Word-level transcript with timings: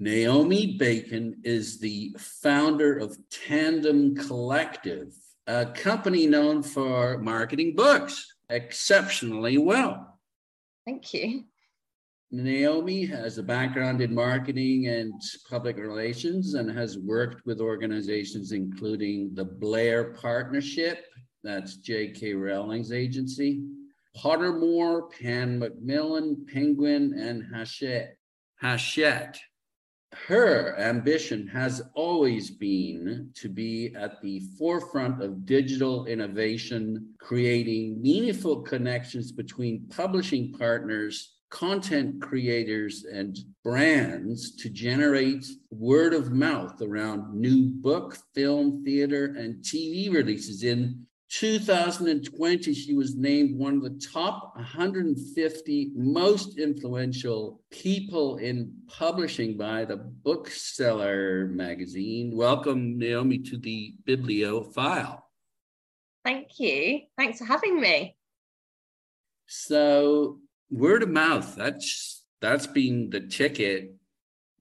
Naomi 0.00 0.76
Bacon 0.76 1.40
is 1.42 1.80
the 1.80 2.14
founder 2.18 2.98
of 2.98 3.18
Tandem 3.30 4.14
Collective, 4.14 5.12
a 5.48 5.66
company 5.66 6.26
known 6.26 6.62
for 6.62 7.18
marketing 7.18 7.74
books 7.74 8.24
exceptionally 8.48 9.58
well. 9.58 10.20
Thank 10.86 11.12
you. 11.14 11.44
Naomi 12.30 13.06
has 13.06 13.38
a 13.38 13.42
background 13.42 14.00
in 14.00 14.14
marketing 14.14 14.86
and 14.86 15.12
public 15.48 15.76
relations 15.78 16.54
and 16.54 16.70
has 16.70 16.98
worked 16.98 17.44
with 17.44 17.60
organizations 17.60 18.52
including 18.52 19.34
the 19.34 19.44
Blair 19.44 20.12
Partnership, 20.12 21.06
that's 21.42 21.76
J.K. 21.76 22.34
Rowling's 22.34 22.92
agency, 22.92 23.64
Pottermore, 24.16 25.10
Pan 25.10 25.58
Macmillan, 25.58 26.46
Penguin, 26.52 27.14
and 27.18 27.42
Hachette. 27.52 28.16
Hachette. 28.60 29.38
Her 30.12 30.78
ambition 30.78 31.46
has 31.48 31.82
always 31.94 32.50
been 32.50 33.30
to 33.34 33.48
be 33.48 33.94
at 33.94 34.20
the 34.22 34.40
forefront 34.58 35.22
of 35.22 35.44
digital 35.44 36.06
innovation, 36.06 37.14
creating 37.18 38.00
meaningful 38.00 38.62
connections 38.62 39.32
between 39.32 39.86
publishing 39.88 40.52
partners 40.52 41.38
content 41.50 42.20
creators 42.20 43.04
and 43.04 43.38
brands 43.64 44.54
to 44.56 44.68
generate 44.68 45.46
word 45.70 46.12
of 46.12 46.32
mouth 46.32 46.80
around 46.82 47.34
new 47.34 47.70
book, 47.70 48.18
film, 48.34 48.82
theater, 48.84 49.34
and 49.38 49.62
TV 49.64 50.12
releases. 50.12 50.62
In 50.62 51.06
2020, 51.30 52.72
she 52.74 52.94
was 52.94 53.14
named 53.14 53.58
one 53.58 53.76
of 53.76 53.82
the 53.82 54.00
top 54.12 54.54
150 54.56 55.92
most 55.94 56.58
influential 56.58 57.60
people 57.70 58.36
in 58.38 58.72
publishing 58.86 59.56
by 59.56 59.84
the 59.84 59.96
Bookseller 59.96 61.46
magazine. 61.48 62.34
Welcome, 62.34 62.98
Naomi, 62.98 63.38
to 63.40 63.58
the 63.58 63.94
Bibliofile. 64.06 65.20
Thank 66.24 66.58
you. 66.58 67.02
Thanks 67.16 67.38
for 67.38 67.44
having 67.44 67.80
me. 67.80 68.16
So, 69.46 70.40
word 70.70 71.02
of 71.02 71.08
mouth 71.08 71.54
that's 71.56 72.24
that's 72.40 72.66
been 72.66 73.08
the 73.10 73.20
ticket 73.20 73.94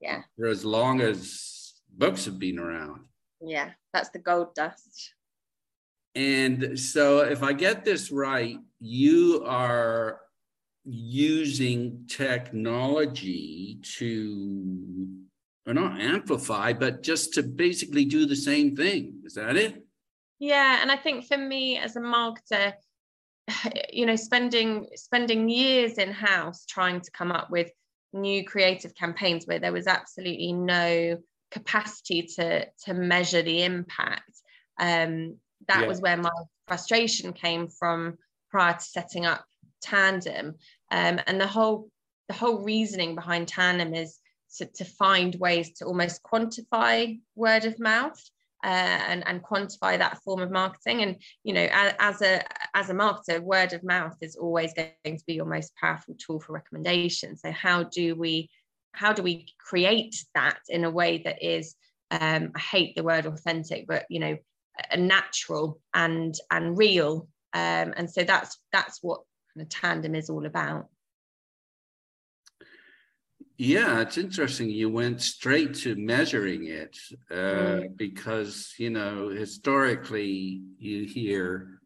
yeah 0.02 0.22
for 0.38 0.48
as 0.48 0.64
long 0.64 1.02
as 1.02 1.74
books 1.98 2.26
have 2.26 2.40
been 2.40 2.58
around 2.60 3.02
yeah 3.42 3.72
that's 3.94 4.10
the 4.10 4.20
gold 4.20 4.56
dust 4.56 5.14
and 6.18 6.80
so 6.80 7.20
if 7.20 7.44
i 7.44 7.54
get 7.54 7.86
this 7.86 8.12
right 8.12 8.58
you 8.80 9.44
are 9.46 10.20
using 10.84 12.06
technology 12.08 13.80
to 13.84 15.08
or 15.68 15.74
not 15.74 16.00
amplify 16.00 16.74
but 16.74 17.04
just 17.04 17.34
to 17.34 17.44
basically 17.44 18.06
do 18.06 18.26
the 18.26 18.36
same 18.36 18.74
thing. 18.74 19.22
Is 19.26 19.34
that 19.34 19.58
it? 19.58 19.84
Yeah 20.40 20.82
and 20.82 20.92
i 20.92 20.96
think 20.96 21.26
for 21.26 21.38
me 21.38 21.78
as 21.78 21.96
a 21.96 22.00
marketer 22.00 22.74
you 23.92 24.06
know 24.06 24.16
spending 24.16 24.88
spending 24.96 25.50
years 25.50 25.98
in 25.98 26.12
house 26.12 26.66
trying 26.66 27.02
to 27.02 27.12
come 27.12 27.32
up 27.32 27.50
with 27.50 27.70
new 28.14 28.46
creative 28.46 28.96
campaigns 28.96 29.46
where 29.46 29.60
there 29.60 29.74
was 29.74 29.88
absolutely 29.88 30.54
no 30.54 31.18
capacity 31.52 32.24
to 32.24 32.66
to 32.86 32.94
measure 32.94 33.42
the 33.42 33.64
impact 33.64 34.32
um, 34.80 35.38
that 35.68 35.82
yeah. 35.82 35.88
was 35.88 36.02
where 36.02 36.18
my 36.18 36.32
frustration 36.68 37.34
came 37.34 37.68
from 37.68 38.18
prior 38.50 38.74
to 38.74 38.84
setting 38.84 39.26
up 39.26 39.46
tandem 39.82 40.56
um, 40.92 41.20
and 41.28 41.40
the 41.40 41.48
whole 41.48 41.90
the 42.28 42.34
whole 42.34 42.64
reasoning 42.64 43.16
behind 43.16 43.48
tandem 43.48 43.94
is 43.94 44.20
to, 44.58 44.66
to 44.66 44.86
find 44.86 45.36
ways 45.36 45.74
to 45.74 45.86
almost 45.86 46.24
quantify 46.24 47.20
word 47.36 47.66
of 47.66 47.80
mouth 47.80 48.22
uh, 48.64 48.68
and, 48.68 49.26
and 49.28 49.44
quantify 49.44 49.98
that 49.98 50.22
form 50.24 50.42
of 50.42 50.52
marketing. 50.52 51.04
And 51.04 51.18
you 51.44 51.54
know, 51.54 51.68
as, 51.72 51.94
as, 52.00 52.22
a 52.22 52.44
as 52.74 52.90
a 52.90 52.94
marketer, 52.94 53.40
word 53.40 53.74
of 53.74 53.84
mouth 53.84 54.16
is 54.22 54.36
always 54.36 54.74
going 54.74 54.92
to 55.06 55.24
be 55.26 55.36
your 55.36 55.46
most 55.46 55.76
powerful 55.76 56.16
tool 56.16 56.40
for 56.40 56.54
recommendation. 56.54 57.38
So 57.38 57.52
how 57.52 57.84
do 57.84 58.16
we 58.16 58.50
how 58.94 59.14
do 59.14 59.22
we 59.22 59.48
create 59.60 60.16
that 60.34 60.60
in 60.70 60.84
a 60.84 60.90
way 60.90 61.20
that 61.20 61.44
is 61.44 61.76
um, 62.10 62.52
I 62.56 62.60
hate 62.60 62.96
the 62.96 63.04
word 63.04 63.26
authentic, 63.26 63.86
but 63.88 64.06
you 64.10 64.20
know, 64.20 64.38
natural 64.98 65.80
and 65.94 66.36
and 66.52 66.78
real. 66.78 67.28
Um, 67.54 67.94
and 67.96 68.10
so 68.10 68.24
that's 68.24 68.60
that's 68.72 69.00
what 69.02 69.22
kind 69.54 69.66
of 69.66 69.70
tandem 69.70 70.16
is 70.16 70.30
all 70.30 70.46
about. 70.46 70.88
Yeah, 73.58 74.02
it's 74.02 74.20
interesting. 74.20 74.70
You 74.70 74.90
went 74.90 75.20
straight 75.22 75.74
to 75.76 75.96
measuring 75.96 76.68
it 76.68 76.96
uh, 77.32 77.34
mm. 77.82 77.98
because, 77.98 78.76
you 78.78 78.92
know, 78.92 79.30
historically 79.30 80.62
you 80.78 81.06
hear, 81.06 81.80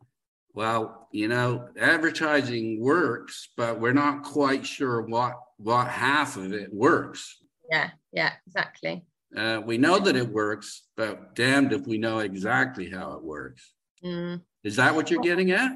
well, 0.54 1.08
you 1.14 1.30
know, 1.30 1.70
advertising 1.80 2.82
works, 2.82 3.50
but 3.56 3.80
we're 3.80 3.94
not 3.94 4.24
quite 4.24 4.66
sure 4.66 5.02
what 5.02 5.36
what 5.58 5.88
half 5.88 6.36
of 6.36 6.52
it 6.52 6.74
works. 6.74 7.38
Yeah, 7.70 7.92
yeah, 8.12 8.34
exactly. 8.46 9.06
Uh, 9.36 9.62
we 9.66 9.78
know 9.78 9.98
that 10.00 10.16
it 10.16 10.28
works, 10.28 10.84
but 10.98 11.36
damned 11.36 11.72
if 11.72 11.88
we 11.88 11.98
know 11.98 12.20
exactly 12.20 12.90
how 12.90 13.14
it 13.14 13.24
works. 13.24 13.74
Mm. 14.04 14.42
Is 14.64 14.76
that 14.76 14.94
what 14.94 15.10
you're 15.10 15.22
getting 15.22 15.52
at? 15.52 15.72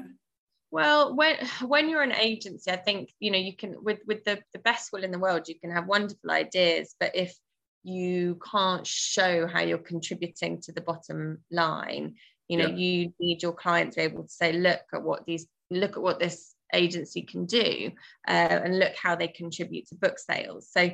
Well, 0.70 1.14
when 1.16 1.36
when 1.62 1.88
you're 1.88 2.02
an 2.02 2.12
agency, 2.12 2.70
I 2.70 2.76
think 2.76 3.10
you 3.18 3.30
know 3.30 3.38
you 3.38 3.56
can 3.56 3.82
with 3.82 4.00
with 4.06 4.24
the 4.24 4.40
the 4.52 4.58
best 4.58 4.92
will 4.92 5.04
in 5.04 5.10
the 5.10 5.18
world, 5.18 5.48
you 5.48 5.58
can 5.58 5.70
have 5.70 5.86
wonderful 5.86 6.30
ideas, 6.30 6.94
but 7.00 7.14
if 7.14 7.34
you 7.82 8.38
can't 8.52 8.86
show 8.86 9.46
how 9.46 9.60
you're 9.60 9.78
contributing 9.78 10.60
to 10.60 10.72
the 10.72 10.80
bottom 10.80 11.38
line, 11.52 12.16
you 12.48 12.58
know, 12.58 12.66
yeah. 12.66 12.74
you 12.74 13.12
need 13.20 13.42
your 13.42 13.52
client 13.52 13.92
to 13.92 14.00
be 14.00 14.02
able 14.02 14.24
to 14.24 14.28
say, 14.28 14.52
look 14.52 14.80
at 14.92 15.02
what 15.02 15.24
these 15.24 15.46
look 15.70 15.96
at 15.96 16.02
what 16.02 16.18
this 16.18 16.54
agency 16.74 17.22
can 17.22 17.46
do, 17.46 17.90
uh, 18.28 18.60
and 18.64 18.78
look 18.78 18.92
how 19.00 19.14
they 19.14 19.28
contribute 19.28 19.86
to 19.86 19.94
book 19.94 20.18
sales. 20.18 20.68
So 20.70 20.90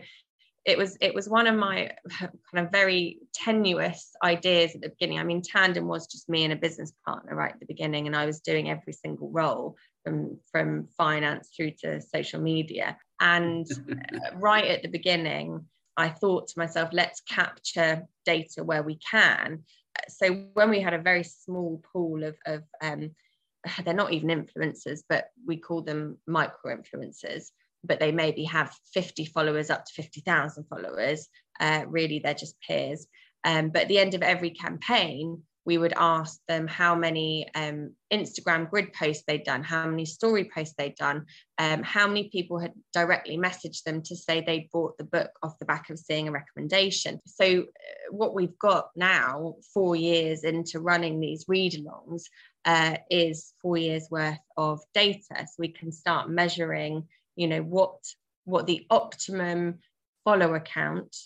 it 0.64 0.78
was 0.78 0.96
it 1.00 1.14
was 1.14 1.28
one 1.28 1.46
of 1.46 1.56
my 1.56 1.90
kind 2.20 2.32
of 2.54 2.70
very 2.70 3.18
tenuous 3.34 4.14
ideas 4.22 4.74
at 4.74 4.80
the 4.80 4.90
beginning. 4.90 5.18
I 5.18 5.24
mean, 5.24 5.42
Tandem 5.42 5.88
was 5.88 6.06
just 6.06 6.28
me 6.28 6.44
and 6.44 6.52
a 6.52 6.56
business 6.56 6.92
partner 7.04 7.34
right 7.34 7.52
at 7.52 7.60
the 7.60 7.66
beginning, 7.66 8.06
and 8.06 8.14
I 8.14 8.26
was 8.26 8.40
doing 8.40 8.70
every 8.70 8.92
single 8.92 9.30
role 9.30 9.76
from 10.04 10.38
from 10.50 10.88
finance 10.96 11.50
through 11.56 11.72
to 11.82 12.00
social 12.00 12.40
media. 12.40 12.96
And 13.20 13.66
right 14.34 14.66
at 14.66 14.82
the 14.82 14.88
beginning, 14.88 15.66
I 15.96 16.08
thought 16.10 16.48
to 16.48 16.58
myself, 16.58 16.90
let's 16.92 17.20
capture 17.22 18.06
data 18.24 18.62
where 18.62 18.82
we 18.82 18.98
can. 19.10 19.64
So 20.08 20.32
when 20.54 20.70
we 20.70 20.80
had 20.80 20.94
a 20.94 20.98
very 20.98 21.24
small 21.24 21.82
pool 21.92 22.22
of, 22.24 22.36
of 22.46 22.62
um, 22.80 23.10
they're 23.84 23.94
not 23.94 24.12
even 24.12 24.28
influencers, 24.46 25.00
but 25.08 25.26
we 25.46 25.56
call 25.56 25.82
them 25.82 26.18
micro 26.26 26.76
influencers 26.76 27.50
but 27.84 28.00
they 28.00 28.12
maybe 28.12 28.44
have 28.44 28.74
50 28.92 29.26
followers 29.26 29.70
up 29.70 29.84
to 29.84 29.92
50,000 29.94 30.64
followers. 30.64 31.28
Uh, 31.60 31.84
really, 31.88 32.18
they're 32.18 32.34
just 32.34 32.60
peers. 32.60 33.06
Um, 33.44 33.70
but 33.70 33.82
at 33.82 33.88
the 33.88 33.98
end 33.98 34.14
of 34.14 34.22
every 34.22 34.50
campaign, 34.50 35.42
we 35.64 35.78
would 35.78 35.92
ask 35.96 36.40
them 36.48 36.66
how 36.66 36.94
many 36.94 37.46
um, 37.54 37.92
Instagram 38.12 38.68
grid 38.68 38.92
posts 38.92 39.24
they'd 39.26 39.44
done, 39.44 39.62
how 39.62 39.86
many 39.86 40.04
story 40.04 40.50
posts 40.52 40.74
they'd 40.76 40.96
done, 40.96 41.26
um, 41.58 41.82
how 41.82 42.08
many 42.08 42.28
people 42.30 42.58
had 42.58 42.72
directly 42.92 43.38
messaged 43.38 43.84
them 43.84 44.02
to 44.02 44.16
say 44.16 44.40
they 44.40 44.68
bought 44.72 44.98
the 44.98 45.04
book 45.04 45.30
off 45.42 45.58
the 45.58 45.64
back 45.64 45.88
of 45.90 45.98
seeing 45.98 46.28
a 46.28 46.32
recommendation. 46.32 47.20
So, 47.26 47.44
uh, 47.44 47.64
what 48.10 48.34
we've 48.34 48.58
got 48.58 48.88
now, 48.96 49.54
four 49.72 49.94
years 49.94 50.42
into 50.42 50.80
running 50.80 51.20
these 51.20 51.44
read 51.46 51.74
alongs, 51.74 52.24
uh, 52.64 52.96
is 53.10 53.54
four 53.62 53.76
years 53.76 54.08
worth 54.10 54.38
of 54.56 54.80
data. 54.94 55.22
So, 55.30 55.54
we 55.58 55.68
can 55.68 55.92
start 55.92 56.28
measuring 56.28 57.06
you 57.36 57.48
know 57.48 57.62
what 57.62 57.96
what 58.44 58.66
the 58.66 58.86
optimum 58.90 59.78
follower 60.24 60.60
count 60.60 61.16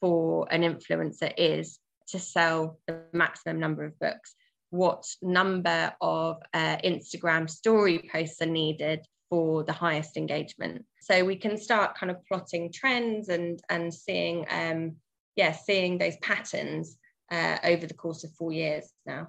for 0.00 0.46
an 0.50 0.62
influencer 0.62 1.32
is 1.36 1.78
to 2.08 2.18
sell 2.18 2.78
the 2.86 3.02
maximum 3.12 3.60
number 3.60 3.84
of 3.84 3.98
books. 3.98 4.34
What 4.70 5.04
number 5.20 5.92
of 6.00 6.36
uh, 6.54 6.76
instagram 6.84 7.50
story 7.50 8.08
posts 8.12 8.40
are 8.40 8.46
needed 8.46 9.00
for 9.28 9.64
the 9.64 9.72
highest 9.72 10.16
engagement. 10.16 10.84
So 11.00 11.24
we 11.24 11.36
can 11.36 11.56
start 11.56 11.96
kind 11.96 12.10
of 12.10 12.24
plotting 12.26 12.72
trends 12.72 13.28
and 13.28 13.60
and 13.68 13.92
seeing 13.92 14.46
um 14.50 14.96
yeah 15.36 15.52
seeing 15.52 15.98
those 15.98 16.16
patterns 16.18 16.96
uh, 17.30 17.58
over 17.64 17.86
the 17.86 17.94
course 17.94 18.24
of 18.24 18.32
four 18.32 18.52
years 18.52 18.90
now. 19.06 19.28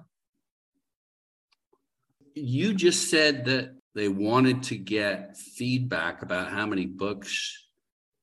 You 2.34 2.74
just 2.74 3.10
said 3.10 3.44
that 3.44 3.74
they 3.94 4.08
wanted 4.08 4.62
to 4.64 4.76
get 4.76 5.36
feedback 5.36 6.22
about 6.22 6.50
how 6.50 6.66
many 6.66 6.86
books 6.86 7.66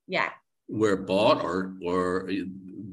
yeah. 0.07 0.29
were 0.67 0.97
bought 0.97 1.43
or 1.43 1.75
or 1.85 2.29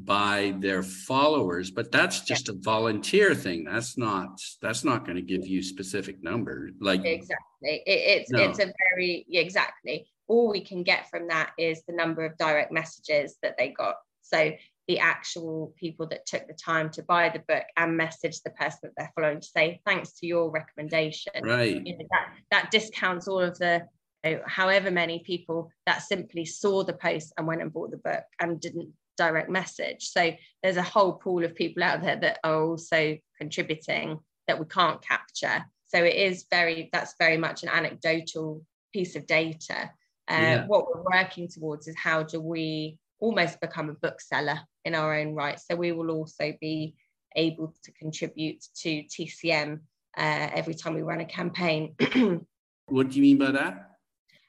by 0.04 0.54
their 0.58 0.82
followers 0.84 1.70
but 1.70 1.90
that's 1.90 2.20
just 2.20 2.48
yeah. 2.48 2.54
a 2.54 2.58
volunteer 2.58 3.34
thing. 3.34 3.64
That's 3.64 3.98
not 3.98 4.40
that's 4.62 4.84
not 4.84 5.04
going 5.04 5.16
to 5.16 5.22
give 5.22 5.46
you 5.46 5.62
specific 5.62 6.22
numbers 6.22 6.72
like 6.80 7.04
exactly. 7.04 7.36
It, 7.62 7.82
it's 7.86 8.30
no. 8.30 8.38
it's 8.40 8.58
a 8.58 8.72
very 8.90 9.26
exactly. 9.30 10.06
All 10.28 10.50
we 10.50 10.60
can 10.60 10.82
get 10.82 11.08
from 11.08 11.28
that 11.28 11.52
is 11.58 11.82
the 11.86 11.94
number 11.94 12.24
of 12.24 12.36
direct 12.36 12.72
messages 12.72 13.36
that 13.42 13.56
they 13.58 13.68
got. 13.68 13.94
So 14.22 14.52
the 14.88 14.98
actual 15.00 15.74
people 15.76 16.06
that 16.06 16.26
took 16.26 16.46
the 16.46 16.54
time 16.54 16.90
to 16.90 17.02
buy 17.02 17.28
the 17.28 17.42
book 17.48 17.64
and 17.76 17.96
message 17.96 18.40
the 18.42 18.50
person 18.50 18.78
that 18.82 18.92
they're 18.96 19.12
following 19.14 19.40
to 19.40 19.46
say 19.46 19.80
thanks 19.84 20.12
to 20.12 20.26
your 20.26 20.50
recommendation. 20.50 21.32
Right. 21.42 21.84
You 21.84 21.98
know, 21.98 22.04
that 22.10 22.28
that 22.50 22.70
discounts 22.70 23.26
all 23.26 23.40
of 23.40 23.58
the 23.58 23.86
you 24.24 24.32
know, 24.32 24.42
however 24.46 24.90
many 24.90 25.20
people 25.20 25.70
that 25.86 26.02
simply 26.02 26.44
saw 26.44 26.84
the 26.84 26.92
post 26.92 27.32
and 27.36 27.46
went 27.46 27.62
and 27.62 27.72
bought 27.72 27.90
the 27.90 27.96
book 27.98 28.24
and 28.40 28.60
didn't 28.60 28.92
direct 29.16 29.50
message. 29.50 30.08
So 30.08 30.32
there's 30.62 30.76
a 30.76 30.82
whole 30.82 31.14
pool 31.14 31.44
of 31.44 31.54
people 31.54 31.82
out 31.82 32.02
there 32.02 32.16
that 32.16 32.38
are 32.44 32.62
also 32.62 33.18
contributing 33.38 34.18
that 34.46 34.58
we 34.58 34.66
can't 34.66 35.02
capture. 35.02 35.64
So 35.88 36.02
it 36.02 36.14
is 36.14 36.46
very 36.50 36.90
that's 36.92 37.14
very 37.18 37.36
much 37.36 37.62
an 37.62 37.70
anecdotal 37.70 38.64
piece 38.92 39.16
of 39.16 39.26
data. 39.26 39.90
Uh, 40.28 40.34
yeah. 40.34 40.66
What 40.66 40.86
we're 40.86 41.02
working 41.02 41.48
towards 41.48 41.88
is 41.88 41.96
how 41.96 42.22
do 42.22 42.40
we 42.40 42.98
almost 43.20 43.60
become 43.60 43.88
a 43.88 43.94
bookseller 43.94 44.60
in 44.84 44.94
our 44.94 45.14
own 45.14 45.34
right. 45.34 45.58
So 45.58 45.76
we 45.76 45.92
will 45.92 46.10
also 46.10 46.52
be 46.60 46.94
able 47.34 47.74
to 47.84 47.92
contribute 47.92 48.64
to 48.82 49.02
TCM 49.04 49.80
uh, 50.16 50.48
every 50.54 50.74
time 50.74 50.94
we 50.94 51.02
run 51.02 51.20
a 51.20 51.26
campaign. 51.26 51.94
what 52.86 53.10
do 53.10 53.16
you 53.16 53.22
mean 53.22 53.38
by 53.38 53.50
that? 53.52 53.90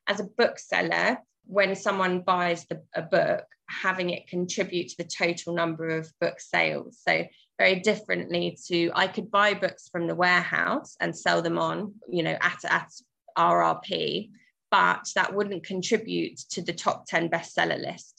As 0.07 0.19
a 0.19 0.25
bookseller, 0.37 1.17
when 1.45 1.75
someone 1.75 2.21
buys 2.21 2.65
the, 2.65 2.81
a 2.95 3.01
book, 3.01 3.43
having 3.69 4.09
it 4.11 4.27
contribute 4.27 4.89
to 4.89 4.97
the 4.97 5.09
total 5.09 5.53
number 5.53 5.89
of 5.89 6.11
book 6.21 6.39
sales. 6.39 6.99
So 7.05 7.25
very 7.57 7.79
differently 7.79 8.57
to 8.67 8.91
I 8.93 9.07
could 9.07 9.31
buy 9.31 9.53
books 9.53 9.89
from 9.89 10.07
the 10.07 10.15
warehouse 10.15 10.95
and 11.01 11.17
sell 11.17 11.41
them 11.41 11.57
on, 11.57 11.93
you 12.09 12.23
know, 12.23 12.37
at, 12.41 12.63
at 12.65 12.91
RRP, 13.37 14.29
but 14.71 15.09
that 15.15 15.33
wouldn't 15.33 15.65
contribute 15.65 16.37
to 16.51 16.61
the 16.61 16.73
top 16.73 17.05
10 17.07 17.29
bestseller 17.29 17.79
list. 17.79 18.16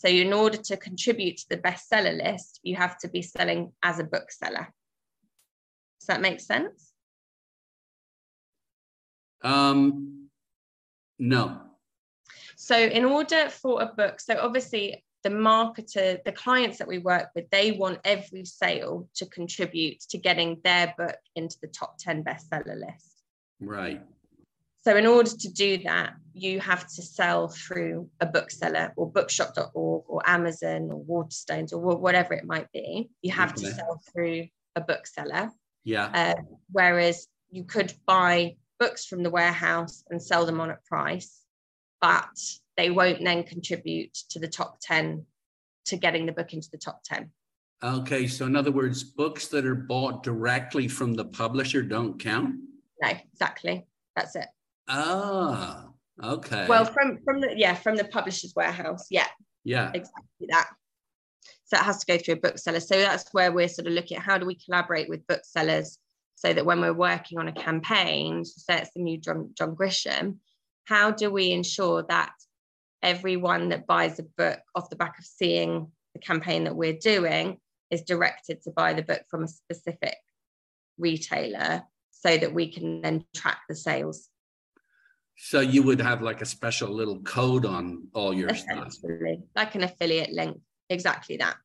So 0.00 0.08
in 0.08 0.32
order 0.32 0.56
to 0.56 0.78
contribute 0.78 1.36
to 1.36 1.48
the 1.50 1.58
bestseller 1.58 2.16
list, 2.16 2.58
you 2.62 2.74
have 2.76 2.96
to 3.00 3.08
be 3.08 3.20
selling 3.20 3.72
as 3.82 3.98
a 3.98 4.04
bookseller. 4.04 4.72
Does 6.00 6.06
that 6.06 6.22
make 6.22 6.40
sense? 6.40 6.94
Um, 9.42 10.30
no. 11.18 11.60
So 12.56 12.78
in 12.78 13.04
order 13.04 13.50
for 13.50 13.82
a 13.82 13.92
book, 13.94 14.20
so 14.20 14.38
obviously 14.40 15.04
the 15.22 15.28
marketer, 15.28 16.24
the 16.24 16.32
clients 16.32 16.78
that 16.78 16.88
we 16.88 16.96
work 16.96 17.28
with, 17.34 17.50
they 17.50 17.72
want 17.72 17.98
every 18.02 18.46
sale 18.46 19.06
to 19.16 19.26
contribute 19.26 20.00
to 20.08 20.16
getting 20.16 20.62
their 20.64 20.94
book 20.96 21.18
into 21.36 21.58
the 21.60 21.68
top 21.68 21.98
10 21.98 22.24
bestseller 22.24 22.80
list. 22.80 23.22
Right. 23.60 24.00
So, 24.82 24.96
in 24.96 25.06
order 25.06 25.30
to 25.30 25.48
do 25.52 25.78
that, 25.84 26.14
you 26.32 26.58
have 26.60 26.86
to 26.86 27.02
sell 27.02 27.48
through 27.48 28.08
a 28.20 28.26
bookseller 28.26 28.92
or 28.96 29.10
bookshop.org 29.10 30.04
or 30.06 30.22
Amazon 30.24 30.90
or 30.90 31.04
Waterstones 31.04 31.72
or 31.72 31.96
whatever 31.96 32.32
it 32.32 32.44
might 32.46 32.70
be. 32.72 33.10
You 33.20 33.32
have 33.32 33.52
okay. 33.52 33.66
to 33.66 33.74
sell 33.74 34.00
through 34.10 34.46
a 34.76 34.80
bookseller. 34.80 35.50
Yeah. 35.84 36.10
Uh, 36.14 36.42
whereas 36.72 37.26
you 37.50 37.64
could 37.64 37.92
buy 38.06 38.56
books 38.78 39.04
from 39.06 39.22
the 39.22 39.30
warehouse 39.30 40.02
and 40.08 40.22
sell 40.22 40.46
them 40.46 40.60
on 40.60 40.70
a 40.70 40.78
price, 40.86 41.40
but 42.00 42.30
they 42.76 42.90
won't 42.90 43.22
then 43.22 43.44
contribute 43.44 44.14
to 44.30 44.38
the 44.38 44.48
top 44.48 44.78
10 44.80 45.26
to 45.86 45.96
getting 45.96 46.24
the 46.24 46.32
book 46.32 46.54
into 46.54 46.70
the 46.70 46.78
top 46.78 47.02
10. 47.04 47.30
Okay. 47.82 48.26
So, 48.26 48.46
in 48.46 48.56
other 48.56 48.72
words, 48.72 49.02
books 49.02 49.48
that 49.48 49.66
are 49.66 49.74
bought 49.74 50.22
directly 50.22 50.88
from 50.88 51.14
the 51.14 51.24
publisher 51.24 51.82
don't 51.82 52.18
count? 52.18 52.54
No, 53.02 53.08
exactly. 53.08 53.86
That's 54.16 54.36
it. 54.36 54.46
Ah, 54.90 55.86
okay. 56.22 56.66
Well, 56.68 56.84
from 56.84 57.18
from 57.24 57.40
the 57.40 57.54
yeah, 57.56 57.74
from 57.74 57.96
the 57.96 58.04
publisher's 58.04 58.54
warehouse. 58.56 59.06
Yeah. 59.10 59.28
Yeah. 59.64 59.90
Exactly 59.94 60.48
that. 60.48 60.68
So 61.64 61.76
it 61.76 61.84
has 61.84 61.98
to 61.98 62.06
go 62.06 62.18
through 62.18 62.34
a 62.34 62.38
bookseller. 62.38 62.80
So 62.80 62.98
that's 62.98 63.32
where 63.32 63.52
we're 63.52 63.68
sort 63.68 63.86
of 63.86 63.92
looking 63.92 64.16
at 64.16 64.24
how 64.24 64.38
do 64.38 64.46
we 64.46 64.56
collaborate 64.56 65.08
with 65.08 65.26
booksellers 65.28 65.98
so 66.34 66.52
that 66.52 66.66
when 66.66 66.80
we're 66.80 66.92
working 66.92 67.38
on 67.38 67.46
a 67.46 67.52
campaign, 67.52 68.44
say 68.44 68.78
it's 68.78 68.90
the 68.96 69.02
new 69.02 69.18
John, 69.18 69.50
John 69.56 69.76
Grisham, 69.76 70.38
how 70.86 71.12
do 71.12 71.30
we 71.30 71.52
ensure 71.52 72.02
that 72.08 72.32
everyone 73.02 73.68
that 73.68 73.86
buys 73.86 74.18
a 74.18 74.24
book 74.36 74.58
off 74.74 74.90
the 74.90 74.96
back 74.96 75.18
of 75.18 75.24
seeing 75.24 75.92
the 76.14 76.20
campaign 76.20 76.64
that 76.64 76.74
we're 76.74 76.98
doing 76.98 77.58
is 77.90 78.02
directed 78.02 78.62
to 78.62 78.70
buy 78.70 78.92
the 78.92 79.02
book 79.02 79.22
from 79.30 79.44
a 79.44 79.48
specific 79.48 80.16
retailer 80.98 81.82
so 82.10 82.36
that 82.36 82.52
we 82.52 82.72
can 82.72 83.02
then 83.02 83.24
track 83.36 83.60
the 83.68 83.76
sales 83.76 84.29
so 85.42 85.60
you 85.60 85.82
would 85.82 86.02
have 86.02 86.20
like 86.20 86.42
a 86.42 86.46
special 86.46 86.90
little 86.90 87.18
code 87.20 87.64
on 87.64 88.08
all 88.12 88.34
your 88.34 88.54
stuff. 88.54 88.94
Like 89.56 89.74
an 89.74 89.84
affiliate 89.84 90.32
link. 90.32 90.60
Exactly 90.90 91.38
that. 91.38 91.56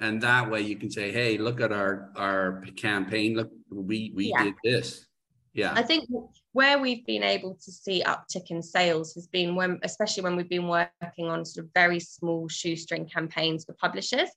And 0.00 0.22
that 0.22 0.50
way 0.50 0.62
you 0.62 0.76
can 0.76 0.90
say, 0.90 1.12
hey, 1.12 1.36
look 1.36 1.60
at 1.60 1.72
our 1.72 2.10
our 2.16 2.64
campaign. 2.74 3.36
Look, 3.36 3.50
we 3.70 4.12
we 4.14 4.30
yeah. 4.30 4.44
did 4.44 4.54
this. 4.64 5.06
Yeah. 5.52 5.74
I 5.74 5.82
think 5.82 6.08
where 6.52 6.78
we've 6.78 7.04
been 7.04 7.22
able 7.22 7.54
to 7.62 7.70
see 7.70 8.02
uptick 8.04 8.50
in 8.50 8.62
sales 8.62 9.12
has 9.14 9.26
been 9.26 9.54
when, 9.54 9.78
especially 9.82 10.22
when 10.22 10.34
we've 10.34 10.48
been 10.48 10.68
working 10.68 11.26
on 11.26 11.44
sort 11.44 11.66
of 11.66 11.70
very 11.74 12.00
small 12.00 12.48
shoestring 12.48 13.06
campaigns 13.06 13.66
for 13.66 13.74
publishers, 13.74 14.30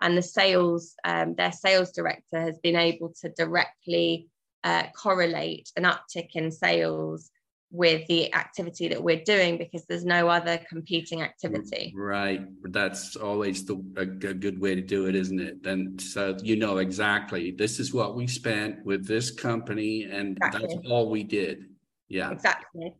and 0.00 0.16
the 0.16 0.22
sales, 0.22 0.94
um, 1.04 1.34
their 1.34 1.52
sales 1.52 1.92
director 1.92 2.40
has 2.40 2.58
been 2.60 2.76
able 2.76 3.12
to 3.20 3.28
directly 3.30 4.28
uh, 4.64 4.84
correlate 4.96 5.70
an 5.76 5.84
uptick 5.84 6.30
in 6.34 6.50
sales 6.50 7.30
with 7.70 8.06
the 8.08 8.32
activity 8.34 8.88
that 8.88 9.02
we're 9.02 9.22
doing 9.24 9.58
because 9.58 9.84
there's 9.86 10.04
no 10.04 10.28
other 10.28 10.58
competing 10.68 11.22
activity. 11.22 11.92
Right. 11.94 12.46
That's 12.64 13.14
always 13.14 13.64
the 13.66 13.74
a, 13.96 14.02
a, 14.02 14.34
good 14.34 14.58
way 14.58 14.74
to 14.74 14.80
do 14.80 15.06
it, 15.06 15.14
isn't 15.14 15.40
it? 15.40 15.62
Then 15.62 15.98
so 15.98 16.36
you 16.42 16.56
know 16.56 16.78
exactly 16.78 17.50
this 17.50 17.78
is 17.78 17.92
what 17.92 18.16
we 18.16 18.26
spent 18.26 18.84
with 18.86 19.06
this 19.06 19.30
company 19.30 20.04
and 20.04 20.38
exactly. 20.38 20.76
that's 20.76 20.88
all 20.88 21.10
we 21.10 21.24
did. 21.24 21.66
Yeah. 22.08 22.30
Exactly. 22.30 22.94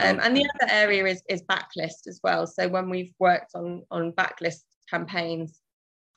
Um, 0.00 0.20
and 0.20 0.36
the 0.36 0.48
other 0.54 0.72
area 0.72 1.04
is 1.06 1.22
is 1.28 1.42
backlist 1.42 2.06
as 2.06 2.20
well. 2.22 2.46
So 2.46 2.68
when 2.68 2.88
we've 2.88 3.12
worked 3.18 3.52
on 3.54 3.82
on 3.90 4.12
backlist 4.12 4.62
campaigns, 4.88 5.60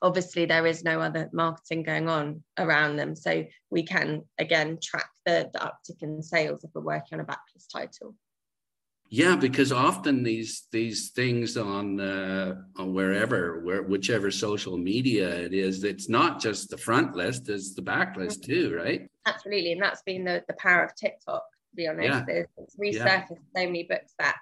obviously 0.02 0.46
there 0.46 0.66
is 0.66 0.84
no 0.84 1.00
other 1.00 1.30
marketing 1.34 1.84
going 1.84 2.10
on 2.10 2.44
around 2.58 2.96
them 2.96 3.16
so 3.16 3.46
we 3.70 3.84
can 3.84 4.24
again 4.38 4.78
track 4.82 5.10
the, 5.26 5.50
the 5.54 5.60
uptick 5.60 6.02
in 6.02 6.22
sales 6.22 6.64
if 6.64 6.72
we're 6.74 6.82
working 6.82 7.20
on 7.20 7.22
a 7.22 7.26
backlist 7.26 7.70
title 7.72 8.16
yeah 9.10 9.36
because 9.36 9.72
often 9.72 10.24
these 10.24 10.68
these 10.72 11.10
things 11.10 11.58
on 11.58 12.00
uh, 12.00 12.56
on 12.78 12.94
wherever 12.94 13.62
where 13.62 13.84
whichever 13.84 14.32
social 14.32 14.78
media 14.78 15.30
it 15.30 15.54
is 15.54 15.84
it's 15.84 16.10
not 16.10 16.40
just 16.40 16.70
the 16.70 16.78
front 16.78 17.16
list 17.16 17.50
it's 17.50 17.74
the 17.74 17.82
back 17.82 18.18
list 18.18 18.42
mm-hmm. 18.42 18.52
too 18.52 18.76
right 18.76 19.10
absolutely 19.26 19.72
and 19.72 19.82
that's 19.82 20.02
been 20.04 20.24
the, 20.24 20.44
the 20.48 20.56
power 20.56 20.84
of 20.84 20.96
tiktok 20.96 21.44
to 21.70 21.76
be 21.76 21.88
honest 21.88 22.26
yeah. 22.28 22.44
it's 22.58 22.76
resurfaced 22.76 23.30
yeah. 23.30 23.38
so 23.56 23.66
many 23.66 23.84
books 23.84 24.14
that 24.20 24.38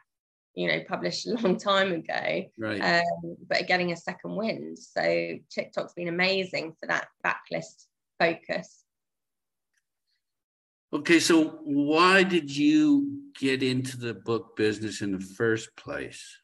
you 0.55 0.67
know 0.67 0.79
published 0.87 1.27
a 1.27 1.33
long 1.33 1.57
time 1.57 1.91
ago 1.91 2.43
right. 2.57 2.79
um, 2.79 3.35
but 3.47 3.67
getting 3.67 3.91
a 3.91 3.97
second 3.97 4.35
wind. 4.35 4.77
So 4.77 5.01
tiktok's 5.01 5.93
been 5.93 6.07
amazing 6.07 6.75
for 6.79 6.87
that 6.87 7.07
backlist 7.25 7.85
focus. 8.19 8.83
Okay 10.91 11.19
so 11.19 11.59
why 11.63 12.23
did 12.23 12.55
you 12.55 13.21
get 13.39 13.63
into 13.63 13.97
the 13.97 14.13
book 14.13 14.55
business 14.55 15.01
in 15.01 15.11
the 15.11 15.19
first 15.19 15.75
place? 15.75 16.37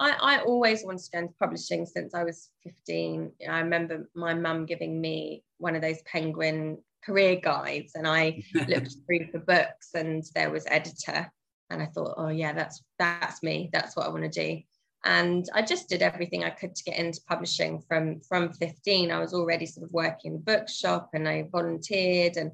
I, 0.00 0.16
I 0.20 0.42
always 0.42 0.84
wanted 0.84 1.04
to 1.04 1.10
go 1.12 1.18
into 1.18 1.34
publishing 1.38 1.86
since 1.86 2.14
I 2.14 2.24
was 2.24 2.50
15. 2.64 3.30
I 3.48 3.60
remember 3.60 4.08
my 4.14 4.34
mum 4.34 4.66
giving 4.66 5.00
me 5.00 5.44
one 5.58 5.76
of 5.76 5.82
those 5.82 6.02
penguin 6.02 6.78
career 7.04 7.36
guides 7.36 7.94
and 7.94 8.08
I 8.08 8.42
looked 8.54 8.96
through 9.06 9.28
the 9.32 9.42
books 9.46 9.90
and 9.94 10.24
there 10.34 10.50
was 10.50 10.64
editor 10.66 11.30
and 11.72 11.82
I 11.82 11.86
thought, 11.86 12.14
oh 12.16 12.28
yeah, 12.28 12.52
that's 12.52 12.82
that's 12.98 13.42
me. 13.42 13.70
That's 13.72 13.96
what 13.96 14.06
I 14.06 14.10
want 14.10 14.24
to 14.24 14.28
do. 14.28 14.62
And 15.04 15.48
I 15.52 15.62
just 15.62 15.88
did 15.88 16.02
everything 16.02 16.44
I 16.44 16.50
could 16.50 16.76
to 16.76 16.84
get 16.84 16.98
into 16.98 17.20
publishing 17.28 17.80
from 17.88 18.20
from 18.20 18.52
15. 18.52 19.10
I 19.10 19.18
was 19.18 19.34
already 19.34 19.66
sort 19.66 19.86
of 19.86 19.92
working 19.92 20.32
in 20.32 20.34
the 20.34 20.44
bookshop 20.44 21.10
and 21.12 21.28
I 21.28 21.48
volunteered 21.50 22.36
and 22.36 22.52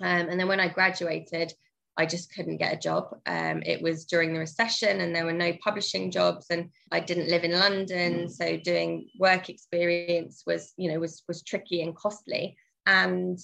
um, 0.00 0.28
and 0.28 0.38
then 0.38 0.48
when 0.48 0.60
I 0.60 0.68
graduated, 0.68 1.52
I 1.96 2.06
just 2.06 2.32
couldn't 2.32 2.58
get 2.58 2.72
a 2.72 2.78
job. 2.78 3.16
Um, 3.26 3.62
it 3.66 3.82
was 3.82 4.04
during 4.04 4.32
the 4.32 4.38
recession 4.38 5.00
and 5.00 5.14
there 5.14 5.24
were 5.24 5.32
no 5.32 5.52
publishing 5.64 6.12
jobs 6.12 6.46
and 6.50 6.70
I 6.92 7.00
didn't 7.00 7.28
live 7.28 7.42
in 7.42 7.58
London. 7.58 8.26
Mm. 8.26 8.30
So 8.30 8.56
doing 8.56 9.08
work 9.18 9.50
experience 9.50 10.44
was, 10.46 10.72
you 10.76 10.92
know, 10.92 11.00
was 11.00 11.24
was 11.26 11.42
tricky 11.42 11.82
and 11.82 11.96
costly. 11.96 12.56
And 12.86 13.38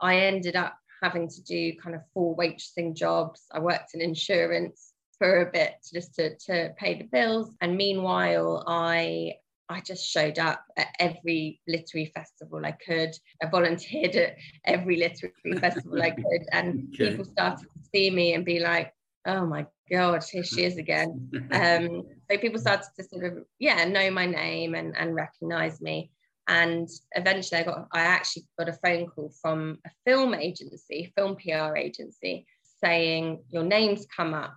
I 0.00 0.20
ended 0.20 0.54
up 0.54 0.76
having 1.02 1.28
to 1.28 1.42
do 1.42 1.72
kind 1.82 1.94
of 1.94 2.02
full 2.12 2.36
waitressing 2.36 2.94
jobs. 2.94 3.42
I 3.52 3.58
worked 3.58 3.94
in 3.94 4.00
insurance 4.00 4.92
for 5.18 5.42
a 5.42 5.50
bit 5.50 5.74
just 5.92 6.14
to, 6.16 6.36
to 6.36 6.74
pay 6.78 6.98
the 6.98 7.04
bills. 7.04 7.50
And 7.60 7.76
meanwhile, 7.76 8.64
I 8.66 9.34
I 9.68 9.80
just 9.80 10.08
showed 10.08 10.38
up 10.38 10.64
at 10.76 10.88
every 11.00 11.60
literary 11.66 12.12
festival 12.14 12.64
I 12.64 12.70
could. 12.70 13.10
I 13.42 13.48
volunteered 13.48 14.14
at 14.14 14.36
every 14.64 14.96
literary 14.96 15.58
festival 15.60 16.00
I 16.00 16.10
could. 16.10 16.46
And 16.52 16.88
okay. 16.94 17.10
people 17.10 17.24
started 17.24 17.64
to 17.64 17.88
see 17.92 18.10
me 18.10 18.34
and 18.34 18.44
be 18.44 18.60
like, 18.60 18.92
oh 19.26 19.44
my 19.44 19.66
god 19.90 20.24
here 20.24 20.44
she 20.44 20.64
is 20.64 20.78
again 20.78 21.30
um, 21.52 22.02
so 22.30 22.38
people 22.38 22.58
started 22.58 22.88
to 22.96 23.04
sort 23.04 23.24
of 23.24 23.44
yeah 23.58 23.84
know 23.84 24.10
my 24.10 24.26
name 24.26 24.74
and 24.74 24.96
and 24.96 25.14
recognize 25.14 25.80
me 25.80 26.10
and 26.48 26.88
eventually 27.12 27.60
i 27.60 27.64
got 27.64 27.86
i 27.92 28.00
actually 28.00 28.44
got 28.58 28.68
a 28.68 28.72
phone 28.72 29.06
call 29.06 29.32
from 29.40 29.78
a 29.86 29.90
film 30.04 30.34
agency 30.34 31.12
film 31.16 31.36
pr 31.36 31.76
agency 31.76 32.46
saying 32.82 33.42
your 33.48 33.64
name's 33.64 34.06
come 34.14 34.34
up 34.34 34.54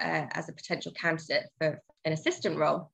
uh, 0.00 0.26
as 0.32 0.48
a 0.48 0.52
potential 0.52 0.92
candidate 0.92 1.44
for 1.58 1.80
an 2.04 2.12
assistant 2.12 2.58
role. 2.58 2.90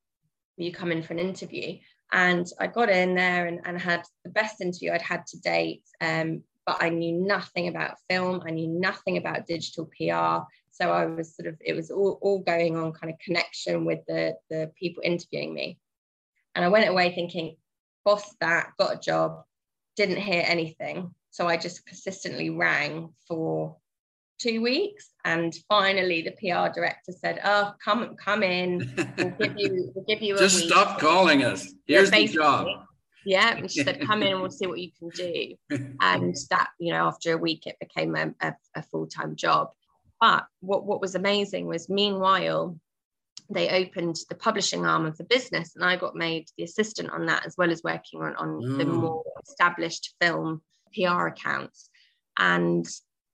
You 0.56 0.72
come 0.72 0.92
in 0.92 1.02
for 1.02 1.12
an 1.12 1.18
interview? 1.18 1.78
And 2.12 2.46
i 2.60 2.66
got 2.66 2.90
in 2.90 3.14
there 3.14 3.46
and, 3.46 3.60
and 3.64 3.80
had 3.80 4.02
the 4.22 4.30
best 4.30 4.60
interview 4.60 4.92
i'd 4.92 5.00
had 5.00 5.26
to 5.28 5.40
date 5.40 5.82
um, 6.02 6.42
but 6.66 6.76
i 6.82 6.90
knew 6.90 7.12
nothing 7.12 7.68
about 7.68 7.96
film. 8.10 8.42
I 8.46 8.50
knew 8.50 8.68
nothing 8.68 9.16
about 9.16 9.46
digital 9.46 9.86
pr 9.86 10.44
so 10.74 10.90
I 10.90 11.04
was 11.04 11.36
sort 11.36 11.48
of, 11.48 11.56
it 11.60 11.74
was 11.74 11.90
all, 11.90 12.18
all 12.22 12.38
going 12.38 12.78
on 12.78 12.92
kind 12.92 13.12
of 13.12 13.18
connection 13.18 13.84
with 13.84 14.00
the, 14.08 14.36
the 14.48 14.72
people 14.74 15.02
interviewing 15.04 15.52
me. 15.52 15.78
And 16.54 16.64
I 16.64 16.68
went 16.68 16.88
away 16.88 17.14
thinking, 17.14 17.56
boss 18.04 18.34
that, 18.40 18.70
got 18.78 18.96
a 18.96 19.00
job, 19.00 19.42
didn't 19.96 20.16
hear 20.18 20.44
anything. 20.46 21.14
So 21.30 21.48
I 21.48 21.56
just 21.56 21.86
persistently 21.86 22.50
rang 22.50 23.10
for 23.26 23.76
two 24.38 24.60
weeks. 24.60 25.10
And 25.24 25.54
finally 25.68 26.22
the 26.22 26.32
PR 26.32 26.72
director 26.72 27.12
said, 27.12 27.40
Oh, 27.44 27.72
come 27.82 28.16
come 28.16 28.42
in. 28.42 28.92
We'll 29.16 29.30
give 29.30 29.56
you 29.56 29.92
we'll 29.94 30.04
give 30.04 30.22
you 30.22 30.36
just 30.36 30.60
week. 30.62 30.70
stop 30.70 30.98
calling 30.98 31.44
us. 31.44 31.72
Here's 31.86 32.10
the 32.10 32.26
job. 32.28 32.66
Yeah. 33.24 33.56
And 33.56 33.70
she 33.70 33.84
said, 33.84 34.00
come 34.00 34.22
in 34.22 34.32
and 34.32 34.40
we'll 34.40 34.50
see 34.50 34.66
what 34.66 34.80
you 34.80 34.90
can 34.98 35.08
do. 35.10 35.54
And 36.00 36.36
that, 36.50 36.70
you 36.80 36.92
know, 36.92 37.06
after 37.06 37.32
a 37.32 37.38
week 37.38 37.66
it 37.66 37.76
became 37.78 38.16
a, 38.16 38.34
a, 38.40 38.54
a 38.74 38.82
full-time 38.82 39.36
job. 39.36 39.70
But 40.20 40.46
what, 40.60 40.84
what 40.84 41.00
was 41.00 41.14
amazing 41.14 41.66
was 41.66 41.88
meanwhile, 41.88 42.76
they 43.52 43.68
opened 43.68 44.16
the 44.28 44.34
publishing 44.34 44.86
arm 44.86 45.06
of 45.06 45.16
the 45.16 45.24
business 45.24 45.74
and 45.74 45.84
I 45.84 45.96
got 45.96 46.14
made 46.14 46.48
the 46.56 46.64
assistant 46.64 47.10
on 47.10 47.26
that 47.26 47.46
as 47.46 47.54
well 47.56 47.70
as 47.70 47.82
working 47.82 48.22
on, 48.22 48.36
on 48.36 48.62
mm. 48.62 48.78
the 48.78 48.84
more 48.84 49.22
established 49.46 50.14
film 50.20 50.62
PR 50.94 51.26
accounts. 51.26 51.90
And 52.36 52.86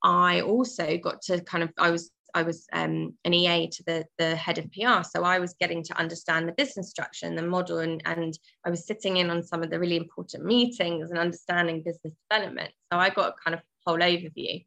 I 0.03 0.41
also 0.43 0.97
got 0.99 1.23
to 1.23 1.41
kind 1.41 1.65
of 1.65 1.71
I 1.79 1.91
was 1.91 2.11
I 2.35 2.43
was 2.43 2.67
um, 2.73 3.15
an 3.25 3.33
EA 3.33 3.69
to 3.69 3.83
the, 3.85 4.05
the 4.19 4.37
head 4.37 4.59
of 4.59 4.71
PR. 4.73 5.03
So 5.03 5.25
I 5.25 5.39
was 5.39 5.55
getting 5.59 5.83
to 5.85 5.99
understand 5.99 6.47
the 6.47 6.53
business 6.53 6.91
structure 6.91 7.27
and 7.27 7.39
the 7.39 7.43
model 7.43 7.79
and, 7.79 8.03
and 8.05 8.39
I 8.67 8.71
was 8.71 8.87
sitting 8.87 9.17
in 9.17 9.31
on 9.31 9.43
some 9.43 9.63
of 9.63 9.71
the 9.71 9.79
really 9.79 9.97
important 9.97 10.45
meetings 10.45 11.11
and 11.11 11.19
understanding 11.19 11.83
business 11.83 12.13
development. 12.31 12.71
So 12.93 12.99
I 12.99 13.11
got 13.11 13.31
a 13.31 13.35
kind 13.43 13.55
of 13.55 13.63
whole 13.87 13.99
overview. 13.99 14.65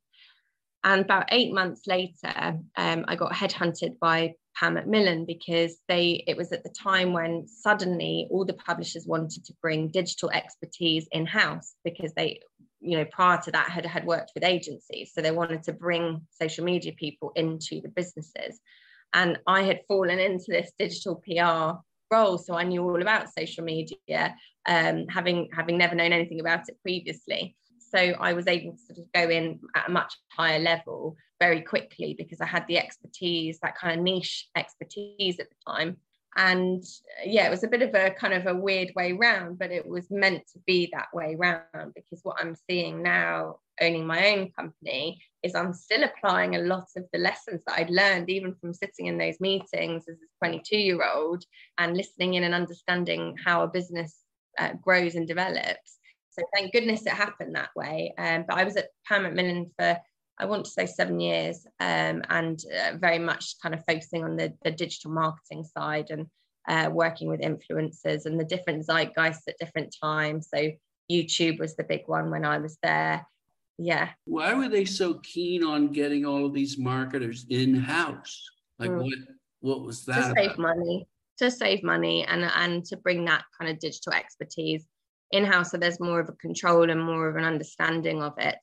And 0.84 1.02
about 1.02 1.28
eight 1.30 1.54
months 1.54 1.86
later, 1.86 2.58
um, 2.76 3.06
I 3.08 3.16
got 3.16 3.32
headhunted 3.32 4.00
by 4.00 4.34
Pan 4.56 4.74
Macmillan 4.76 5.26
because 5.26 5.78
they 5.88 6.24
it 6.28 6.38
was 6.38 6.52
at 6.52 6.64
the 6.64 6.70
time 6.70 7.14
when 7.14 7.48
suddenly 7.48 8.28
all 8.30 8.46
the 8.46 8.54
publishers 8.54 9.06
wanted 9.08 9.46
to 9.46 9.54
bring 9.62 9.90
digital 9.90 10.30
expertise 10.32 11.08
in 11.12 11.26
house 11.26 11.76
because 11.84 12.14
they 12.14 12.42
you 12.80 12.98
know 12.98 13.06
prior 13.06 13.40
to 13.42 13.52
that 13.52 13.70
had 13.70 13.86
had 13.86 14.06
worked 14.06 14.32
with 14.36 14.44
agencies. 14.44 15.12
So 15.14 15.22
they 15.22 15.32
wanted 15.32 15.64
to 15.64 15.74
bring 15.74 16.22
social 16.30 16.66
media 16.66 16.94
people 16.94 17.32
into 17.36 17.82
the 17.82 17.90
businesses. 17.90 18.60
And 19.14 19.40
I 19.46 19.64
had 19.64 19.82
fallen 19.88 20.20
into 20.20 20.46
this 20.50 20.72
digital 20.80 21.22
PR 21.28 21.80
role 22.12 22.38
so 22.38 22.56
I 22.56 22.64
knew 22.64 22.84
all 22.84 23.02
about 23.02 23.34
social 23.34 23.64
media 23.64 24.36
um, 24.68 25.08
having 25.08 25.50
having 25.54 25.78
never 25.78 25.96
known 25.96 26.14
anything 26.14 26.40
about 26.40 26.68
it 26.68 26.78
previously. 26.82 27.56
So 27.80 27.98
I 27.98 28.34
was 28.34 28.48
able 28.48 28.74
to 28.74 28.78
sort 28.78 29.00
of 29.00 29.12
go 29.14 29.30
in 29.30 29.60
at 29.76 29.90
a 29.90 29.92
much 29.92 30.14
higher 30.32 30.60
level 30.60 31.16
very 31.42 31.62
quickly 31.62 32.14
because 32.16 32.40
I 32.40 32.46
had 32.46 32.68
the 32.68 32.78
expertise, 32.78 33.60
that 33.60 33.76
kind 33.76 33.98
of 33.98 34.04
niche 34.04 34.48
expertise 34.56 35.40
at 35.40 35.48
the 35.50 35.56
time. 35.68 35.98
And 36.38 36.84
yeah, 37.26 37.48
it 37.48 37.50
was 37.50 37.64
a 37.64 37.68
bit 37.68 37.82
of 37.82 37.96
a 37.96 38.12
kind 38.12 38.34
of 38.34 38.46
a 38.46 38.56
weird 38.56 38.92
way 38.96 39.14
round, 39.14 39.58
but 39.58 39.72
it 39.72 39.86
was 39.86 40.12
meant 40.12 40.44
to 40.54 40.60
be 40.68 40.90
that 40.94 41.08
way 41.14 41.36
round 41.36 41.94
because 41.96 42.20
what 42.22 42.38
I'm 42.40 42.56
seeing 42.70 43.02
now, 43.02 43.58
owning 43.82 44.06
my 44.06 44.30
own 44.30 44.52
company, 44.52 45.20
is 45.42 45.56
I'm 45.56 45.74
still 45.74 46.04
applying 46.04 46.56
a 46.56 46.60
lot 46.60 46.88
of 46.96 47.06
the 47.12 47.20
lessons 47.20 47.62
that 47.66 47.80
I'd 47.80 47.90
learned, 47.90 48.30
even 48.30 48.56
from 48.62 48.74
sitting 48.74 49.08
in 49.08 49.18
those 49.18 49.42
meetings 49.42 50.04
as 50.08 50.18
a 50.18 50.46
22 50.46 50.78
year 50.78 51.02
old 51.04 51.44
and 51.80 51.98
listening 51.98 52.36
in 52.36 52.44
and 52.44 52.54
understanding 52.54 53.36
how 53.44 53.64
a 53.64 53.68
business 53.68 54.16
uh, 54.60 54.74
grows 54.84 55.16
and 55.16 55.28
develops 55.28 55.98
so 56.32 56.44
thank 56.56 56.72
goodness 56.72 57.06
it 57.06 57.12
happened 57.12 57.56
that 57.56 57.72
way. 57.76 58.14
Um, 58.18 58.46
but 58.48 58.58
I 58.58 58.64
was 58.64 58.78
at 58.78 58.88
Pan 59.06 59.24
Macmillan 59.24 59.70
for 59.78 60.00
I 60.42 60.46
want 60.46 60.66
to 60.66 60.72
say 60.72 60.88
seven 60.88 61.20
years, 61.20 61.68
um, 61.80 62.24
and 62.30 62.60
uh, 62.76 62.98
very 62.98 63.20
much 63.20 63.56
kind 63.62 63.76
of 63.76 63.84
focusing 63.88 64.24
on 64.24 64.36
the, 64.36 64.52
the 64.64 64.72
digital 64.72 65.12
marketing 65.12 65.64
side 65.64 66.08
and 66.10 66.26
uh, 66.68 66.90
working 66.92 67.30
with 67.30 67.42
influencers 67.42 68.26
and 68.26 68.40
the 68.40 68.44
different 68.44 68.86
zeitgeists 68.88 69.48
at 69.48 69.60
different 69.60 69.96
times. 70.04 70.50
So 70.54 70.72
YouTube 71.12 71.60
was 71.60 71.76
the 71.76 71.84
big 71.84 72.02
one 72.08 72.32
when 72.32 72.44
I 72.44 72.58
was 72.58 72.80
there. 72.82 73.26
Yeah. 73.78 74.10
Why 74.26 74.56
were 74.56 74.68
they 74.68 74.86
so 74.86 75.16
keen 75.24 75.64
on 75.64 75.90
getting 75.90 76.26
all 76.26 76.46
of 76.46 76.54
these 76.54 76.78
marketers 76.78 77.46
in 77.50 77.76
house? 77.76 78.44
Like 78.80 78.90
mm. 78.90 79.04
what? 79.04 79.20
What 79.60 79.82
was 79.84 80.06
that? 80.06 80.16
To 80.16 80.32
about? 80.32 80.38
save 80.38 80.58
money. 80.58 81.08
To 81.38 81.52
save 81.52 81.84
money 81.84 82.26
and 82.26 82.50
and 82.56 82.84
to 82.86 82.98
bring 82.98 83.26
that 83.26 83.44
kind 83.60 83.72
of 83.72 83.80
digital 83.80 84.14
expertise 84.14 84.86
in 85.32 85.46
house 85.46 85.72
so 85.72 85.78
there's 85.78 86.00
more 86.00 86.20
of 86.20 86.30
a 86.30 86.34
control 86.34 86.90
and 86.90 87.02
more 87.02 87.28
of 87.30 87.36
an 87.36 87.46
understanding 87.46 88.22
of 88.22 88.34
it 88.38 88.58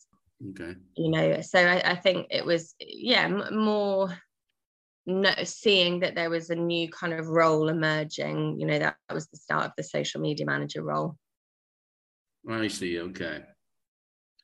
okay. 0.51 0.75
You 0.97 1.11
know 1.11 1.41
so 1.41 1.59
i, 1.59 1.93
I 1.93 1.95
think 1.97 2.29
it 2.31 2.45
was 2.45 2.75
yeah 2.81 3.25
m- 3.25 3.57
more 3.57 4.17
no, 5.07 5.33
seeing 5.45 6.01
that 6.01 6.15
there 6.15 6.29
was 6.29 6.51
a 6.51 6.55
new 6.55 6.91
kind 6.91 7.15
of 7.15 7.29
role 7.29 7.69
emerging 7.69 8.61
you 8.61 8.67
know 8.67 8.79
that 8.79 8.97
was 9.13 9.27
the 9.29 9.39
start 9.39 9.65
of 9.65 9.73
the 9.77 9.83
social 9.83 10.21
media 10.21 10.45
manager 10.45 10.83
role. 10.83 11.17
I 12.49 12.69
see 12.69 13.01
okay. 13.01 13.43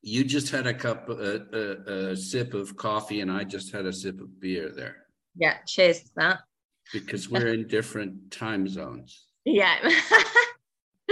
You 0.03 0.25
just 0.25 0.51
had 0.51 0.67
a 0.67 0.75
cup 0.75 1.09
a, 1.09 1.41
a, 1.53 2.11
a 2.11 2.17
sip 2.17 2.53
of 2.55 2.77
coffee 2.77 3.21
and 3.21 3.31
i 3.31 3.45
just 3.45 3.73
had 3.73 3.87
a 3.87 3.93
sip 3.93 4.21
of 4.21 4.41
beer 4.41 4.71
there. 4.75 4.97
Yeah 5.37 5.59
cheers 5.67 6.01
to 6.01 6.11
that. 6.17 6.41
Because 6.93 7.31
we're 7.31 7.55
in 7.55 7.67
different 7.67 8.31
time 8.31 8.69
zones. 8.69 9.27
Yeah. 9.45 9.77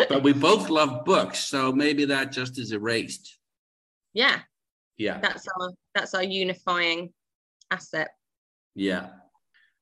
But 0.08 0.22
we 0.22 0.32
both 0.32 0.68
love 0.70 1.04
books, 1.04 1.44
so 1.44 1.72
maybe 1.72 2.06
that 2.06 2.32
just 2.32 2.58
is 2.58 2.72
erased. 2.72 3.38
Yeah. 4.12 4.40
Yeah. 5.02 5.18
That's 5.20 5.46
our 5.48 5.70
that's 5.94 6.14
our 6.14 6.22
unifying 6.22 7.12
asset. 7.70 8.10
Yeah. 8.74 9.10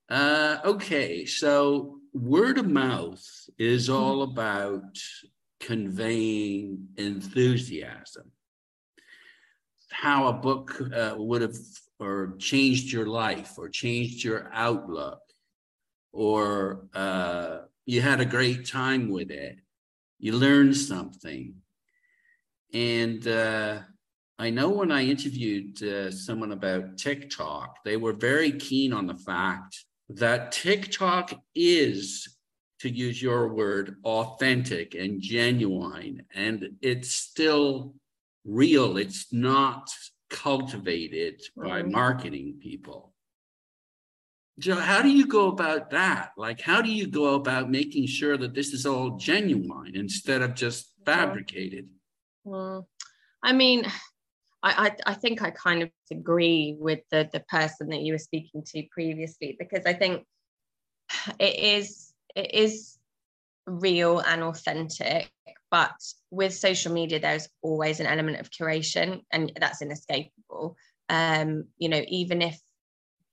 Uh, 0.09 0.59
okay, 0.65 1.25
so 1.25 1.99
word 2.13 2.59
of 2.59 2.67
mouth 2.67 3.25
is 3.59 3.87
hmm. 3.87 3.95
all 3.95 4.23
about 4.23 4.99
conveying 5.61 6.89
enthusiasm. 6.97 8.33
How 9.91 10.29
a 10.29 10.33
book 10.33 10.81
uh, 10.95 11.15
would 11.17 11.43
have 11.43 11.59
or 11.99 12.35
changed 12.39 12.93
your 12.93 13.07
life 13.07 13.59
or 13.59 13.69
changed 13.69 14.25
your 14.25 14.51
outlook, 14.53 15.21
or 16.13 16.87
uh, 16.95 17.59
you 17.85 18.01
had 18.01 18.21
a 18.21 18.25
great 18.25 18.67
time 18.67 19.11
with 19.11 19.31
it 19.31 19.59
you 20.21 20.33
learned 20.37 20.77
something. 20.77 21.55
And 22.73 23.27
uh, 23.27 23.81
I 24.41 24.49
know 24.49 24.71
when 24.71 24.91
I 24.91 25.05
interviewed 25.05 25.83
uh, 25.83 26.11
someone 26.11 26.53
about 26.53 26.97
TikTok, 26.97 27.85
they 27.85 27.99
were 27.99 28.15
very 28.15 28.53
keen 28.53 28.95
on 28.95 29.07
the 29.07 29.19
fact 29.19 29.85
that 30.09 30.51
TikTok 30.51 31.35
is, 31.55 32.39
to 32.79 32.89
use 32.89 33.21
your 33.21 33.53
word, 33.53 33.97
authentic 34.03 34.95
and 34.95 35.21
genuine, 35.21 36.23
and 36.35 36.71
it's 36.81 37.15
still 37.15 37.95
real. 38.47 38.97
It's 38.97 39.31
not 39.31 39.91
cultivated 40.31 41.43
by 41.55 41.83
marketing 41.83 42.61
people. 42.63 43.13
Joe, 44.59 44.77
how 44.77 45.03
do 45.03 45.11
you 45.11 45.27
go 45.27 45.49
about 45.49 45.91
that? 45.91 46.33
Like, 46.39 46.63
how 46.63 46.81
do 46.81 46.91
you 46.91 47.07
go 47.07 47.35
about 47.35 47.71
making 47.71 48.07
sure 48.07 48.39
that 48.39 48.55
this 48.55 48.73
is 48.73 48.87
all 48.87 49.19
genuine 49.19 49.95
instead 49.95 50.41
of 50.41 50.55
just 50.55 50.95
fabricated? 51.05 51.91
Well, 52.43 52.89
I 53.43 53.53
mean, 53.53 53.85
I, 54.63 54.89
I, 55.07 55.13
I 55.13 55.15
think 55.15 55.43
I 55.43 55.51
kind 55.51 55.83
of 55.83 55.91
agree 56.11 56.77
with 56.79 57.01
the 57.11 57.29
the 57.33 57.41
person 57.41 57.89
that 57.89 58.01
you 58.01 58.13
were 58.13 58.19
speaking 58.19 58.63
to 58.67 58.83
previously 58.91 59.57
because 59.59 59.87
I 59.87 59.95
think 59.95 60.25
it 61.39 61.59
is 61.59 62.13
it 62.35 62.55
is 62.55 62.99
real 63.67 64.21
and 64.21 64.43
authentic, 64.43 65.31
but 65.71 65.95
with 66.31 66.55
social 66.55 66.93
media, 66.93 67.21
there's 67.21 67.49
always 67.63 68.01
an 68.01 68.07
element 68.07 68.41
of 68.41 68.51
curation, 68.51 69.23
and 69.31 69.53
that's 69.59 69.83
inescapable. 69.83 70.77
Um, 71.09 71.65
you 71.79 71.89
know, 71.89 72.03
even 72.09 72.43
if 72.43 72.61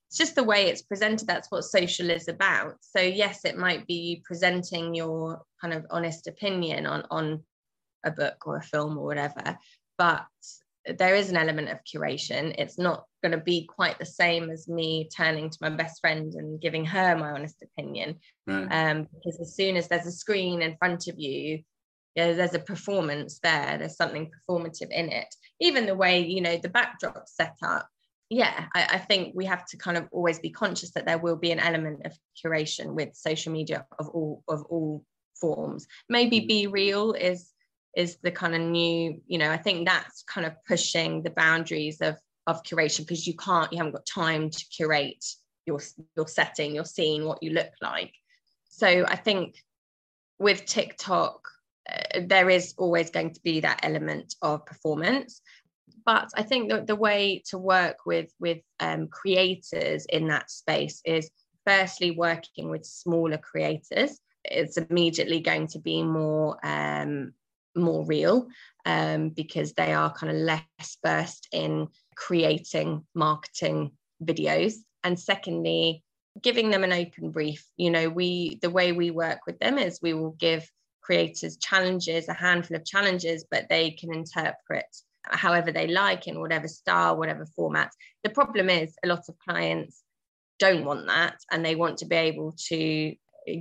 it's 0.08 0.18
just 0.18 0.34
the 0.34 0.44
way 0.44 0.66
it's 0.66 0.82
presented 0.82 1.28
that's 1.28 1.50
what 1.50 1.64
social 1.64 2.08
is 2.08 2.28
about 2.28 2.76
so 2.80 2.98
yes 2.98 3.44
it 3.44 3.58
might 3.58 3.86
be 3.86 4.22
presenting 4.24 4.94
your 4.94 5.42
kind 5.60 5.74
of 5.74 5.84
honest 5.90 6.26
opinion 6.26 6.86
on 6.86 7.04
on 7.10 7.42
a 8.04 8.10
book 8.10 8.46
or 8.46 8.56
a 8.56 8.62
film 8.62 8.96
or 8.96 9.04
whatever 9.04 9.58
but 9.98 10.26
there 10.86 11.14
is 11.14 11.30
an 11.30 11.36
element 11.36 11.68
of 11.68 11.78
curation. 11.84 12.54
It's 12.58 12.78
not 12.78 13.04
going 13.22 13.32
to 13.32 13.42
be 13.44 13.66
quite 13.66 13.98
the 13.98 14.06
same 14.06 14.50
as 14.50 14.68
me 14.68 15.08
turning 15.14 15.50
to 15.50 15.58
my 15.60 15.70
best 15.70 16.00
friend 16.00 16.32
and 16.34 16.60
giving 16.60 16.84
her 16.86 17.16
my 17.16 17.30
honest 17.30 17.62
opinion. 17.62 18.16
Right. 18.46 18.68
Um, 18.70 19.08
because 19.12 19.40
as 19.40 19.54
soon 19.54 19.76
as 19.76 19.88
there's 19.88 20.06
a 20.06 20.12
screen 20.12 20.62
in 20.62 20.76
front 20.78 21.08
of 21.08 21.18
you, 21.18 21.62
yeah, 22.14 22.32
there's 22.32 22.54
a 22.54 22.58
performance 22.58 23.38
there. 23.42 23.76
There's 23.78 23.96
something 23.96 24.30
performative 24.30 24.90
in 24.90 25.10
it. 25.10 25.32
Even 25.60 25.86
the 25.86 25.94
way 25.94 26.26
you 26.26 26.40
know 26.40 26.56
the 26.56 26.68
backdrop 26.68 27.24
set 27.26 27.56
up. 27.62 27.88
Yeah, 28.30 28.66
I, 28.74 28.88
I 28.92 28.98
think 28.98 29.34
we 29.34 29.46
have 29.46 29.64
to 29.66 29.76
kind 29.76 29.96
of 29.96 30.08
always 30.10 30.38
be 30.38 30.50
conscious 30.50 30.90
that 30.92 31.06
there 31.06 31.18
will 31.18 31.36
be 31.36 31.52
an 31.52 31.60
element 31.60 32.04
of 32.04 32.12
curation 32.44 32.94
with 32.94 33.14
social 33.14 33.52
media 33.52 33.86
of 33.98 34.08
all 34.08 34.42
of 34.48 34.64
all 34.64 35.04
forms. 35.40 35.86
Maybe 36.08 36.40
mm. 36.40 36.50
BeReal 36.50 37.18
is 37.18 37.52
is 37.98 38.16
the 38.22 38.30
kind 38.30 38.54
of 38.54 38.60
new, 38.60 39.20
you 39.26 39.38
know, 39.38 39.50
I 39.50 39.56
think 39.56 39.86
that's 39.86 40.22
kind 40.22 40.46
of 40.46 40.54
pushing 40.64 41.22
the 41.22 41.30
boundaries 41.30 42.00
of 42.00 42.16
of 42.46 42.62
curation 42.62 43.00
because 43.00 43.26
you 43.26 43.34
can't, 43.34 43.70
you 43.70 43.76
haven't 43.76 43.92
got 43.92 44.06
time 44.06 44.48
to 44.48 44.64
curate 44.74 45.24
your 45.66 45.80
your 46.16 46.28
setting, 46.28 46.74
your 46.74 46.84
scene, 46.84 47.24
what 47.24 47.42
you 47.42 47.50
look 47.50 47.72
like. 47.82 48.14
So 48.68 49.04
I 49.06 49.16
think 49.16 49.56
with 50.38 50.64
TikTok, 50.64 51.48
uh, 51.92 52.20
there 52.24 52.48
is 52.48 52.74
always 52.78 53.10
going 53.10 53.34
to 53.34 53.40
be 53.42 53.60
that 53.60 53.80
element 53.82 54.36
of 54.42 54.64
performance. 54.64 55.42
But 56.06 56.28
I 56.36 56.42
think 56.44 56.70
that 56.70 56.86
the 56.86 56.96
way 56.96 57.42
to 57.50 57.58
work 57.58 58.06
with 58.06 58.30
with 58.38 58.60
um, 58.78 59.08
creators 59.08 60.06
in 60.06 60.28
that 60.28 60.50
space 60.50 61.02
is 61.04 61.30
firstly 61.66 62.12
working 62.12 62.70
with 62.70 62.84
smaller 62.86 63.38
creators. 63.38 64.20
It's 64.44 64.78
immediately 64.78 65.40
going 65.40 65.66
to 65.74 65.80
be 65.80 66.02
more 66.04 66.64
um, 66.64 67.32
more 67.76 68.04
real 68.06 68.48
um, 68.86 69.30
because 69.30 69.72
they 69.72 69.92
are 69.92 70.12
kind 70.12 70.30
of 70.30 70.38
less 70.38 70.96
versed 71.04 71.48
in 71.52 71.88
creating 72.16 73.06
marketing 73.14 73.92
videos. 74.22 74.74
And 75.04 75.18
secondly, 75.18 76.02
giving 76.42 76.70
them 76.70 76.84
an 76.84 76.92
open 76.92 77.30
brief. 77.30 77.64
You 77.76 77.90
know, 77.90 78.08
we 78.08 78.58
the 78.62 78.70
way 78.70 78.92
we 78.92 79.10
work 79.10 79.40
with 79.46 79.58
them 79.58 79.78
is 79.78 80.00
we 80.02 80.14
will 80.14 80.32
give 80.32 80.68
creators 81.02 81.56
challenges, 81.56 82.28
a 82.28 82.34
handful 82.34 82.76
of 82.76 82.84
challenges, 82.84 83.44
but 83.50 83.68
they 83.68 83.92
can 83.92 84.12
interpret 84.12 84.84
however 85.24 85.72
they 85.72 85.86
like 85.86 86.26
in 86.26 86.40
whatever 86.40 86.68
style, 86.68 87.16
whatever 87.16 87.46
format. 87.56 87.90
The 88.24 88.30
problem 88.30 88.70
is 88.70 88.94
a 89.04 89.08
lot 89.08 89.24
of 89.28 89.38
clients 89.38 90.02
don't 90.58 90.84
want 90.84 91.06
that 91.06 91.36
and 91.50 91.64
they 91.64 91.76
want 91.76 91.98
to 91.98 92.06
be 92.06 92.16
able 92.16 92.54
to 92.68 93.14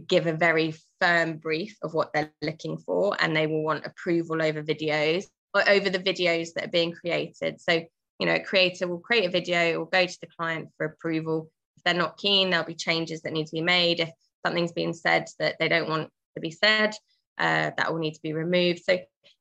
give 0.07 0.27
a 0.27 0.33
very 0.33 0.73
firm 1.01 1.37
brief 1.37 1.77
of 1.81 1.93
what 1.93 2.11
they're 2.13 2.33
looking 2.41 2.77
for 2.77 3.15
and 3.19 3.35
they 3.35 3.47
will 3.47 3.63
want 3.63 3.85
approval 3.85 4.41
over 4.41 4.63
videos 4.63 5.25
or 5.53 5.67
over 5.69 5.89
the 5.89 5.99
videos 5.99 6.53
that 6.53 6.65
are 6.65 6.71
being 6.71 6.93
created. 6.93 7.61
So 7.61 7.83
you 8.19 8.25
know 8.25 8.35
a 8.35 8.43
creator 8.43 8.87
will 8.87 8.99
create 8.99 9.25
a 9.25 9.31
video 9.31 9.79
will 9.79 9.85
go 9.85 10.05
to 10.05 10.17
the 10.21 10.27
client 10.37 10.69
for 10.77 10.85
approval. 10.85 11.51
If 11.77 11.83
they're 11.83 11.93
not 11.93 12.17
keen 12.17 12.49
there'll 12.49 12.65
be 12.65 12.75
changes 12.75 13.21
that 13.21 13.33
need 13.33 13.47
to 13.47 13.55
be 13.55 13.61
made. 13.61 13.99
If 13.99 14.11
something's 14.45 14.71
being 14.71 14.93
said 14.93 15.27
that 15.39 15.55
they 15.59 15.67
don't 15.67 15.89
want 15.89 16.09
to 16.35 16.41
be 16.41 16.51
said 16.51 16.93
uh, 17.37 17.71
that 17.77 17.91
will 17.91 17.99
need 17.99 18.13
to 18.15 18.21
be 18.21 18.33
removed. 18.33 18.81
So 18.83 18.97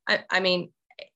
i, 0.07 0.23
I 0.29 0.39
mean 0.39 0.71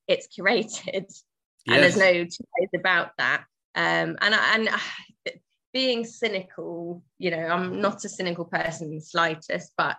it's 0.07 0.27
curated 0.27 0.75
yes. 0.85 1.23
and 1.67 1.83
there's 1.83 1.97
no 1.97 2.11
two 2.11 2.45
ways 2.59 2.69
about 2.75 3.11
that. 3.17 3.43
Um, 3.75 4.17
and 4.21 4.33
and 4.33 4.69
being 5.73 6.03
cynical, 6.03 7.01
you 7.17 7.31
know, 7.31 7.45
I'm 7.45 7.79
not 7.79 8.03
a 8.03 8.09
cynical 8.09 8.45
person 8.45 8.87
in 8.87 8.95
the 8.95 9.01
slightest, 9.01 9.71
but 9.77 9.97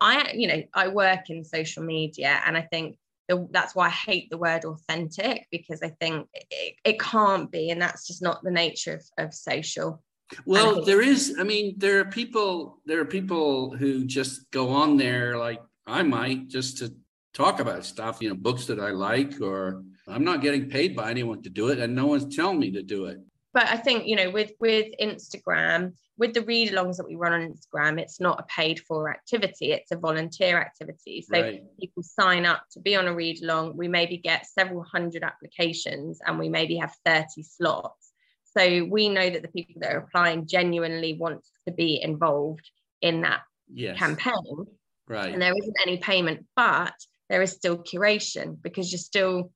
I, 0.00 0.32
you 0.34 0.48
know, 0.48 0.62
I 0.74 0.88
work 0.88 1.30
in 1.30 1.44
social 1.44 1.82
media 1.82 2.40
and 2.46 2.56
I 2.56 2.62
think 2.62 2.96
the, 3.28 3.48
that's 3.50 3.74
why 3.74 3.86
I 3.86 3.90
hate 3.90 4.28
the 4.30 4.38
word 4.38 4.64
authentic 4.64 5.46
because 5.50 5.82
I 5.82 5.88
think 5.88 6.28
it, 6.50 6.74
it 6.84 7.00
can't 7.00 7.50
be, 7.50 7.70
and 7.70 7.80
that's 7.80 8.06
just 8.06 8.22
not 8.22 8.42
the 8.42 8.50
nature 8.50 8.94
of, 9.18 9.26
of 9.26 9.34
social. 9.34 10.02
Well, 10.46 10.84
there 10.84 11.00
is, 11.00 11.36
I 11.38 11.42
mean, 11.42 11.74
there 11.78 12.00
are 12.00 12.04
people, 12.04 12.80
there 12.86 13.00
are 13.00 13.06
people 13.06 13.74
who 13.74 14.04
just 14.04 14.50
go 14.50 14.70
on 14.70 14.96
there 14.96 15.38
like 15.38 15.60
I 15.86 16.02
might 16.02 16.48
just 16.48 16.78
to 16.78 16.94
talk 17.32 17.60
about 17.60 17.84
stuff, 17.84 18.18
you 18.20 18.28
know, 18.28 18.34
books 18.34 18.66
that 18.66 18.80
I 18.80 18.90
like, 18.90 19.40
or 19.40 19.84
I'm 20.06 20.24
not 20.24 20.42
getting 20.42 20.68
paid 20.68 20.94
by 20.94 21.10
anyone 21.10 21.42
to 21.42 21.50
do 21.50 21.68
it, 21.68 21.78
and 21.78 21.94
no 21.94 22.06
one's 22.06 22.34
telling 22.34 22.58
me 22.58 22.70
to 22.72 22.82
do 22.82 23.06
it 23.06 23.18
but 23.54 23.68
I 23.68 23.76
think 23.76 24.06
you 24.06 24.16
know 24.16 24.30
with 24.30 24.52
with 24.60 24.92
Instagram, 25.00 25.94
with 26.16 26.34
the 26.34 26.42
read 26.42 26.70
alongs 26.70 26.96
that 26.96 27.06
we 27.06 27.16
run 27.16 27.32
on 27.32 27.52
Instagram, 27.52 28.00
it's 28.00 28.20
not 28.20 28.40
a 28.40 28.44
paid 28.44 28.80
for 28.80 29.10
activity; 29.10 29.72
it's 29.72 29.90
a 29.90 29.96
volunteer 29.96 30.58
activity. 30.58 31.22
So 31.22 31.40
right. 31.40 31.62
people 31.80 32.02
sign 32.02 32.46
up 32.46 32.64
to 32.72 32.80
be 32.80 32.96
on 32.96 33.06
a 33.06 33.14
read 33.14 33.42
along. 33.42 33.76
We 33.76 33.88
maybe 33.88 34.18
get 34.18 34.46
several 34.46 34.84
hundred 34.84 35.24
applications, 35.24 36.20
and 36.24 36.38
we 36.38 36.48
maybe 36.48 36.76
have 36.76 36.94
thirty 37.04 37.42
slots. 37.42 38.12
So 38.56 38.84
we 38.84 39.08
know 39.08 39.28
that 39.28 39.42
the 39.42 39.48
people 39.48 39.80
that 39.80 39.92
are 39.92 39.98
applying 39.98 40.46
genuinely 40.46 41.14
want 41.14 41.44
to 41.66 41.72
be 41.72 42.00
involved 42.00 42.70
in 43.00 43.22
that 43.22 43.40
yes. 43.72 43.98
campaign. 43.98 44.66
Right. 45.08 45.32
And 45.32 45.42
there 45.42 45.52
isn't 45.56 45.76
any 45.82 45.98
payment, 45.98 46.46
but 46.54 46.94
there 47.28 47.42
is 47.42 47.52
still 47.52 47.78
curation 47.78 48.56
because 48.62 48.92
you're 48.92 48.98
still 48.98 49.50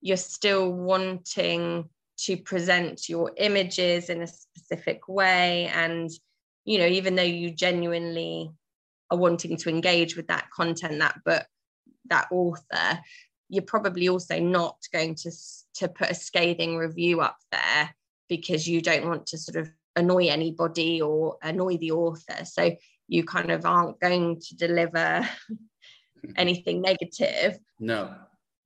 you're 0.00 0.16
still 0.16 0.72
wanting 0.72 1.88
to 2.18 2.36
present 2.36 3.08
your 3.08 3.32
images 3.36 4.10
in 4.10 4.22
a 4.22 4.26
specific 4.26 5.08
way. 5.08 5.70
And 5.74 6.10
you 6.68 6.78
know 6.78 6.86
even 6.86 7.14
though 7.14 7.22
you 7.22 7.50
genuinely 7.50 8.50
are 9.10 9.16
wanting 9.16 9.56
to 9.56 9.70
engage 9.70 10.16
with 10.16 10.28
that 10.28 10.50
content 10.50 10.98
that 10.98 11.18
book 11.24 11.46
that 12.10 12.28
author 12.30 13.00
you're 13.48 13.62
probably 13.62 14.08
also 14.08 14.38
not 14.38 14.76
going 14.92 15.14
to 15.14 15.30
to 15.74 15.88
put 15.88 16.10
a 16.10 16.14
scathing 16.14 16.76
review 16.76 17.22
up 17.22 17.38
there 17.50 17.94
because 18.28 18.68
you 18.68 18.82
don't 18.82 19.06
want 19.06 19.26
to 19.26 19.38
sort 19.38 19.56
of 19.56 19.70
annoy 19.96 20.26
anybody 20.26 21.00
or 21.00 21.38
annoy 21.42 21.78
the 21.78 21.90
author. 21.90 22.44
So 22.44 22.76
you 23.08 23.24
kind 23.24 23.50
of 23.50 23.64
aren't 23.64 23.98
going 24.00 24.38
to 24.40 24.54
deliver 24.54 25.26
anything 26.36 26.82
negative. 26.82 27.58
No 27.80 28.14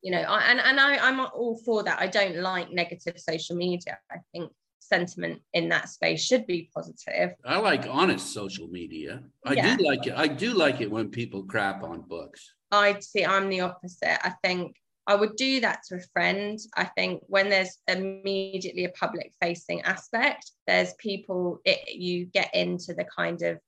you 0.02 0.10
know 0.10 0.20
I, 0.20 0.42
and 0.50 0.60
and 0.60 0.80
I, 0.80 0.96
i'm 0.98 1.20
all 1.20 1.60
for 1.64 1.82
that. 1.84 2.00
I 2.00 2.06
don't 2.06 2.36
like 2.36 2.70
negative 2.70 3.18
social 3.18 3.56
media. 3.56 3.98
I 4.10 4.16
think 4.32 4.52
sentiment 4.78 5.40
in 5.54 5.68
that 5.70 5.88
space 5.88 6.22
should 6.22 6.46
be 6.46 6.68
positive. 6.74 7.34
I 7.44 7.58
like 7.58 7.86
honest 7.88 8.34
social 8.34 8.68
media. 8.68 9.22
I 9.46 9.54
yeah. 9.54 9.76
do 9.76 9.84
like 9.84 10.06
it. 10.06 10.14
I 10.16 10.26
do 10.26 10.52
like 10.52 10.80
it 10.80 10.90
when 10.90 11.08
people 11.08 11.44
crap 11.44 11.82
on 11.82 12.02
books. 12.02 12.54
I 12.70 12.98
see 13.00 13.24
i'm 13.24 13.48
the 13.48 13.60
opposite. 13.60 14.18
I 14.26 14.34
think 14.44 14.76
i 15.06 15.14
would 15.14 15.36
do 15.36 15.60
that 15.60 15.80
to 15.88 15.96
a 15.96 16.00
friend. 16.12 16.58
I 16.76 16.84
think 16.84 17.22
when 17.26 17.48
there's 17.48 17.78
immediately 17.88 18.84
a 18.84 18.90
public 18.90 19.32
facing 19.40 19.82
aspect 19.82 20.50
there's 20.66 20.94
people 20.94 21.60
it, 21.64 21.94
you 21.94 22.26
get 22.26 22.54
into 22.54 22.94
the 22.94 23.04
kind 23.04 23.42
of 23.42 23.58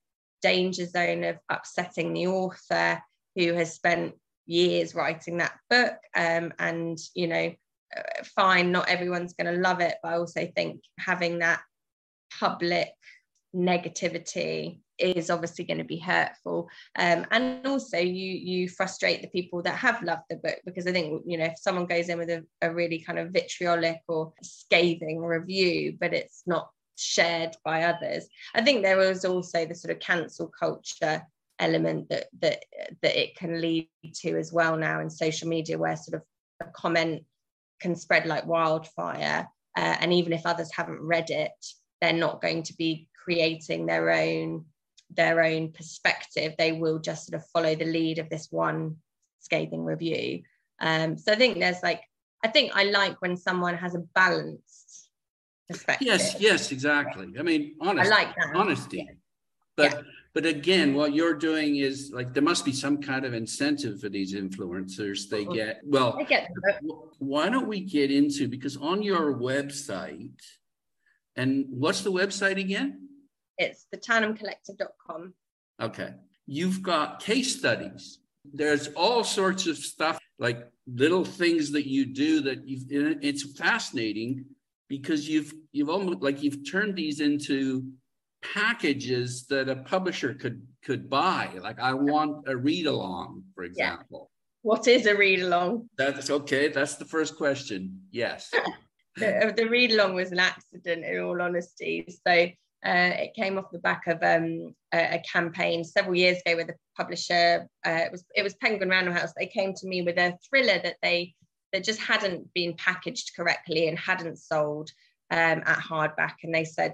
danger 0.42 0.86
zone 0.86 1.24
of 1.24 1.38
upsetting 1.48 2.12
the 2.12 2.26
author 2.26 3.02
who 3.34 3.54
has 3.54 3.74
spent 3.74 4.14
years 4.46 4.94
writing 4.94 5.38
that 5.38 5.58
book 5.70 5.94
um, 6.14 6.52
and 6.58 6.98
you 7.14 7.26
know 7.26 7.52
uh, 7.96 8.22
fine 8.36 8.72
not 8.72 8.88
everyone's 8.88 9.34
going 9.34 9.52
to 9.52 9.60
love 9.60 9.80
it 9.80 9.96
but 10.02 10.12
i 10.12 10.16
also 10.16 10.46
think 10.54 10.80
having 10.98 11.38
that 11.38 11.60
public 12.38 12.88
negativity 13.54 14.80
is 14.98 15.30
obviously 15.30 15.64
going 15.64 15.78
to 15.78 15.84
be 15.84 15.98
hurtful. 15.98 16.68
Um, 16.96 17.26
and 17.32 17.66
also 17.66 17.98
you 17.98 18.32
you 18.32 18.68
frustrate 18.68 19.22
the 19.22 19.28
people 19.28 19.60
that 19.62 19.76
have 19.76 20.02
loved 20.02 20.22
the 20.30 20.36
book 20.36 20.60
because 20.64 20.86
i 20.86 20.92
think 20.92 21.22
you 21.26 21.36
know 21.36 21.46
if 21.46 21.58
someone 21.58 21.86
goes 21.86 22.08
in 22.08 22.18
with 22.18 22.30
a, 22.30 22.44
a 22.62 22.72
really 22.72 23.00
kind 23.00 23.18
of 23.18 23.30
vitriolic 23.30 24.00
or 24.06 24.32
scathing 24.42 25.20
review 25.20 25.96
but 25.98 26.14
it's 26.14 26.42
not 26.46 26.68
shared 26.96 27.56
by 27.64 27.84
others. 27.84 28.26
I 28.54 28.62
think 28.62 28.82
there 28.82 28.96
was 28.96 29.24
also 29.24 29.66
the 29.66 29.74
sort 29.74 29.92
of 29.92 30.00
cancel 30.00 30.48
culture 30.48 31.26
element 31.58 32.08
that 32.08 32.26
that 32.40 32.64
that 33.02 33.20
it 33.20 33.36
can 33.36 33.60
lead 33.60 33.88
to 34.12 34.36
as 34.36 34.52
well 34.52 34.76
now 34.76 35.00
in 35.00 35.08
social 35.08 35.48
media 35.48 35.78
where 35.78 35.96
sort 35.96 36.20
of 36.20 36.22
a 36.66 36.70
comment 36.72 37.22
can 37.80 37.94
spread 37.94 38.26
like 38.26 38.46
wildfire 38.46 39.48
uh, 39.76 39.96
and 40.00 40.12
even 40.12 40.32
if 40.32 40.46
others 40.46 40.70
haven't 40.74 41.00
read 41.00 41.30
it 41.30 41.52
they're 42.00 42.12
not 42.12 42.42
going 42.42 42.62
to 42.62 42.74
be 42.76 43.08
creating 43.24 43.86
their 43.86 44.10
own 44.10 44.64
their 45.10 45.42
own 45.42 45.70
perspective. 45.70 46.54
They 46.58 46.72
will 46.72 46.98
just 46.98 47.26
sort 47.26 47.40
of 47.40 47.48
follow 47.50 47.74
the 47.74 47.84
lead 47.84 48.18
of 48.18 48.28
this 48.28 48.48
one 48.50 48.96
scathing 49.40 49.84
review. 49.84 50.42
Um, 50.80 51.16
so 51.16 51.32
i 51.32 51.36
think 51.36 51.60
there's 51.60 51.82
like 51.84 52.02
i 52.42 52.48
think 52.48 52.72
i 52.74 52.82
like 52.82 53.22
when 53.22 53.36
someone 53.36 53.76
has 53.76 53.94
a 53.94 54.00
balanced 54.12 55.08
perspective. 55.68 56.06
yes 56.06 56.36
yes 56.40 56.72
exactly. 56.72 57.28
I 57.38 57.42
mean 57.42 57.76
honest, 57.80 58.10
I 58.10 58.16
like 58.16 58.34
that. 58.34 58.56
honesty. 58.56 58.96
Yeah. 58.98 59.14
but 59.76 59.92
yeah 59.92 60.00
but 60.34 60.46
again, 60.46 60.94
what 60.94 61.14
you're 61.14 61.34
doing 61.34 61.76
is 61.76 62.10
like 62.12 62.34
there 62.34 62.42
must 62.42 62.64
be 62.64 62.72
some 62.72 63.00
kind 63.00 63.24
of 63.24 63.34
incentive 63.34 64.00
for 64.00 64.08
these 64.08 64.34
influencers. 64.34 65.28
They 65.28 65.46
oh. 65.46 65.52
get 65.52 65.80
well. 65.84 66.16
I 66.18 66.24
get 66.24 66.50
why 67.18 67.48
don't 67.48 67.68
we 67.68 67.80
get 67.80 68.10
into 68.10 68.48
because 68.48 68.76
on 68.76 69.00
your 69.02 69.34
website, 69.34 70.32
and 71.36 71.66
what's 71.70 72.00
the 72.00 72.10
website 72.10 72.58
again? 72.58 73.08
It's 73.58 73.86
the 73.92 73.98
thetandemcollective.com. 73.98 75.34
Okay. 75.80 76.14
You've 76.46 76.82
got 76.82 77.20
case 77.20 77.56
studies. 77.56 78.18
There's 78.52 78.88
all 78.88 79.22
sorts 79.22 79.68
of 79.68 79.78
stuff 79.78 80.18
like 80.40 80.68
little 80.86 81.24
things 81.24 81.70
that 81.72 81.88
you 81.88 82.06
do 82.06 82.40
that 82.42 82.68
you 82.68 83.18
it's 83.22 83.56
fascinating 83.56 84.46
because 84.88 85.28
you've 85.28 85.54
you've 85.72 85.88
almost 85.88 86.22
like 86.22 86.42
you've 86.42 86.68
turned 86.68 86.96
these 86.96 87.20
into 87.20 87.84
packages 88.52 89.46
that 89.46 89.68
a 89.68 89.76
publisher 89.76 90.34
could 90.34 90.66
could 90.84 91.08
buy 91.08 91.48
like 91.62 91.80
i 91.80 91.94
want 91.94 92.46
a 92.46 92.56
read 92.56 92.86
along 92.86 93.42
for 93.54 93.64
example 93.64 94.30
yeah. 94.30 94.68
what 94.70 94.86
is 94.86 95.06
a 95.06 95.14
read 95.14 95.40
along 95.40 95.88
that's 95.96 96.30
okay 96.30 96.68
that's 96.68 96.96
the 96.96 97.04
first 97.04 97.36
question 97.36 98.00
yes 98.10 98.50
the, 99.16 99.52
the 99.56 99.66
read 99.66 99.92
along 99.92 100.14
was 100.14 100.30
an 100.30 100.38
accident 100.38 101.04
in 101.04 101.20
all 101.20 101.40
honesty 101.40 102.06
so 102.26 102.46
uh, 102.86 103.14
it 103.16 103.34
came 103.34 103.56
off 103.56 103.70
the 103.72 103.78
back 103.78 104.06
of 104.06 104.22
um, 104.22 104.74
a, 104.92 105.14
a, 105.14 105.22
campaign 105.32 105.82
several 105.82 106.14
years 106.14 106.36
ago 106.44 106.54
with 106.54 106.68
a 106.68 106.74
publisher. 106.98 107.66
Uh, 107.86 108.00
it 108.04 108.12
was 108.12 108.26
it 108.34 108.42
was 108.42 108.52
Penguin 108.56 108.90
Random 108.90 109.14
House. 109.14 109.32
They 109.34 109.46
came 109.46 109.72
to 109.72 109.86
me 109.86 110.02
with 110.02 110.18
a 110.18 110.36
thriller 110.46 110.78
that 110.82 110.96
they 111.02 111.34
that 111.72 111.82
just 111.82 111.98
hadn't 111.98 112.52
been 112.52 112.74
packaged 112.74 113.32
correctly 113.34 113.88
and 113.88 113.98
hadn't 113.98 114.38
sold 114.38 114.90
um, 115.30 115.62
at 115.66 115.78
hardback. 115.78 116.34
And 116.42 116.54
they 116.54 116.64
said, 116.64 116.92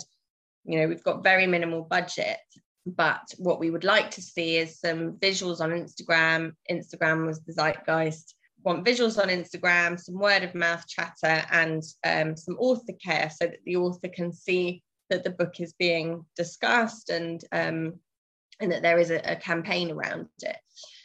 you 0.65 0.79
know, 0.79 0.89
we've 0.89 1.03
got 1.03 1.25
very 1.25 1.47
minimal 1.47 1.83
budget, 1.83 2.39
but 2.87 3.23
what 3.39 3.61
we 3.61 3.71
would 3.71 3.85
like 3.85 4.11
to 4.13 4.23
see 4.23 4.57
is 4.57 4.79
some 4.79 5.13
visuals 5.15 5.61
on 5.61 5.71
Instagram. 5.71 6.53
Instagram 6.71 7.27
was 7.27 7.41
the 7.41 7.53
zeitgeist. 7.53 8.35
Want 8.63 8.85
visuals 8.85 9.21
on 9.21 9.29
Instagram, 9.29 9.99
some 9.99 10.19
word 10.19 10.43
of 10.43 10.55
mouth 10.55 10.87
chatter, 10.87 11.45
and 11.51 11.83
um, 12.05 12.37
some 12.37 12.57
author 12.59 12.93
care 13.03 13.31
so 13.31 13.47
that 13.47 13.65
the 13.65 13.77
author 13.77 14.09
can 14.09 14.33
see 14.33 14.83
that 15.09 15.25
the 15.25 15.31
book 15.31 15.61
is 15.61 15.73
being 15.73 16.25
discussed 16.37 17.09
and 17.09 17.43
um, 17.53 17.95
and 18.61 18.71
that 18.71 18.83
there 18.83 18.99
is 18.99 19.11
a, 19.11 19.21
a, 19.25 19.37
campaign 19.37 19.91
around 19.91 20.29
it. 20.43 20.57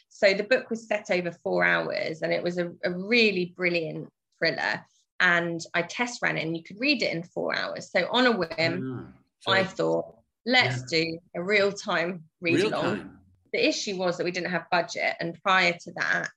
So 0.10 0.34
the 0.34 0.44
book 0.44 0.70
was 0.70 0.88
set 0.88 1.10
over 1.10 1.32
four 1.44 1.64
hours 1.64 2.22
and 2.22 2.32
it 2.32 2.44
was 2.44 2.58
a, 2.58 2.72
a 2.84 2.92
really 2.92 3.54
brilliant 3.56 4.10
thriller. 4.38 4.86
And 5.20 5.62
I 5.74 5.82
test 5.84 6.22
ran 6.22 6.38
it 6.38 6.46
and 6.46 6.56
you 6.56 6.64
could 6.64 6.80
read 6.80 7.02
it 7.02 7.14
in 7.14 7.24
four 7.24 7.56
hours. 7.56 7.90
So 7.92 8.08
on 8.12 8.26
a 8.26 8.32
whim, 8.32 9.14
I 9.48 9.64
thought, 9.64 10.16
let's 10.46 10.84
yeah. 10.92 11.02
do 11.02 11.20
a 11.36 11.44
real 11.44 11.72
time 11.72 12.24
read 12.42 12.56
real 12.56 12.70
along. 12.70 12.98
Time. 12.98 13.20
The 13.54 13.68
issue 13.68 13.96
was 13.96 14.18
that 14.18 14.24
we 14.26 14.32
didn't 14.32 14.52
have 14.52 14.70
budget. 14.72 15.16
And 15.20 15.40
prior 15.42 15.74
to 15.74 15.92
that, 15.98 16.32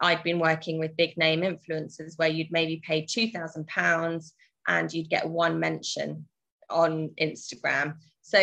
I'd 0.00 0.22
been 0.22 0.38
working 0.38 0.78
with 0.78 0.96
big 0.96 1.16
name 1.16 1.40
influencers 1.40 2.16
where 2.16 2.28
you'd 2.28 2.52
maybe 2.52 2.82
pay 2.86 3.02
£2,000 3.02 4.32
and 4.68 4.92
you'd 4.92 5.10
get 5.10 5.28
one 5.28 5.58
mention 5.58 6.28
on 6.70 7.10
Instagram. 7.20 7.96
So 8.22 8.38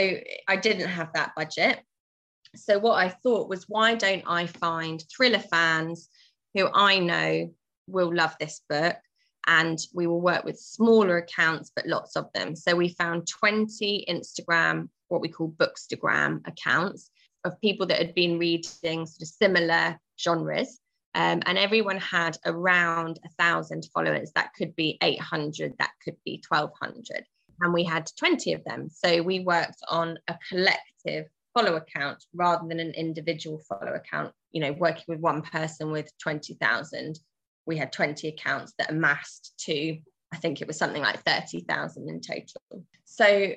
I 0.47 0.55
didn't 0.55 0.89
have 0.89 1.13
that 1.13 1.33
budget. 1.35 1.79
So 2.55 2.79
what 2.79 2.95
I 2.95 3.09
thought 3.09 3.49
was, 3.49 3.65
why 3.67 3.95
don't 3.95 4.23
I 4.27 4.45
find 4.45 5.03
thriller 5.15 5.39
fans 5.39 6.09
who 6.53 6.69
I 6.73 6.99
know 6.99 7.53
will 7.87 8.13
love 8.13 8.35
this 8.39 8.61
book? 8.69 8.97
And 9.47 9.79
we 9.93 10.07
will 10.07 10.21
work 10.21 10.43
with 10.43 10.59
smaller 10.59 11.17
accounts, 11.17 11.71
but 11.75 11.87
lots 11.87 12.15
of 12.15 12.31
them. 12.33 12.55
So 12.55 12.75
we 12.75 12.89
found 12.89 13.27
20 13.27 14.05
Instagram, 14.07 14.89
what 15.07 15.21
we 15.21 15.29
call 15.29 15.49
bookstagram 15.57 16.47
accounts 16.47 17.09
of 17.43 17.59
people 17.59 17.87
that 17.87 17.97
had 17.97 18.13
been 18.13 18.37
reading 18.37 19.05
sort 19.05 19.21
of 19.21 19.27
similar 19.27 19.99
genres. 20.19 20.79
Um, 21.13 21.41
and 21.45 21.57
everyone 21.57 21.97
had 21.97 22.37
around 22.45 23.19
a 23.25 23.29
thousand 23.41 23.87
followers. 23.93 24.31
That 24.35 24.53
could 24.53 24.75
be 24.75 24.97
800, 25.01 25.73
that 25.79 25.91
could 26.03 26.15
be 26.23 26.41
1200 26.47 27.25
and 27.61 27.73
we 27.73 27.83
had 27.83 28.09
20 28.17 28.53
of 28.53 28.63
them. 28.63 28.89
So 28.89 29.21
we 29.21 29.41
worked 29.41 29.81
on 29.87 30.17
a 30.27 30.37
collective 30.49 31.27
follow 31.53 31.75
account 31.75 32.23
rather 32.33 32.67
than 32.67 32.79
an 32.79 32.91
individual 32.91 33.59
follow 33.69 33.93
account. 33.93 34.33
You 34.51 34.61
know, 34.61 34.73
working 34.73 35.05
with 35.07 35.19
one 35.19 35.41
person 35.41 35.91
with 35.91 36.11
20,000, 36.17 37.19
we 37.65 37.77
had 37.77 37.91
20 37.91 38.27
accounts 38.27 38.73
that 38.77 38.89
amassed 38.89 39.53
to, 39.65 39.97
I 40.33 40.37
think 40.37 40.61
it 40.61 40.67
was 40.67 40.77
something 40.77 41.01
like 41.01 41.23
30,000 41.23 42.09
in 42.09 42.21
total. 42.21 42.85
So 43.05 43.53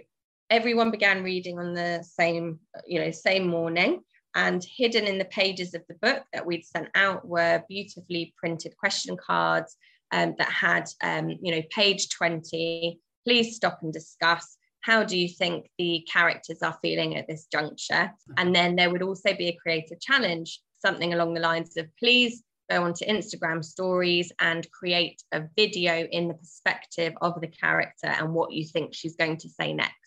everyone 0.50 0.90
began 0.90 1.22
reading 1.22 1.58
on 1.58 1.74
the 1.74 2.02
same, 2.02 2.60
you 2.86 3.00
know, 3.00 3.10
same 3.10 3.46
morning. 3.46 4.00
And 4.36 4.64
hidden 4.76 5.04
in 5.04 5.18
the 5.18 5.26
pages 5.26 5.74
of 5.74 5.82
the 5.88 5.94
book 5.94 6.24
that 6.32 6.44
we'd 6.44 6.64
sent 6.64 6.88
out 6.96 7.26
were 7.26 7.62
beautifully 7.68 8.34
printed 8.36 8.76
question 8.76 9.16
cards 9.16 9.76
um, 10.10 10.34
that 10.38 10.50
had, 10.50 10.88
um, 11.02 11.30
you 11.40 11.54
know, 11.54 11.62
page 11.70 12.08
20 12.10 12.98
please 13.24 13.56
stop 13.56 13.78
and 13.82 13.92
discuss 13.92 14.56
how 14.80 15.02
do 15.02 15.18
you 15.18 15.28
think 15.28 15.70
the 15.78 16.06
characters 16.10 16.58
are 16.62 16.78
feeling 16.82 17.16
at 17.16 17.26
this 17.26 17.46
juncture 17.50 18.12
and 18.36 18.54
then 18.54 18.76
there 18.76 18.90
would 18.90 19.02
also 19.02 19.34
be 19.34 19.48
a 19.48 19.58
creative 19.62 20.00
challenge 20.00 20.60
something 20.78 21.14
along 21.14 21.34
the 21.34 21.40
lines 21.40 21.76
of 21.76 21.86
please 21.98 22.42
go 22.70 22.82
onto 22.82 23.04
instagram 23.04 23.64
stories 23.64 24.32
and 24.40 24.70
create 24.70 25.22
a 25.32 25.42
video 25.56 26.06
in 26.10 26.28
the 26.28 26.34
perspective 26.34 27.12
of 27.20 27.40
the 27.40 27.48
character 27.48 28.06
and 28.06 28.32
what 28.32 28.52
you 28.52 28.64
think 28.64 28.94
she's 28.94 29.16
going 29.16 29.36
to 29.36 29.48
say 29.48 29.72
next 29.72 30.04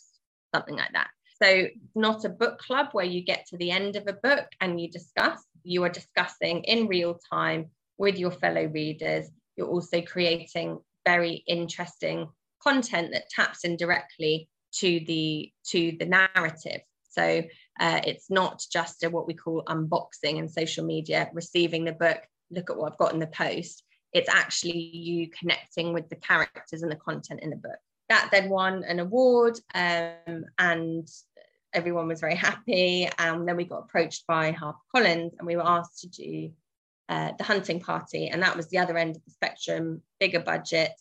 something 0.54 0.76
like 0.76 0.93
that. 0.93 1.10
So 1.41 1.67
not 1.96 2.26
a 2.26 2.30
book 2.30 2.58
club 2.60 2.88
where 2.91 3.06
you 3.06 3.24
get 3.24 3.46
to 3.48 3.58
the 3.58 3.72
end 3.72 3.96
of 3.96 4.08
a 4.08 4.13
book 4.13 4.48
and 4.60 4.80
you 4.82 4.89
discuss. 4.89 5.43
You 5.63 5.84
are 5.84 5.89
discussing 5.89 6.63
in 6.63 6.88
real 6.88 7.20
time 7.32 7.70
with 7.98 8.17
your 8.17 8.32
fellow 8.32 8.65
readers. 8.65 9.28
You're 9.56 9.67
also 9.67 10.02
creating 10.02 10.80
very 11.06 11.43
interesting 11.48 12.30
content 12.62 13.12
that 13.13 13.30
taps 13.30 13.63
in 13.63 13.78
directly 13.78 14.50
to 14.74 15.00
the 15.06 15.52
to 15.70 15.96
the 16.00 16.06
narrative. 16.06 16.82
So 17.10 17.43
uh, 17.80 18.02
it's 18.06 18.30
not 18.30 18.63
just 18.72 19.04
a, 19.04 19.10
what 19.10 19.28
we 19.28 19.34
call 19.34 19.63
unboxing 19.67 20.38
and 20.38 20.52
social 20.52 20.86
media 20.86 21.30
receiving 21.34 21.86
the 21.86 21.91
book 21.91 22.20
look 22.52 22.70
at 22.70 22.78
what 22.78 22.92
i've 22.92 22.98
got 22.98 23.14
in 23.14 23.20
the 23.20 23.28
post 23.28 23.84
it's 24.14 24.30
actually 24.30 24.78
you 24.78 25.30
connecting 25.30 25.94
with 25.94 26.10
the 26.10 26.16
characters 26.16 26.82
and 26.82 26.92
the 26.92 26.96
content 26.96 27.42
in 27.42 27.50
the 27.50 27.56
book. 27.56 27.78
That 28.10 28.30
then 28.32 28.50
won 28.50 28.84
an 28.84 29.00
award 29.00 29.60
um, 29.76 30.46
and 30.58 31.08
everyone 31.74 32.08
was 32.08 32.22
very 32.22 32.36
happy. 32.36 33.10
And 33.18 33.48
then 33.48 33.58
we 33.58 33.66
got 33.66 33.84
approached 33.84 34.26
by 34.28 34.54
harpercollins 34.54 35.32
and 35.38 35.46
we 35.46 35.56
were 35.56 35.68
asked 35.68 36.00
to 36.00 36.08
do 36.08 36.52
uh, 37.10 37.32
the 37.38 37.44
hunting 37.44 37.80
party 37.80 38.28
and 38.28 38.42
that 38.44 38.56
was 38.56 38.68
the 38.70 38.80
other 38.80 38.98
end 38.98 39.16
of 39.16 39.24
the 39.26 39.32
spectrum 39.32 40.02
bigger 40.20 40.40
budget. 40.40 40.92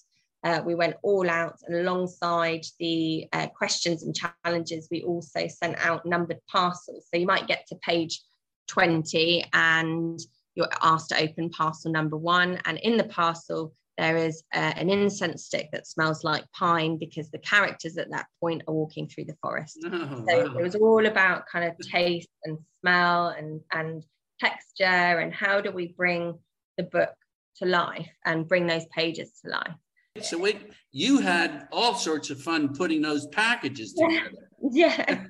Uh, 0.45 0.63
we 0.65 0.75
went 0.75 0.97
all 1.03 1.29
out 1.29 1.59
and 1.67 1.77
alongside 1.77 2.65
the 2.79 3.27
uh, 3.33 3.47
questions 3.49 4.03
and 4.03 4.15
challenges, 4.15 4.89
we 4.91 5.03
also 5.03 5.49
sent 5.49 5.77
out 5.79 6.07
numbered 6.07 6.39
parcels. 6.49 7.07
So 7.11 7.19
you 7.19 7.27
might 7.27 7.49
get 7.49 7.67
to 7.69 7.77
page 7.77 8.21
20 8.69 9.47
and 9.53 10.21
you're 10.57 10.69
asked 10.83 11.11
to 11.11 11.23
open 11.23 11.51
parcel 11.51 11.93
number 11.93 12.17
one. 12.17 12.59
And 12.65 12.79
in 12.79 12.97
the 12.97 13.05
parcel, 13.05 13.75
there 13.99 14.17
is 14.17 14.43
uh, 14.53 14.73
an 14.77 14.91
incense 14.91 15.45
stick 15.45 15.69
that 15.73 15.87
smells 15.87 16.25
like 16.25 16.51
pine 16.53 16.99
because 16.99 17.31
the 17.31 17.39
characters 17.39 17.97
at 17.97 18.11
that 18.11 18.27
point 18.41 18.63
are 18.67 18.75
walking 18.75 19.09
through 19.09 19.27
the 19.27 19.37
forest. 19.41 19.79
Oh, 19.87 20.25
so 20.29 20.39
wow. 20.39 20.59
it 20.59 20.63
was 20.63 20.75
all 20.75 21.07
about 21.07 21.47
kind 21.47 21.65
of 21.65 21.79
taste 21.79 22.29
and 22.45 22.59
smell 22.81 23.29
and, 23.29 23.61
and 23.73 24.05
texture 24.41 24.85
and 24.85 25.33
how 25.33 25.61
do 25.61 25.71
we 25.71 25.95
bring 25.97 26.39
the 26.77 26.83
book 26.83 27.15
to 27.57 27.67
life 27.67 28.09
and 28.25 28.49
bring 28.49 28.67
those 28.67 28.85
pages 28.87 29.41
to 29.45 29.51
life. 29.51 29.75
So 30.25 30.39
wait, 30.39 30.71
you 30.93 31.19
had 31.19 31.69
all 31.73 31.95
sorts 31.95 32.31
of 32.31 32.41
fun 32.41 32.75
putting 32.75 33.03
those 33.03 33.27
packages 33.29 33.93
together. 33.93 34.31
Yeah, 34.73 35.27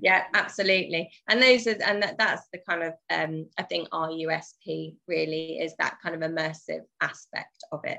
yeah, 0.00 0.24
absolutely. 0.34 1.10
And 1.28 1.42
those 1.42 1.66
are, 1.66 1.76
and 1.86 2.02
that, 2.02 2.16
that's 2.18 2.48
the 2.52 2.58
kind 2.68 2.82
of 2.82 2.94
um, 3.10 3.46
I 3.58 3.62
think 3.62 3.86
our 3.92 4.08
USP 4.08 4.96
really 5.06 5.58
is 5.58 5.74
that 5.78 5.98
kind 6.02 6.14
of 6.14 6.28
immersive 6.28 6.80
aspect 7.00 7.62
of 7.70 7.80
it. 7.84 7.98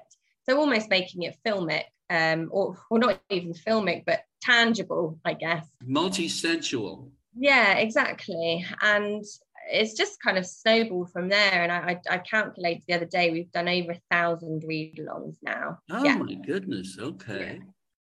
So 0.49 0.59
almost 0.59 0.89
making 0.89 1.21
it 1.21 1.37
filmic, 1.45 1.83
um, 2.09 2.49
or 2.51 2.75
or 2.89 2.99
not 2.99 3.21
even 3.29 3.53
filmic, 3.53 4.03
but 4.05 4.21
tangible, 4.41 5.19
I 5.23 5.33
guess. 5.35 5.65
Multi-sensual. 5.85 7.11
Yeah, 7.37 7.73
exactly. 7.73 8.65
And 8.81 9.23
it's 9.71 9.93
just 9.93 10.21
kind 10.21 10.37
of 10.37 10.45
snowballed 10.45 11.11
from 11.11 11.29
there. 11.29 11.63
And 11.63 11.71
I, 11.71 11.99
I, 12.09 12.15
I 12.15 12.17
calculated 12.19 12.83
the 12.87 12.95
other 12.95 13.05
day 13.05 13.31
we've 13.31 13.51
done 13.51 13.67
over 13.67 13.91
a 13.91 14.01
thousand 14.11 14.63
read-alongs 14.65 15.37
now. 15.41 15.79
Oh 15.91 16.03
yeah. 16.03 16.17
my 16.17 16.33
goodness! 16.33 16.97
Okay. 16.99 17.59
Yeah. 17.59 17.65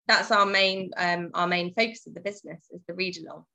That's 0.07 0.31
our 0.31 0.45
main 0.45 0.91
um, 0.97 1.31
our 1.33 1.47
main 1.47 1.73
focus 1.73 2.07
of 2.07 2.13
the 2.13 2.21
business 2.21 2.61
is 2.71 2.81
the 2.87 2.93
read-along. 2.93 3.45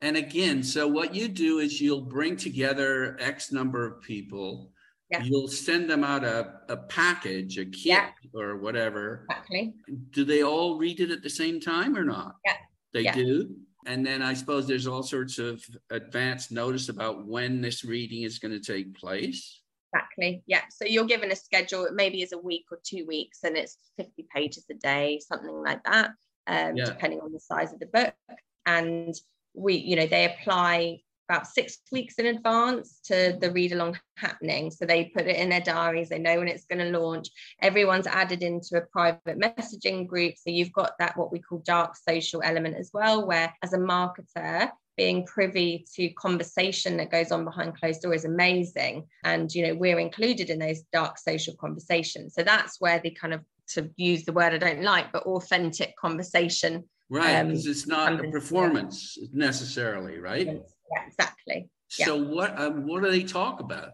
And 0.00 0.16
again, 0.16 0.62
so 0.62 0.86
what 0.86 1.14
you 1.14 1.28
do 1.28 1.60
is 1.60 1.80
you'll 1.80 2.02
bring 2.02 2.36
together 2.36 3.16
X 3.20 3.52
number 3.52 3.86
of 3.86 4.02
people. 4.02 4.72
Yeah. 5.10 5.22
You'll 5.22 5.48
send 5.48 5.88
them 5.88 6.02
out 6.02 6.24
a, 6.24 6.60
a 6.68 6.76
package, 6.76 7.58
a 7.58 7.64
kit 7.64 7.84
yeah. 7.86 8.10
or 8.34 8.56
whatever. 8.58 9.26
Exactly. 9.30 9.74
Do 10.10 10.24
they 10.24 10.42
all 10.42 10.76
read 10.78 11.00
it 11.00 11.10
at 11.10 11.22
the 11.22 11.30
same 11.30 11.60
time 11.60 11.96
or 11.96 12.04
not? 12.04 12.36
Yeah. 12.44 12.56
They 12.92 13.02
yeah. 13.02 13.14
do. 13.14 13.56
And 13.86 14.04
then 14.04 14.22
I 14.22 14.34
suppose 14.34 14.66
there's 14.66 14.86
all 14.86 15.02
sorts 15.02 15.38
of 15.38 15.64
advance 15.90 16.50
notice 16.50 16.88
about 16.88 17.26
when 17.26 17.60
this 17.60 17.84
reading 17.84 18.22
is 18.22 18.38
going 18.38 18.52
to 18.52 18.60
take 18.60 18.94
place. 18.94 19.60
Exactly. 19.92 20.42
Yeah. 20.46 20.62
So 20.70 20.86
you're 20.86 21.04
given 21.04 21.30
a 21.30 21.36
schedule, 21.36 21.84
It 21.84 21.94
maybe 21.94 22.22
is 22.22 22.32
a 22.32 22.38
week 22.38 22.64
or 22.70 22.80
two 22.82 23.06
weeks, 23.06 23.44
and 23.44 23.56
it's 23.56 23.78
50 23.96 24.26
pages 24.34 24.64
a 24.70 24.74
day, 24.74 25.20
something 25.20 25.50
like 25.50 25.84
that, 25.84 26.10
um, 26.46 26.76
yeah. 26.76 26.86
depending 26.86 27.20
on 27.20 27.32
the 27.32 27.40
size 27.40 27.72
of 27.72 27.78
the 27.78 27.86
book. 27.86 28.14
And 28.66 29.14
we, 29.54 29.74
you 29.74 29.96
know, 29.96 30.06
they 30.06 30.24
apply 30.24 31.00
about 31.28 31.46
six 31.46 31.78
weeks 31.90 32.14
in 32.18 32.26
advance 32.26 33.00
to 33.04 33.36
the 33.40 33.50
read 33.50 33.72
along 33.72 33.98
happening. 34.16 34.70
So 34.70 34.84
they 34.84 35.06
put 35.06 35.26
it 35.26 35.36
in 35.36 35.48
their 35.48 35.60
diaries, 35.60 36.08
they 36.08 36.18
know 36.18 36.38
when 36.38 36.48
it's 36.48 36.66
going 36.66 36.80
to 36.80 36.98
launch. 36.98 37.28
Everyone's 37.62 38.06
added 38.06 38.42
into 38.42 38.76
a 38.76 38.86
private 38.92 39.38
messaging 39.38 40.06
group. 40.06 40.34
So 40.36 40.50
you've 40.50 40.72
got 40.72 40.92
that, 40.98 41.16
what 41.16 41.32
we 41.32 41.40
call 41.40 41.62
dark 41.64 41.96
social 41.96 42.42
element 42.44 42.76
as 42.76 42.90
well, 42.92 43.26
where 43.26 43.54
as 43.62 43.72
a 43.72 43.78
marketer, 43.78 44.70
being 44.96 45.26
privy 45.26 45.84
to 45.94 46.08
conversation 46.10 46.96
that 46.96 47.10
goes 47.10 47.32
on 47.32 47.44
behind 47.44 47.78
closed 47.78 48.02
door 48.02 48.14
is 48.14 48.24
amazing 48.24 49.04
and 49.24 49.52
you 49.52 49.66
know 49.66 49.74
we're 49.74 49.98
included 49.98 50.50
in 50.50 50.58
those 50.58 50.82
dark 50.92 51.18
social 51.18 51.54
conversations 51.56 52.34
so 52.34 52.42
that's 52.42 52.80
where 52.80 53.00
the 53.00 53.10
kind 53.10 53.34
of 53.34 53.40
to 53.66 53.90
use 53.96 54.24
the 54.24 54.32
word 54.32 54.54
i 54.54 54.58
don't 54.58 54.82
like 54.82 55.10
but 55.12 55.24
authentic 55.24 55.96
conversation 55.96 56.84
right 57.10 57.42
because 57.44 57.66
um, 57.66 57.70
it's 57.70 57.86
not 57.86 58.24
a 58.24 58.30
performance 58.30 59.18
necessarily 59.32 60.18
right 60.18 60.62
yeah, 60.92 61.06
exactly. 61.06 61.68
So 61.88 62.16
what 62.16 62.58
um, 62.58 62.86
what 62.86 63.02
do 63.02 63.10
they 63.10 63.22
talk 63.22 63.60
about? 63.60 63.90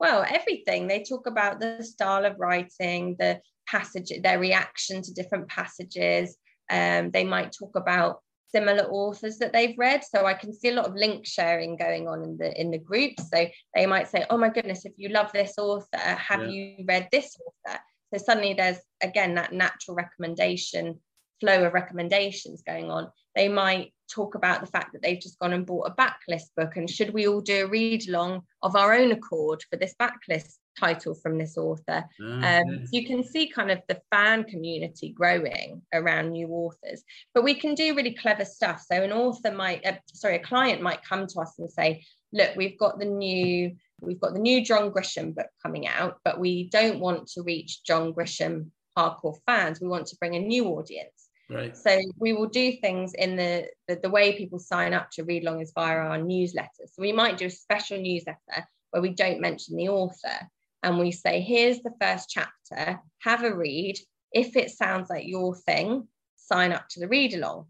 Well, 0.00 0.24
everything. 0.28 0.88
They 0.88 1.04
talk 1.04 1.26
about 1.26 1.60
the 1.60 1.84
style 1.84 2.24
of 2.24 2.38
writing, 2.38 3.16
the 3.18 3.40
passage, 3.68 4.10
their 4.22 4.40
reaction 4.40 5.00
to 5.02 5.12
different 5.12 5.48
passages. 5.48 6.36
Um, 6.70 7.10
they 7.10 7.24
might 7.24 7.52
talk 7.52 7.76
about 7.76 8.20
similar 8.48 8.84
authors 8.84 9.38
that 9.38 9.52
they've 9.52 9.78
read. 9.78 10.02
So 10.04 10.26
I 10.26 10.34
can 10.34 10.52
see 10.52 10.68
a 10.68 10.74
lot 10.74 10.86
of 10.86 10.94
link 10.94 11.26
sharing 11.26 11.76
going 11.76 12.08
on 12.08 12.22
in 12.22 12.36
the 12.36 12.60
in 12.60 12.70
the 12.70 12.78
group. 12.78 13.12
So 13.20 13.46
they 13.74 13.86
might 13.86 14.08
say, 14.08 14.26
"Oh 14.30 14.36
my 14.36 14.48
goodness, 14.48 14.84
if 14.84 14.92
you 14.96 15.08
love 15.08 15.30
this 15.32 15.54
author, 15.58 15.98
have 15.98 16.42
yeah. 16.42 16.48
you 16.48 16.84
read 16.86 17.08
this 17.12 17.36
author?" 17.46 17.78
So 18.12 18.18
suddenly 18.18 18.54
there's 18.54 18.78
again 19.02 19.34
that 19.36 19.52
natural 19.52 19.96
recommendation 19.96 21.00
flow 21.42 21.64
of 21.64 21.74
recommendations 21.74 22.62
going 22.62 22.88
on. 22.88 23.10
They 23.34 23.48
might 23.48 23.92
talk 24.08 24.36
about 24.36 24.60
the 24.60 24.66
fact 24.68 24.92
that 24.92 25.02
they've 25.02 25.20
just 25.20 25.38
gone 25.40 25.52
and 25.52 25.66
bought 25.66 25.90
a 25.90 25.94
backlist 25.94 26.50
book 26.56 26.76
and 26.76 26.88
should 26.88 27.12
we 27.12 27.26
all 27.26 27.40
do 27.40 27.64
a 27.64 27.68
read 27.68 28.08
along 28.08 28.42
of 28.62 28.76
our 28.76 28.94
own 28.94 29.10
accord 29.10 29.64
for 29.68 29.76
this 29.76 29.94
backlist 30.00 30.54
title 30.78 31.14
from 31.14 31.38
this 31.38 31.58
author? 31.58 32.04
Um, 32.44 32.86
so 32.86 32.90
you 32.92 33.06
can 33.06 33.24
see 33.24 33.48
kind 33.48 33.72
of 33.72 33.80
the 33.88 34.00
fan 34.12 34.44
community 34.44 35.10
growing 35.10 35.82
around 35.92 36.30
new 36.30 36.48
authors 36.48 37.02
but 37.34 37.42
we 37.42 37.54
can 37.54 37.74
do 37.74 37.96
really 37.96 38.14
clever 38.14 38.44
stuff. 38.44 38.84
So 38.88 39.02
an 39.02 39.12
author 39.12 39.50
might 39.50 39.84
uh, 39.84 39.94
sorry 40.12 40.36
a 40.36 40.40
client 40.44 40.80
might 40.80 41.02
come 41.02 41.26
to 41.26 41.40
us 41.40 41.58
and 41.58 41.70
say 41.70 42.04
look 42.32 42.54
we've 42.54 42.78
got 42.78 43.00
the 43.00 43.06
new 43.06 43.74
we've 44.00 44.20
got 44.20 44.34
the 44.34 44.40
new 44.40 44.64
john 44.64 44.90
grisham 44.90 45.34
book 45.34 45.46
coming 45.62 45.86
out 45.86 46.18
but 46.24 46.40
we 46.40 46.68
don't 46.70 46.98
want 46.98 47.26
to 47.28 47.42
reach 47.42 47.82
john 47.84 48.12
grisham 48.12 48.70
hardcore 48.96 49.38
fans. 49.46 49.80
We 49.80 49.88
want 49.88 50.06
to 50.08 50.16
bring 50.16 50.36
a 50.36 50.40
new 50.40 50.66
audience 50.66 51.21
Right. 51.52 51.76
So 51.76 51.98
we 52.18 52.32
will 52.32 52.48
do 52.48 52.72
things 52.72 53.14
in 53.14 53.36
the, 53.36 53.68
the, 53.88 53.96
the 54.02 54.10
way 54.10 54.36
people 54.36 54.58
sign 54.58 54.94
up 54.94 55.10
to 55.12 55.24
read 55.24 55.44
along 55.44 55.60
is 55.60 55.72
via 55.74 55.96
our 55.96 56.18
newsletter. 56.18 56.86
So 56.86 57.02
we 57.02 57.12
might 57.12 57.38
do 57.38 57.46
a 57.46 57.50
special 57.50 58.00
newsletter 58.00 58.66
where 58.90 59.02
we 59.02 59.10
don't 59.10 59.40
mention 59.40 59.76
the 59.76 59.88
author 59.88 60.48
and 60.82 60.98
we 60.98 61.10
say, 61.10 61.40
here's 61.40 61.80
the 61.80 61.92
first 62.00 62.28
chapter, 62.28 63.00
have 63.20 63.44
a 63.44 63.54
read. 63.54 63.98
If 64.32 64.56
it 64.56 64.70
sounds 64.70 65.10
like 65.10 65.26
your 65.26 65.54
thing, 65.54 66.08
sign 66.36 66.72
up 66.72 66.88
to 66.90 67.00
the 67.00 67.08
read 67.08 67.34
along. 67.34 67.66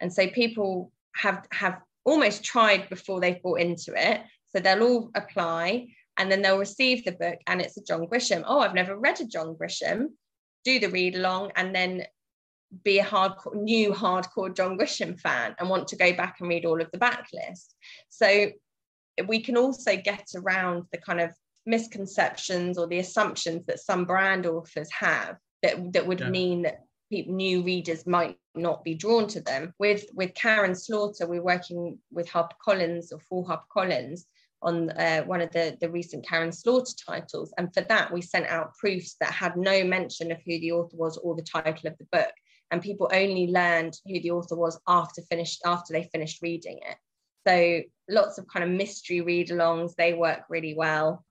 And 0.00 0.12
so 0.12 0.26
people 0.28 0.92
have 1.14 1.46
have 1.52 1.78
almost 2.04 2.42
tried 2.42 2.88
before 2.88 3.20
they've 3.20 3.42
bought 3.42 3.60
into 3.60 3.92
it. 3.96 4.22
So 4.48 4.60
they'll 4.60 4.82
all 4.82 5.10
apply 5.14 5.88
and 6.16 6.30
then 6.30 6.42
they'll 6.42 6.58
receive 6.58 7.04
the 7.04 7.12
book 7.12 7.38
and 7.46 7.60
it's 7.60 7.76
a 7.76 7.82
John 7.82 8.06
Grisham. 8.06 8.42
Oh, 8.46 8.60
I've 8.60 8.74
never 8.74 8.98
read 8.98 9.20
a 9.20 9.24
John 9.24 9.54
Grisham. 9.54 10.08
Do 10.64 10.78
the 10.78 10.88
read 10.88 11.16
along 11.16 11.52
and 11.56 11.74
then 11.74 12.04
be 12.84 12.98
a 12.98 13.04
hardcore 13.04 13.54
new 13.54 13.92
hardcore 13.92 14.54
John 14.54 14.78
Grisham 14.78 15.20
fan 15.20 15.54
and 15.58 15.68
want 15.68 15.88
to 15.88 15.96
go 15.96 16.12
back 16.12 16.36
and 16.40 16.48
read 16.48 16.64
all 16.64 16.80
of 16.80 16.90
the 16.90 16.98
backlist. 16.98 17.74
So 18.08 18.50
we 19.26 19.40
can 19.40 19.56
also 19.56 19.96
get 19.96 20.28
around 20.34 20.84
the 20.90 20.98
kind 20.98 21.20
of 21.20 21.32
misconceptions 21.66 22.78
or 22.78 22.86
the 22.86 22.98
assumptions 22.98 23.64
that 23.66 23.80
some 23.80 24.04
brand 24.04 24.46
authors 24.46 24.90
have 24.90 25.36
that, 25.62 25.92
that 25.92 26.06
would 26.06 26.20
yeah. 26.20 26.30
mean 26.30 26.62
that 26.62 26.84
people, 27.10 27.34
new 27.34 27.62
readers 27.62 28.06
might 28.06 28.36
not 28.54 28.82
be 28.84 28.94
drawn 28.94 29.26
to 29.28 29.40
them. 29.40 29.72
With 29.78 30.06
with 30.14 30.34
Karin 30.34 30.74
Slaughter, 30.74 31.26
we're 31.26 31.42
working 31.42 31.98
with 32.10 32.28
HarperCollins 32.28 33.12
or 33.12 33.20
for 33.20 33.44
HarperCollins 33.44 34.22
on 34.62 34.90
uh, 34.90 35.22
one 35.24 35.40
of 35.40 35.50
the, 35.50 35.76
the 35.80 35.90
recent 35.90 36.26
Karin 36.26 36.52
Slaughter 36.52 36.92
titles. 37.04 37.52
And 37.58 37.72
for 37.74 37.80
that, 37.82 38.12
we 38.12 38.22
sent 38.22 38.46
out 38.46 38.76
proofs 38.76 39.16
that 39.20 39.32
had 39.32 39.56
no 39.56 39.84
mention 39.84 40.30
of 40.30 40.38
who 40.46 40.58
the 40.60 40.72
author 40.72 40.96
was 40.96 41.18
or 41.18 41.34
the 41.34 41.42
title 41.42 41.88
of 41.88 41.98
the 41.98 42.06
book 42.12 42.32
and 42.72 42.80
people 42.80 43.08
only 43.12 43.46
learned 43.48 43.94
who 44.06 44.18
the 44.20 44.30
author 44.30 44.56
was 44.56 44.80
after 44.88 45.20
finished 45.30 45.60
after 45.64 45.92
they 45.92 46.08
finished 46.10 46.40
reading 46.42 46.80
it. 46.82 46.96
So 47.46 47.82
lots 48.08 48.38
of 48.38 48.48
kind 48.48 48.64
of 48.64 48.70
mystery 48.70 49.20
read-alongs 49.20 49.94
they 49.94 50.14
work 50.14 50.40
really 50.48 50.74
well. 50.74 51.24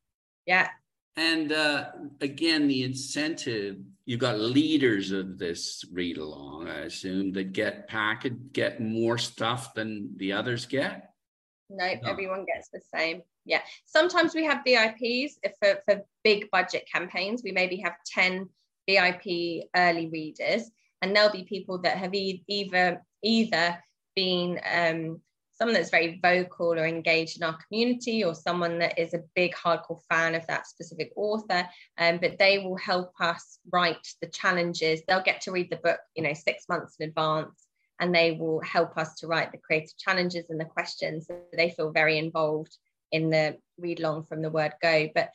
Yeah. 0.45 0.69
And 1.17 1.51
uh, 1.51 1.87
again 2.21 2.67
the 2.67 2.83
incentive 2.83 3.77
you've 4.05 4.19
got 4.19 4.39
leaders 4.39 5.11
of 5.11 5.37
this 5.37 5.83
read 5.91 6.17
along 6.17 6.67
i 6.67 6.79
assume 6.79 7.31
that 7.33 7.53
get 7.53 7.87
package 7.87 8.37
get 8.51 8.81
more 8.81 9.17
stuff 9.17 9.73
than 9.73 10.11
the 10.17 10.33
others 10.33 10.65
get? 10.65 11.11
Nope, 11.69 11.99
no, 12.03 12.09
everyone 12.09 12.45
gets 12.45 12.69
the 12.69 12.81
same. 12.93 13.21
Yeah. 13.45 13.61
Sometimes 13.85 14.35
we 14.35 14.45
have 14.45 14.63
vips 14.65 15.31
if 15.41 15.53
for, 15.59 15.81
for 15.87 16.03
big 16.23 16.51
budget 16.51 16.87
campaigns. 16.91 17.41
We 17.43 17.51
maybe 17.51 17.77
have 17.77 17.93
10 18.05 18.47
vip 18.87 19.67
early 19.75 20.09
readers 20.09 20.69
and 21.01 21.15
there'll 21.15 21.31
be 21.31 21.43
people 21.43 21.77
that 21.79 21.97
have 21.97 22.13
e- 22.13 22.43
either 22.47 23.01
either 23.23 23.77
been 24.15 24.59
um, 24.73 25.21
someone 25.53 25.73
that's 25.73 25.91
very 25.91 26.19
vocal 26.21 26.73
or 26.73 26.85
engaged 26.85 27.37
in 27.37 27.43
our 27.43 27.57
community 27.67 28.23
or 28.23 28.33
someone 28.33 28.79
that 28.79 28.97
is 28.97 29.13
a 29.13 29.23
big 29.35 29.53
hardcore 29.53 30.01
fan 30.09 30.33
of 30.33 30.45
that 30.47 30.65
specific 30.65 31.11
author 31.15 31.67
um, 31.99 32.17
but 32.19 32.39
they 32.39 32.59
will 32.59 32.77
help 32.77 33.11
us 33.19 33.59
write 33.71 34.07
the 34.21 34.27
challenges. 34.27 35.01
They'll 35.07 35.21
get 35.21 35.41
to 35.41 35.51
read 35.51 35.69
the 35.69 35.77
book 35.77 35.99
you 36.15 36.23
know 36.23 36.33
six 36.33 36.65
months 36.67 36.95
in 36.99 37.09
advance 37.09 37.67
and 37.99 38.13
they 38.13 38.31
will 38.31 38.59
help 38.61 38.97
us 38.97 39.15
to 39.15 39.27
write 39.27 39.51
the 39.51 39.59
creative 39.59 39.95
challenges 39.97 40.49
and 40.49 40.59
the 40.59 40.65
questions. 40.65 41.27
So 41.27 41.39
they 41.55 41.69
feel 41.69 41.91
very 41.91 42.17
involved 42.17 42.75
in 43.11 43.29
the 43.29 43.57
read 43.77 43.99
along 43.99 44.23
from 44.23 44.41
the 44.41 44.49
word 44.49 44.73
go. 44.81 45.09
But 45.13 45.29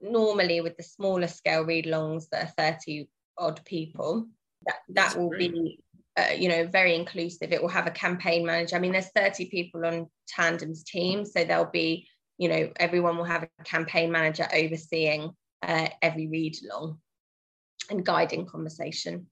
normally 0.00 0.60
with 0.60 0.76
the 0.76 0.82
smaller 0.84 1.26
scale 1.26 1.64
read 1.64 1.86
alongs 1.86 2.28
that 2.30 2.44
are 2.44 2.72
30 2.72 3.08
odd 3.36 3.64
people 3.64 4.28
that, 4.66 4.76
that 4.90 5.16
will 5.16 5.30
great. 5.30 5.52
be 5.52 5.80
uh, 6.16 6.32
you 6.36 6.48
know 6.48 6.66
very 6.66 6.94
inclusive. 6.94 7.52
It 7.52 7.60
will 7.60 7.68
have 7.68 7.86
a 7.86 7.90
campaign 7.90 8.46
manager. 8.46 8.76
I 8.76 8.78
mean 8.78 8.92
there's 8.92 9.10
30 9.14 9.46
people 9.46 9.84
on 9.84 10.08
tandem's 10.28 10.84
team 10.84 11.24
so 11.24 11.44
there'll 11.44 11.64
be 11.66 12.08
you 12.38 12.48
know 12.48 12.70
everyone 12.76 13.16
will 13.16 13.24
have 13.24 13.42
a 13.42 13.64
campaign 13.64 14.10
manager 14.10 14.46
overseeing 14.54 15.30
uh, 15.62 15.88
every 16.02 16.28
read 16.28 16.56
along 16.64 16.98
and 17.90 18.04
guiding 18.04 18.46
conversation. 18.46 19.26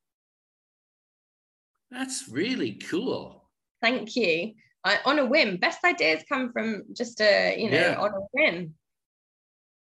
That's 1.90 2.29
really 2.29 2.73
cool. 2.73 3.49
Thank 3.81 4.16
you. 4.16 4.55
I, 4.85 4.99
on 5.05 5.21
a 5.21 5.27
whim 5.27 5.59
best 5.59 5.85
ideas 5.85 6.25
come 6.29 6.53
from 6.53 6.83
just 6.92 7.21
a 7.21 7.55
you 7.57 7.71
know 7.71 7.79
yeah. 7.79 8.01
on 8.01 8.11
a 8.11 8.21
whim. 8.33 8.75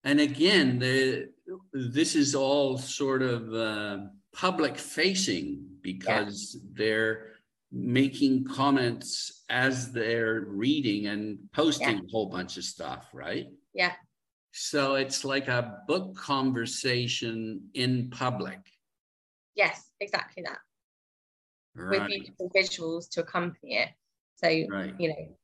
And 0.03 0.19
again 0.19 0.79
the 0.79 1.29
this 1.73 2.15
is 2.15 2.33
all 2.33 2.77
sort 2.77 3.21
of 3.21 3.53
uh, 3.53 3.97
public 4.37 4.77
facing 4.77 5.65
because 5.81 6.55
yeah. 6.55 6.69
they're 6.75 7.27
making 7.71 8.45
comments 8.45 9.43
as 9.49 9.91
they're 9.91 10.45
reading 10.47 11.07
and 11.07 11.39
posting 11.53 11.97
yeah. 11.97 12.03
a 12.07 12.11
whole 12.11 12.27
bunch 12.27 12.55
of 12.55 12.63
stuff, 12.63 13.09
right? 13.13 13.47
Yeah. 13.73 13.93
So 14.51 14.93
it's 14.93 15.25
like 15.25 15.47
a 15.47 15.79
book 15.87 16.15
conversation 16.15 17.63
in 17.73 18.11
public. 18.11 18.59
Yes, 19.55 19.89
exactly 19.99 20.43
that. 20.43 20.59
Right. 21.75 22.01
With 22.01 22.07
beautiful 22.07 22.51
visuals 22.55 23.09
to 23.11 23.21
accompany 23.21 23.77
it. 23.77 23.89
So, 24.35 24.47
right. 24.69 24.93
you 24.99 25.09
know. 25.09 25.35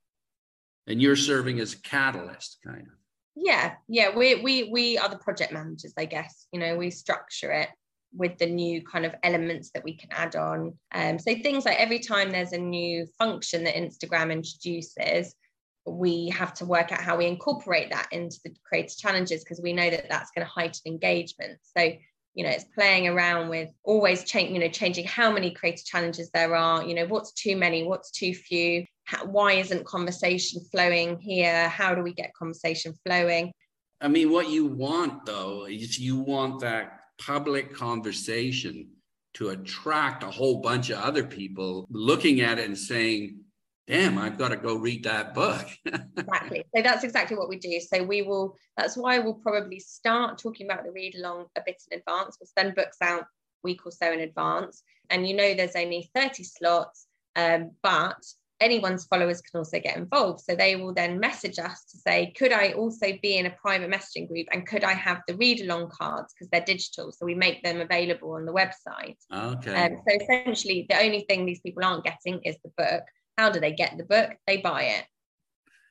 And 0.85 1.01
you're 1.01 1.15
serving 1.15 1.59
as 1.59 1.73
a 1.73 1.81
catalyst, 1.81 2.59
kind 2.63 2.81
of. 2.81 2.93
Yeah, 3.35 3.73
yeah. 3.87 4.15
We 4.15 4.41
we 4.41 4.69
we 4.71 4.97
are 4.99 5.09
the 5.09 5.17
project 5.17 5.51
managers, 5.51 5.93
I 5.97 6.05
guess. 6.05 6.45
You 6.51 6.59
know, 6.59 6.77
we 6.77 6.91
structure 6.91 7.51
it 7.51 7.69
with 8.15 8.37
the 8.37 8.45
new 8.45 8.83
kind 8.83 9.05
of 9.05 9.15
elements 9.23 9.71
that 9.71 9.83
we 9.83 9.95
can 9.95 10.09
add 10.11 10.35
on. 10.35 10.73
Um, 10.93 11.19
so 11.19 11.35
things 11.35 11.65
like 11.65 11.79
every 11.79 11.99
time 11.99 12.31
there's 12.31 12.53
a 12.53 12.57
new 12.57 13.07
function 13.17 13.63
that 13.63 13.75
Instagram 13.75 14.31
introduces, 14.31 15.35
we 15.85 16.29
have 16.29 16.53
to 16.55 16.65
work 16.65 16.91
out 16.91 17.01
how 17.01 17.17
we 17.17 17.25
incorporate 17.25 17.89
that 17.91 18.07
into 18.11 18.37
the 18.45 18.55
creator 18.63 18.93
challenges 18.97 19.43
because 19.43 19.61
we 19.61 19.73
know 19.73 19.89
that 19.89 20.09
that's 20.09 20.31
going 20.31 20.45
to 20.45 20.51
heighten 20.51 20.81
engagement. 20.85 21.59
So 21.77 21.93
you 22.33 22.43
know 22.43 22.49
it's 22.49 22.65
playing 22.75 23.07
around 23.07 23.49
with 23.49 23.69
always 23.83 24.23
changing 24.23 24.55
you 24.55 24.61
know 24.61 24.69
changing 24.69 25.05
how 25.05 25.31
many 25.31 25.51
creator 25.51 25.83
challenges 25.85 26.29
there 26.31 26.55
are 26.55 26.83
you 26.83 26.95
know 26.95 27.05
what's 27.05 27.31
too 27.33 27.55
many 27.55 27.83
what's 27.83 28.11
too 28.11 28.33
few 28.33 28.85
how, 29.05 29.25
why 29.25 29.53
isn't 29.53 29.85
conversation 29.85 30.61
flowing 30.71 31.19
here 31.19 31.69
how 31.69 31.93
do 31.93 32.01
we 32.01 32.13
get 32.13 32.33
conversation 32.33 32.93
flowing 33.05 33.51
i 34.01 34.07
mean 34.07 34.31
what 34.31 34.49
you 34.49 34.65
want 34.65 35.25
though 35.25 35.65
is 35.65 35.99
you 35.99 36.17
want 36.17 36.59
that 36.59 37.02
public 37.19 37.73
conversation 37.73 38.89
to 39.35 39.49
attract 39.49 40.23
a 40.23 40.29
whole 40.29 40.61
bunch 40.61 40.89
of 40.89 40.99
other 40.99 41.23
people 41.23 41.85
looking 41.89 42.41
at 42.41 42.59
it 42.59 42.65
and 42.65 42.77
saying, 42.77 43.39
damn, 43.87 44.17
I've 44.17 44.37
got 44.37 44.49
to 44.49 44.57
go 44.57 44.75
read 44.75 45.03
that 45.03 45.33
book. 45.33 45.67
exactly. 46.17 46.63
So 46.75 46.81
that's 46.81 47.03
exactly 47.03 47.35
what 47.35 47.49
we 47.49 47.57
do. 47.57 47.79
So 47.79 48.03
we 48.03 48.21
will, 48.21 48.55
that's 48.77 48.95
why 48.95 49.19
we'll 49.19 49.33
probably 49.33 49.79
start 49.79 50.37
talking 50.37 50.67
about 50.67 50.83
the 50.83 50.91
read 50.91 51.15
along 51.15 51.45
a 51.57 51.61
bit 51.65 51.81
in 51.91 51.99
advance. 51.99 52.37
We'll 52.39 52.49
send 52.57 52.75
books 52.75 52.97
out 53.01 53.25
week 53.63 53.85
or 53.85 53.91
so 53.91 54.11
in 54.11 54.19
advance. 54.19 54.83
And 55.09 55.27
you 55.27 55.35
know 55.35 55.53
there's 55.53 55.75
only 55.75 56.09
30 56.15 56.43
slots, 56.43 57.07
um, 57.35 57.71
but 57.81 58.23
anyone's 58.63 59.05
followers 59.05 59.41
can 59.41 59.59
also 59.59 59.79
get 59.79 59.97
involved. 59.97 60.41
So 60.41 60.55
they 60.55 60.75
will 60.75 60.93
then 60.93 61.19
message 61.19 61.59
us 61.59 61.83
to 61.91 61.97
say, 61.97 62.33
could 62.37 62.51
I 62.51 62.71
also 62.71 63.07
be 63.21 63.37
in 63.37 63.45
a 63.45 63.51
private 63.51 63.91
messaging 63.91 64.27
group 64.27 64.47
and 64.51 64.65
could 64.65 64.83
I 64.83 64.93
have 64.93 65.21
the 65.27 65.35
read 65.35 65.61
along 65.61 65.89
cards 65.89 66.33
because 66.33 66.49
they're 66.49 66.61
digital? 66.61 67.11
So 67.11 67.25
we 67.25 67.35
make 67.35 67.63
them 67.63 67.81
available 67.81 68.31
on 68.31 68.45
the 68.45 68.53
website. 68.53 69.17
Okay. 69.31 69.73
Um, 69.73 70.01
so 70.07 70.17
essentially, 70.21 70.85
the 70.89 71.01
only 71.01 71.25
thing 71.27 71.45
these 71.45 71.61
people 71.61 71.83
aren't 71.83 72.05
getting 72.05 72.41
is 72.43 72.55
the 72.63 72.71
book. 72.77 73.03
How 73.37 73.49
do 73.49 73.59
they 73.59 73.73
get 73.73 73.97
the 73.97 74.05
book? 74.05 74.31
They 74.47 74.57
buy 74.57 74.83
it. 74.83 75.05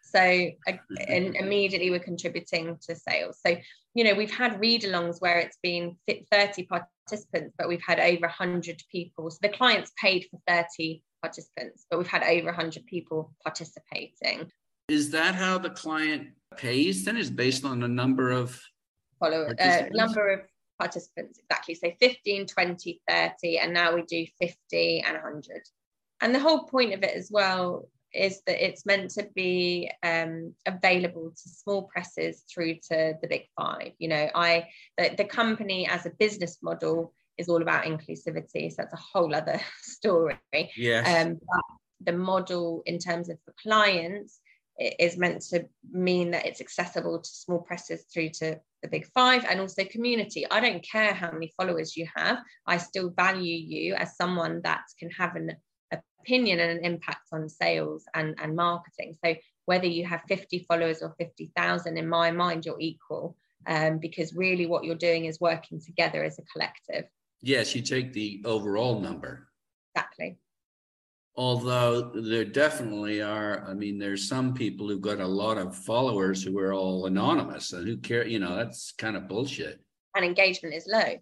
So 0.05 0.19
and 0.19 1.37
immediately 1.37 1.91
we're 1.91 2.01
contributing 2.01 2.79
to 2.89 2.97
sales. 2.97 3.39
So, 3.45 3.57
you 3.95 4.05
know, 4.05 4.15
we've 4.15 4.35
had 4.35 4.61
read 4.61 4.83
alongs 4.83 5.21
where 5.21 5.39
it's 5.39 5.59
been 5.63 5.97
30 6.09 6.67
participants, 6.67 7.55
but 7.59 7.69
we've 7.69 7.83
had 7.87 8.01
over 8.01 8.27
100 8.27 8.83
people. 8.91 9.31
So 9.31 9.39
the 9.43 9.49
clients 9.49 9.93
paid 10.01 10.27
for 10.31 10.41
30 10.47 11.03
participants, 11.23 11.87
but 11.89 11.99
we've 11.99 12.07
had 12.07 12.23
over 12.25 12.47
100 12.47 12.87
people 12.87 13.33
participating. 13.45 14.51
Is 14.89 15.11
that 15.11 15.35
how 15.35 15.59
the 15.59 15.71
client 15.71 16.29
pays 16.57 17.05
then? 17.05 17.17
Is 17.17 17.31
based 17.31 17.65
on 17.65 17.81
the 17.81 17.89
number 17.89 18.31
of 18.31 18.61
follow 19.19 19.49
uh, 19.59 19.83
number 19.93 20.31
of 20.31 20.41
participants 20.79 21.39
exactly. 21.39 21.75
So 21.75 21.93
15, 22.01 22.47
20, 22.47 23.01
30, 23.09 23.59
and 23.59 23.73
now 23.73 23.95
we 23.95 24.03
do 24.03 24.27
50 24.41 25.01
and 25.07 25.15
100 25.15 25.63
and 26.23 26.35
the 26.35 26.41
whole 26.41 26.65
point 26.65 26.95
of 26.95 27.03
it 27.03 27.15
as 27.15 27.31
well 27.31 27.89
is 28.15 28.43
that 28.47 28.65
it's 28.65 28.87
meant 28.87 29.11
to 29.11 29.29
be 29.35 29.91
um, 30.03 30.55
available 30.67 31.31
to 31.31 31.49
small 31.49 31.83
presses 31.83 32.45
through 32.53 32.75
to 32.75 33.15
the 33.21 33.29
big 33.29 33.47
five. 33.59 33.93
You 33.99 34.09
know, 34.09 34.29
I 34.35 34.69
the, 34.97 35.15
the 35.17 35.25
company 35.25 35.89
as 35.89 36.07
a 36.07 36.11
business 36.11 36.59
model 36.63 37.13
is 37.39 37.49
all 37.49 37.63
about 37.63 37.85
inclusivity, 37.85 38.71
so 38.71 38.77
that's 38.79 38.93
a 38.93 38.97
whole 38.97 39.35
other 39.35 39.61
story. 39.83 40.39
Yes. 40.77 41.27
Um, 41.27 41.39
the 42.05 42.13
model 42.13 42.83
in 42.87 42.99
terms 42.99 43.29
of 43.29 43.39
the 43.47 43.53
clients 43.63 44.41
is 44.79 45.17
meant 45.17 45.43
to 45.43 45.65
mean 45.93 46.31
that 46.31 46.47
it's 46.47 46.61
accessible 46.61 47.21
to 47.21 47.29
small 47.29 47.61
presses 47.61 48.05
through 48.13 48.31
to 48.31 48.59
the 48.83 48.89
big 48.89 49.07
five 49.15 49.45
and 49.49 49.61
also 49.61 49.85
community. 49.85 50.47
I 50.51 50.61
don't 50.61 50.83
care 50.83 51.13
how 51.13 51.31
many 51.31 51.53
followers 51.57 51.97
you 51.97 52.09
have. 52.17 52.39
I 52.67 52.79
still 52.79 53.11
value 53.11 53.57
you 53.57 53.95
as 53.95 54.17
someone 54.17 54.61
that 54.65 54.83
can 54.99 55.11
have 55.11 55.37
an 55.37 55.53
opinion 56.21 56.61
and 56.61 56.79
an 56.79 56.85
impact 56.85 57.29
on 57.33 57.49
sales 57.49 58.05
and, 58.15 58.35
and 58.43 58.57
marketing. 58.57 59.15
So 59.25 59.35
whether 59.67 59.87
you 59.87 60.05
have 60.07 60.23
50 60.29 60.65
followers 60.69 61.03
or 61.03 61.15
50,000, 61.19 61.97
in 61.97 62.09
my 62.09 62.31
mind, 62.31 62.65
you're 62.65 62.81
equal 62.81 63.37
um, 63.67 63.99
because 63.99 64.35
really 64.35 64.67
what 64.67 64.85
you're 64.85 64.95
doing 64.97 65.27
is 65.27 65.41
working 65.41 65.81
together 65.81 66.25
as 66.25 66.39
a 66.39 66.43
collective. 66.53 67.05
Yes, 67.43 67.75
you 67.75 67.83
take 67.83 68.13
the 68.13 68.41
overall 68.45 69.01
number. 69.01 69.49
Exactly. 69.95 70.39
Although 71.35 72.13
there 72.15 72.45
definitely 72.45 73.23
are, 73.23 73.65
I 73.67 73.75
mean, 73.75 73.99
there's 73.99 74.29
some 74.29 74.55
people 74.55 74.89
who've 74.89 75.01
got 75.01 75.19
a 75.19 75.27
lot 75.27 75.59
of 75.59 75.77
followers 75.77 76.43
who 76.43 76.59
are 76.59 76.73
all 76.73 77.07
anonymous 77.07 77.73
and 77.73 77.87
who 77.87 77.97
care, 77.97 78.27
you 78.27 78.39
know, 78.39 78.55
that's 78.57 78.93
kind 78.93 79.17
of 79.17 79.29
bullshit. 79.29 79.81
And 80.15 80.25
engagement 80.25 80.75
is 80.75 80.87
low. 80.87 81.17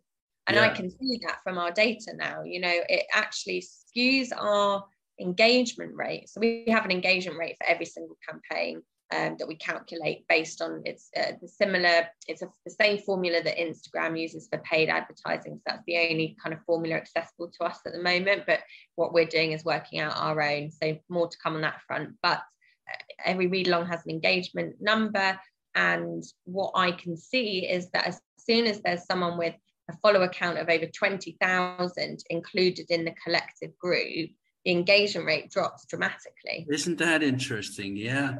And 0.46 0.56
yeah. 0.56 0.64
I 0.64 0.68
can 0.70 0.90
see 0.90 1.20
that 1.26 1.42
from 1.44 1.59
our 1.59 1.70
data 1.70 2.12
now. 2.16 2.42
You 2.42 2.61
know, 2.61 2.80
it 2.88 3.06
actually 3.12 3.62
skews 3.62 4.30
our 4.37 4.85
engagement 5.20 5.94
rate. 5.94 6.28
So 6.28 6.40
we 6.40 6.64
have 6.68 6.85
an 6.85 6.90
engagement 6.90 7.38
rate 7.38 7.56
for 7.56 7.68
every 7.68 7.87
single 7.87 8.16
campaign 8.28 8.83
um, 9.12 9.36
that 9.38 9.48
we 9.48 9.56
calculate 9.56 10.26
based 10.28 10.62
on 10.62 10.82
it's 10.84 11.10
uh, 11.16 11.32
the 11.40 11.48
similar, 11.48 12.06
it's 12.28 12.42
a, 12.42 12.48
the 12.64 12.70
same 12.70 12.98
formula 12.98 13.42
that 13.42 13.58
Instagram 13.58 14.20
uses 14.20 14.48
for 14.48 14.58
paid 14.58 14.88
advertising. 14.88 15.56
So 15.56 15.62
that's 15.66 15.82
the 15.86 15.98
only 15.98 16.36
kind 16.42 16.54
of 16.54 16.64
formula 16.64 16.96
accessible 16.96 17.50
to 17.58 17.64
us 17.64 17.80
at 17.86 17.92
the 17.92 18.02
moment. 18.02 18.44
But 18.46 18.60
what 18.94 19.12
we're 19.12 19.24
doing 19.24 19.52
is 19.52 19.64
working 19.64 20.00
out 20.00 20.16
our 20.16 20.40
own. 20.40 20.70
So 20.70 20.96
more 21.08 21.28
to 21.28 21.38
come 21.42 21.56
on 21.56 21.62
that 21.62 21.80
front. 21.86 22.10
But 22.22 22.38
uh, 22.38 23.02
every 23.24 23.48
read 23.48 23.68
along 23.68 23.86
has 23.86 24.04
an 24.04 24.10
engagement 24.10 24.76
number. 24.80 25.38
And 25.74 26.22
what 26.44 26.72
I 26.74 26.92
can 26.92 27.16
see 27.16 27.66
is 27.68 27.90
that 27.90 28.06
as 28.06 28.20
soon 28.38 28.66
as 28.66 28.80
there's 28.80 29.06
someone 29.06 29.38
with 29.38 29.54
a 29.88 29.96
follow 29.98 30.22
account 30.22 30.58
of 30.58 30.68
over 30.68 30.86
20,000 30.86 32.24
included 32.30 32.86
in 32.90 33.04
the 33.04 33.14
collective 33.24 33.76
group, 33.78 34.30
the 34.64 34.70
engagement 34.70 35.26
rate 35.26 35.50
drops 35.50 35.86
dramatically. 35.86 36.66
Isn't 36.70 36.98
that 36.98 37.22
interesting? 37.22 37.96
Yeah. 37.96 38.36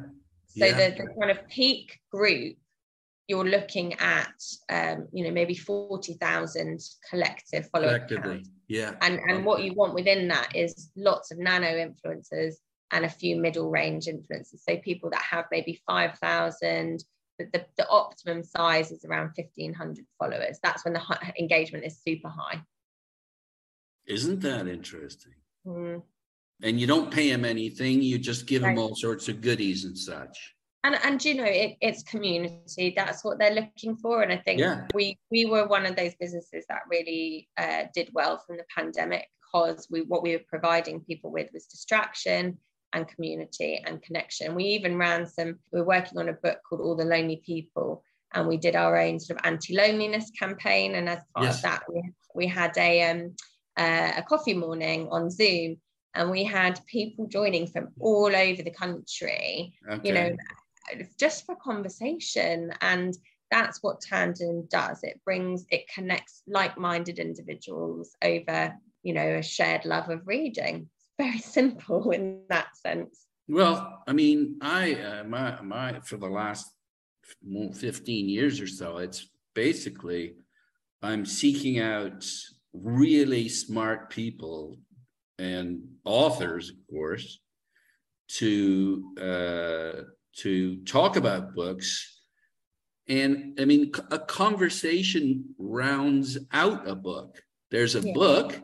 So 0.57 0.65
yeah. 0.65 0.89
The, 0.89 0.95
the 1.03 1.13
kind 1.19 1.31
of 1.31 1.47
peak 1.47 1.99
group, 2.11 2.57
you're 3.27 3.45
looking 3.45 3.93
at, 3.99 4.33
um, 4.69 5.07
you 5.13 5.23
know, 5.23 5.31
maybe 5.31 5.55
40,000 5.55 6.81
collective 7.09 7.69
followers. 7.69 8.01
Collectively, 8.07 8.45
yeah. 8.67 8.95
And, 9.01 9.19
and 9.19 9.31
okay. 9.31 9.43
what 9.43 9.63
you 9.63 9.73
want 9.73 9.93
within 9.93 10.27
that 10.27 10.55
is 10.55 10.91
lots 10.97 11.31
of 11.31 11.37
nano 11.37 11.67
influencers 11.67 12.55
and 12.91 13.05
a 13.05 13.09
few 13.09 13.37
middle 13.37 13.69
range 13.69 14.07
influencers. 14.07 14.59
So 14.67 14.75
people 14.77 15.09
that 15.11 15.21
have 15.21 15.45
maybe 15.51 15.81
5,000, 15.87 17.03
the, 17.39 17.65
the, 17.77 17.87
optimum 17.87 18.43
size 18.43 18.91
is 18.91 19.05
around 19.05 19.31
1500 19.35 20.05
followers. 20.19 20.59
That's 20.61 20.83
when 20.83 20.93
the 20.93 21.01
engagement 21.39 21.85
is 21.85 22.01
super 22.05 22.29
high. 22.29 22.61
Isn't 24.05 24.41
that 24.41 24.67
interesting? 24.67 25.33
Mm. 25.65 26.01
And 26.63 26.79
you 26.79 26.87
don't 26.87 27.11
pay 27.11 27.31
them 27.31 27.45
anything, 27.45 28.01
you 28.01 28.17
just 28.19 28.45
give 28.45 28.63
right. 28.63 28.75
them 28.75 28.83
all 28.83 28.95
sorts 28.95 29.27
of 29.27 29.41
goodies 29.41 29.85
and 29.85 29.97
such. 29.97 30.55
And, 30.83 30.97
and 31.03 31.23
you 31.23 31.35
know 31.35 31.43
it, 31.45 31.77
it's 31.79 32.01
community 32.01 32.91
that's 32.97 33.23
what 33.23 33.37
they're 33.37 33.53
looking 33.53 33.95
for 33.95 34.23
and 34.23 34.33
i 34.33 34.37
think 34.37 34.59
yeah. 34.59 34.87
we 34.95 35.15
we 35.29 35.45
were 35.45 35.67
one 35.67 35.85
of 35.85 35.95
those 35.95 36.15
businesses 36.19 36.65
that 36.69 36.81
really 36.89 37.47
uh, 37.55 37.83
did 37.93 38.09
well 38.13 38.39
from 38.39 38.57
the 38.57 38.63
pandemic 38.75 39.27
because 39.53 39.87
we 39.91 40.01
what 40.01 40.23
we 40.23 40.31
were 40.31 40.43
providing 40.47 41.01
people 41.01 41.31
with 41.31 41.49
was 41.53 41.65
distraction 41.65 42.57
and 42.93 43.07
community 43.07 43.81
and 43.85 44.01
connection. 44.01 44.55
We 44.55 44.65
even 44.65 44.97
ran 44.97 45.25
some, 45.27 45.59
we 45.71 45.79
are 45.79 45.85
working 45.85 46.17
on 46.17 46.29
a 46.29 46.33
book 46.33 46.59
called 46.67 46.81
All 46.81 46.95
the 46.95 47.05
Lonely 47.05 47.41
People, 47.45 48.03
and 48.33 48.47
we 48.47 48.57
did 48.57 48.75
our 48.75 48.97
own 48.97 49.19
sort 49.19 49.39
of 49.39 49.45
anti-loneliness 49.45 50.31
campaign. 50.37 50.95
And 50.95 51.09
as 51.09 51.19
part 51.35 51.47
yes. 51.47 51.57
of 51.57 51.61
that, 51.63 51.83
we, 51.91 52.01
we 52.35 52.47
had 52.47 52.77
a 52.77 53.09
um, 53.09 53.35
uh, 53.77 54.11
a 54.17 54.23
coffee 54.23 54.53
morning 54.53 55.07
on 55.11 55.29
Zoom, 55.29 55.77
and 56.13 56.29
we 56.29 56.43
had 56.43 56.79
people 56.85 57.27
joining 57.27 57.67
from 57.67 57.89
all 57.99 58.35
over 58.35 58.61
the 58.61 58.71
country. 58.71 59.73
Okay. 59.89 60.07
You 60.07 60.13
know, 60.13 60.35
just 61.19 61.45
for 61.45 61.55
conversation 61.55 62.73
and 62.81 63.15
that's 63.49 63.83
what 63.83 64.01
tandem 64.01 64.65
does 64.69 65.03
it 65.03 65.21
brings 65.23 65.65
it 65.69 65.87
connects 65.93 66.41
like-minded 66.47 67.19
individuals 67.19 68.15
over 68.23 68.73
you 69.03 69.13
know 69.13 69.35
a 69.35 69.43
shared 69.43 69.85
love 69.85 70.09
of 70.09 70.25
reading 70.25 70.89
it's 70.95 71.07
very 71.17 71.39
simple 71.59 72.11
in 72.11 72.41
that 72.49 72.75
sense. 72.75 73.27
Well, 73.47 74.03
I 74.07 74.13
mean, 74.13 74.57
I 74.61 74.93
uh, 74.93 75.23
my 75.25 75.61
my 75.61 75.99
for 76.01 76.17
the 76.17 76.29
last 76.29 76.71
15 77.43 78.29
years 78.29 78.61
or 78.61 78.67
so, 78.67 78.97
it's 78.97 79.29
basically 79.53 80.35
I'm 81.01 81.25
seeking 81.25 81.79
out 81.79 82.25
really 82.73 83.49
smart 83.49 84.09
people 84.09 84.77
and 85.39 85.81
authors, 86.05 86.69
of 86.69 86.75
course, 86.89 87.39
to 88.37 89.03
uh, 89.19 90.01
to 90.37 90.77
talk 90.83 91.15
about 91.15 91.55
books. 91.55 92.21
And 93.07 93.59
I 93.59 93.65
mean, 93.65 93.91
a 94.11 94.19
conversation 94.19 95.55
rounds 95.57 96.37
out 96.51 96.87
a 96.87 96.95
book. 96.95 97.41
There's 97.71 97.95
a 97.95 98.01
yeah. 98.01 98.13
book, 98.13 98.61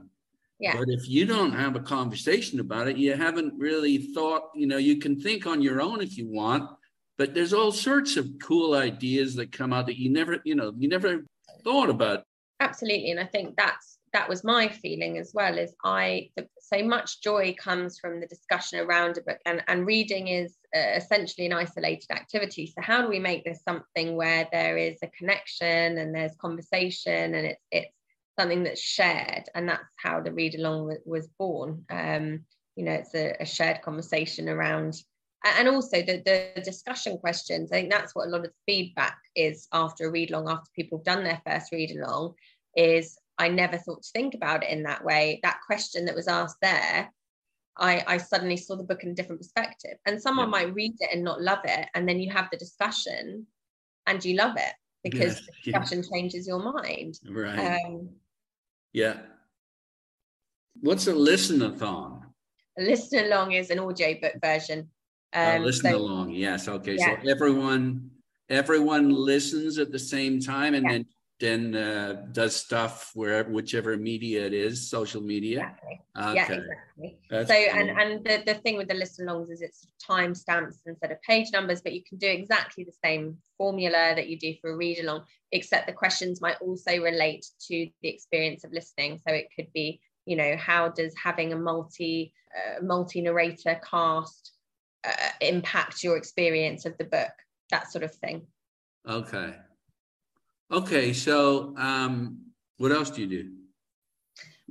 yeah. 0.59 0.75
But 0.75 0.89
if 0.89 1.07
you 1.07 1.25
don't 1.25 1.51
have 1.51 1.75
a 1.75 1.79
conversation 1.79 2.59
about 2.59 2.87
it, 2.87 2.97
you 2.97 3.15
haven't 3.15 3.53
really 3.57 3.97
thought, 3.97 4.49
you 4.55 4.65
know, 4.65 4.77
you 4.77 4.97
can 4.97 5.19
think 5.19 5.45
on 5.45 5.61
your 5.61 5.81
own 5.81 6.01
if 6.01 6.17
you 6.17 6.27
want, 6.27 6.69
but 7.17 7.33
there's 7.33 7.53
all 7.53 7.71
sorts 7.71 8.17
of 8.17 8.27
cool 8.41 8.73
ideas 8.73 9.35
that 9.35 9.51
come 9.51 9.71
out 9.71 9.85
that 9.85 9.99
you 9.99 10.09
never, 10.09 10.39
you 10.45 10.55
know, 10.55 10.73
you 10.77 10.87
never 10.87 11.25
thought 11.63 11.89
about. 11.89 12.23
Absolutely. 12.59 13.11
And 13.11 13.19
I 13.19 13.25
think 13.25 13.55
that's 13.55 13.99
that 14.13 14.27
was 14.27 14.43
my 14.43 14.67
feeling 14.67 15.19
as 15.19 15.31
well 15.33 15.57
is 15.59 15.75
I 15.83 16.29
so 16.73 16.83
much 16.83 17.21
joy 17.21 17.55
comes 17.57 17.97
from 17.97 18.19
the 18.19 18.27
discussion 18.27 18.79
around 18.79 19.17
a 19.17 19.21
book 19.21 19.39
and, 19.45 19.63
and 19.67 19.85
reading 19.85 20.27
is 20.27 20.55
uh, 20.75 20.95
essentially 20.95 21.45
an 21.45 21.53
isolated 21.53 22.11
activity. 22.11 22.67
So 22.67 22.81
how 22.81 23.01
do 23.01 23.07
we 23.07 23.19
make 23.19 23.45
this 23.45 23.61
something 23.63 24.15
where 24.15 24.47
there 24.51 24.77
is 24.77 24.97
a 25.01 25.07
connection 25.17 25.97
and 25.97 26.13
there's 26.13 26.35
conversation 26.35 27.35
and 27.35 27.47
it's 27.47 27.61
it's 27.71 27.91
something 28.39 28.63
that's 28.63 28.81
shared? 28.81 29.43
And 29.55 29.69
that's 29.69 29.83
how 29.97 30.21
the 30.21 30.33
read 30.33 30.55
along 30.55 30.95
was 31.05 31.27
born. 31.39 31.85
Um, 31.89 32.45
you 32.77 32.85
know 32.85 32.93
it's 32.93 33.15
a, 33.15 33.35
a, 33.39 33.45
shared 33.45 33.81
conversation 33.81 34.47
around 34.47 35.01
and 35.43 35.67
also 35.67 36.01
the, 36.01 36.21
the 36.25 36.61
discussion 36.61 37.17
questions. 37.17 37.71
I 37.71 37.75
think 37.75 37.91
that's 37.91 38.15
what 38.15 38.27
a 38.27 38.29
lot 38.29 38.45
of 38.45 38.51
feedback 38.65 39.17
is 39.35 39.67
after 39.71 40.07
a 40.07 40.11
read 40.11 40.31
along 40.31 40.49
after 40.49 40.69
people 40.75 40.99
have 40.99 41.05
done 41.05 41.23
their 41.23 41.41
first 41.45 41.71
read 41.71 41.91
along 41.91 42.33
is 42.75 43.17
i 43.37 43.47
never 43.47 43.77
thought 43.77 44.03
to 44.03 44.11
think 44.11 44.33
about 44.33 44.63
it 44.63 44.69
in 44.69 44.83
that 44.83 45.03
way 45.03 45.39
that 45.43 45.59
question 45.65 46.05
that 46.05 46.15
was 46.15 46.27
asked 46.27 46.57
there 46.61 47.11
I, 47.79 48.03
I 48.07 48.17
suddenly 48.17 48.57
saw 48.57 48.75
the 48.75 48.83
book 48.83 49.03
in 49.03 49.09
a 49.09 49.13
different 49.13 49.39
perspective. 49.39 49.97
And 50.05 50.21
someone 50.21 50.47
yeah. 50.47 50.51
might 50.51 50.73
read 50.73 50.95
it 50.99 51.09
and 51.13 51.23
not 51.23 51.41
love 51.41 51.59
it. 51.63 51.87
And 51.93 52.07
then 52.07 52.19
you 52.19 52.31
have 52.31 52.47
the 52.51 52.57
discussion 52.57 53.45
and 54.07 54.23
you 54.23 54.35
love 54.35 54.55
it 54.57 54.73
because 55.03 55.39
yeah. 55.39 55.45
the 55.45 55.71
discussion 55.71 56.03
yeah. 56.03 56.17
changes 56.17 56.47
your 56.47 56.59
mind. 56.59 57.19
Right. 57.29 57.77
Um, 57.85 58.09
yeah. 58.93 59.17
What's 60.81 61.07
a 61.07 61.13
listen-a-thon? 61.13 62.23
A 62.79 62.81
listen 62.81 63.25
along 63.25 63.53
is 63.53 63.69
an 63.69 63.79
audio 63.79 64.15
book 64.19 64.33
version. 64.41 64.89
Um, 65.33 65.63
listen 65.63 65.91
so, 65.91 65.97
along, 65.97 66.31
yes. 66.31 66.67
Okay, 66.67 66.97
so 66.97 67.17
everyone 67.27 68.09
everyone 68.49 69.09
listens 69.09 69.77
at 69.77 69.91
the 69.91 69.99
same 69.99 70.39
time 70.39 70.73
and 70.73 70.89
then 70.89 71.05
then 71.39 71.75
uh, 71.75 72.25
does 72.31 72.55
stuff 72.55 73.11
wherever 73.13 73.51
whichever 73.51 73.95
media 73.95 74.45
it 74.45 74.53
is 74.53 74.89
social 74.89 75.21
media 75.21 75.59
exactly. 75.59 76.01
okay. 76.17 76.35
yeah 76.35 76.43
exactly 76.43 77.19
That's 77.29 77.49
so 77.49 77.71
cool. 77.71 77.79
and 77.79 77.89
and 77.99 78.25
the, 78.25 78.43
the 78.45 78.59
thing 78.59 78.77
with 78.77 78.87
the 78.87 78.95
list 78.95 79.19
listen 79.19 79.27
alongs 79.27 79.51
is 79.51 79.61
it's 79.61 79.87
time 80.05 80.33
stamps 80.33 80.81
instead 80.85 81.11
of 81.11 81.21
page 81.21 81.47
numbers 81.51 81.81
but 81.81 81.93
you 81.93 82.03
can 82.03 82.17
do 82.17 82.27
exactly 82.27 82.83
the 82.83 82.93
same 83.03 83.37
formula 83.57 84.13
that 84.15 84.27
you 84.29 84.37
do 84.37 84.55
for 84.61 84.71
a 84.71 84.75
read 84.75 84.99
along 84.99 85.23
except 85.51 85.87
the 85.87 85.93
questions 85.93 86.41
might 86.41 86.59
also 86.61 87.01
relate 87.01 87.45
to 87.67 87.87
the 88.01 88.09
experience 88.09 88.63
of 88.63 88.71
listening 88.71 89.19
so 89.27 89.33
it 89.33 89.47
could 89.55 89.71
be 89.73 89.99
you 90.25 90.35
know 90.35 90.55
how 90.57 90.89
does 90.89 91.13
having 91.21 91.53
a 91.53 91.57
multi 91.57 92.33
uh, 92.55 92.81
multi 92.83 93.21
narrator 93.21 93.79
cast 93.87 94.53
uh, 95.05 95.29
impact 95.41 96.03
your 96.03 96.17
experience 96.17 96.85
of 96.85 96.97
the 96.97 97.05
book 97.05 97.31
that 97.69 97.91
sort 97.91 98.03
of 98.03 98.13
thing 98.15 98.41
okay 99.07 99.53
Okay, 100.71 101.13
so 101.13 101.73
um, 101.77 102.39
what 102.77 102.91
else 102.91 103.09
do 103.09 103.21
you 103.21 103.27
do? 103.27 103.51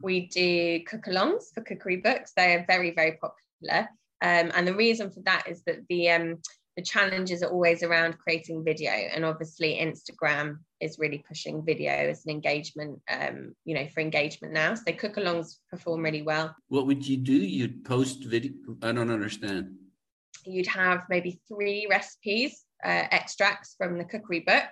We 0.03 0.27
do 0.27 0.81
cook-alongs 0.85 1.55
for 1.55 1.63
cookery 1.63 1.97
books. 1.97 2.33
They 2.37 2.55
are 2.55 2.67
very, 2.67 2.91
very 2.91 3.13
popular. 3.13 3.89
Um, 4.21 4.53
and 4.55 4.67
the 4.69 4.75
reason 4.75 5.11
for 5.11 5.21
that 5.21 5.45
is 5.49 5.63
that 5.65 5.87
the 5.89 6.11
um, 6.11 6.43
the 6.77 6.83
challenges 6.83 7.43
are 7.43 7.51
always 7.51 7.83
around 7.83 8.19
creating 8.19 8.63
video, 8.63 8.91
and 8.91 9.25
obviously 9.25 9.79
Instagram 9.81 10.59
is 10.81 10.99
really 10.99 11.25
pushing 11.27 11.65
video 11.65 11.91
as 11.91 12.27
an 12.27 12.31
engagement, 12.31 13.01
um, 13.11 13.55
you 13.65 13.75
know, 13.75 13.89
for 13.95 14.01
engagement 14.01 14.53
now. 14.53 14.75
So 14.75 14.93
cook-alongs 14.93 15.57
perform 15.71 16.03
really 16.03 16.21
well. 16.21 16.55
What 16.69 16.87
would 16.87 17.09
you 17.09 17.17
do? 17.17 17.33
You'd 17.33 17.83
post 17.87 18.25
video. 18.25 18.53
I 18.83 18.93
don't 18.93 19.11
understand. 19.11 19.75
You'd 20.45 20.67
have 20.67 21.07
maybe 21.09 21.41
three 21.49 21.87
recipes, 21.89 22.65
uh, 22.85 23.05
extracts 23.11 23.75
from 23.79 23.97
the 23.97 24.05
cookery 24.05 24.41
book, 24.41 24.65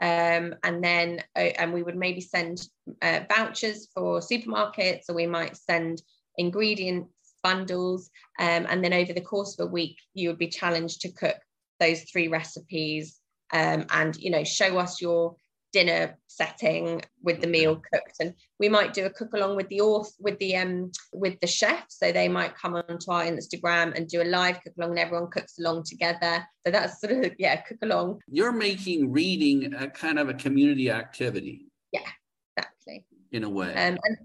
um, 0.00 0.54
and 0.62 0.82
then 0.82 1.22
uh, 1.36 1.52
and 1.58 1.72
we 1.72 1.82
would 1.82 1.96
maybe 1.96 2.20
send 2.20 2.68
uh, 3.02 3.20
vouchers 3.34 3.88
for 3.94 4.20
supermarkets 4.20 5.08
or 5.08 5.14
we 5.14 5.26
might 5.26 5.56
send 5.56 6.02
ingredients 6.36 7.10
bundles. 7.42 8.10
Um, 8.40 8.66
and 8.68 8.82
then 8.82 8.92
over 8.92 9.12
the 9.12 9.20
course 9.20 9.58
of 9.58 9.68
a 9.68 9.70
week 9.70 9.96
you 10.14 10.28
would 10.28 10.38
be 10.38 10.48
challenged 10.48 11.00
to 11.02 11.12
cook 11.12 11.36
those 11.78 12.02
three 12.02 12.28
recipes 12.28 13.20
um, 13.52 13.86
and 13.90 14.16
you 14.16 14.30
know 14.30 14.44
show 14.44 14.78
us 14.78 15.00
your 15.00 15.36
dinner 15.76 16.16
setting 16.26 17.02
with 17.22 17.42
the 17.42 17.46
meal 17.46 17.74
cooked. 17.92 18.16
And 18.20 18.32
we 18.58 18.68
might 18.70 18.94
do 18.94 19.04
a 19.04 19.10
cook 19.10 19.34
along 19.34 19.56
with 19.56 19.68
the 19.68 19.82
author 19.82 20.10
with 20.18 20.38
the 20.38 20.56
um 20.56 20.90
with 21.12 21.38
the 21.40 21.46
chef. 21.46 21.84
So 21.88 22.12
they 22.12 22.28
might 22.28 22.56
come 22.56 22.74
onto 22.74 23.10
our 23.10 23.24
instagram 23.24 23.94
and 23.94 24.08
do 24.08 24.22
a 24.22 24.32
live 24.38 24.62
cook 24.62 24.72
along 24.78 24.90
and 24.92 24.98
everyone 24.98 25.30
cooks 25.30 25.58
along 25.58 25.84
together. 25.84 26.46
So 26.64 26.72
that's 26.72 26.98
sort 27.00 27.12
of 27.12 27.32
yeah 27.38 27.56
cook 27.60 27.78
along. 27.82 28.20
You're 28.26 28.52
making 28.52 29.12
reading 29.12 29.74
a 29.74 29.88
kind 29.88 30.18
of 30.18 30.30
a 30.30 30.34
community 30.34 30.90
activity. 30.90 31.66
Yeah 31.92 32.08
exactly. 32.56 33.04
In 33.32 33.44
a 33.44 33.50
way. 33.50 33.74
Um, 33.74 33.98
and, 34.02 34.16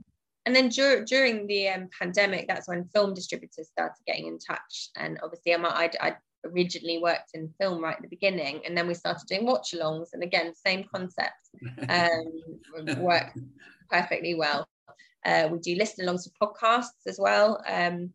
and 0.46 0.56
then 0.56 0.70
dur- 0.70 1.04
during 1.04 1.48
the 1.48 1.68
um, 1.68 1.90
pandemic 2.00 2.48
that's 2.48 2.70
when 2.70 2.86
film 2.96 3.14
distributors 3.14 3.68
started 3.68 4.02
getting 4.08 4.28
in 4.28 4.40
touch. 4.40 4.90
And 4.96 5.20
obviously 5.22 5.54
i 5.54 5.90
i 6.00 6.16
originally 6.46 6.98
worked 6.98 7.32
in 7.34 7.54
film 7.60 7.84
right 7.84 7.96
at 7.96 8.02
the 8.02 8.08
beginning 8.08 8.62
and 8.66 8.76
then 8.78 8.88
we 8.88 8.94
started 8.94 9.28
doing 9.28 9.46
watch 9.46 9.74
alongs 9.76 10.10
and 10.14 10.24
again 10.24 10.54
same 10.56 10.84
concept 10.94 11.50
um, 11.90 12.98
work 12.98 13.32
perfectly 13.92 14.34
well. 14.34 14.68
Uh, 15.24 15.50
we 15.52 15.60
do 15.60 15.76
listen 15.76 16.06
alongs 16.06 16.28
for 16.40 16.54
podcasts 16.54 17.06
as 17.08 17.20
well. 17.20 17.62
Um, 17.68 18.14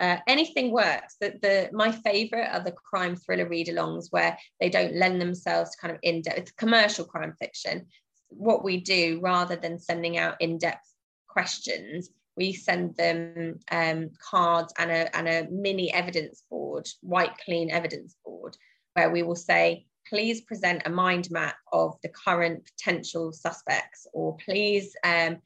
uh, 0.00 0.18
anything 0.26 0.72
works. 0.72 1.16
The, 1.20 1.34
the 1.40 1.70
my 1.72 1.92
favorite 1.92 2.48
are 2.50 2.62
the 2.62 2.72
crime 2.72 3.16
thriller 3.16 3.48
read 3.48 3.68
alongs 3.68 4.08
where 4.10 4.36
they 4.60 4.68
don't 4.68 4.96
lend 4.96 5.20
themselves 5.20 5.70
to 5.70 5.78
kind 5.80 5.94
of 5.94 6.00
in-depth 6.02 6.56
commercial 6.56 7.04
crime 7.04 7.34
fiction. 7.40 7.86
What 8.28 8.64
we 8.64 8.80
do 8.80 9.20
rather 9.22 9.56
than 9.56 9.78
sending 9.78 10.18
out 10.18 10.40
in-depth 10.40 10.88
questions 11.28 12.10
we 12.36 12.52
send 12.52 12.96
them 12.96 13.58
um, 13.70 14.10
cards 14.30 14.72
and 14.78 14.90
a, 14.90 15.16
and 15.16 15.28
a 15.28 15.48
mini 15.50 15.92
evidence 15.92 16.44
board, 16.50 16.88
white 17.00 17.36
clean 17.44 17.70
evidence 17.70 18.16
board, 18.24 18.56
where 18.94 19.10
we 19.10 19.22
will 19.22 19.36
say, 19.36 19.86
please 20.08 20.40
present 20.42 20.82
a 20.84 20.90
mind 20.90 21.30
map 21.30 21.56
of 21.72 21.96
the 22.02 22.08
current 22.08 22.64
potential 22.64 23.32
suspects, 23.32 24.06
or 24.12 24.36
please 24.44 24.94
um, 25.04 25.38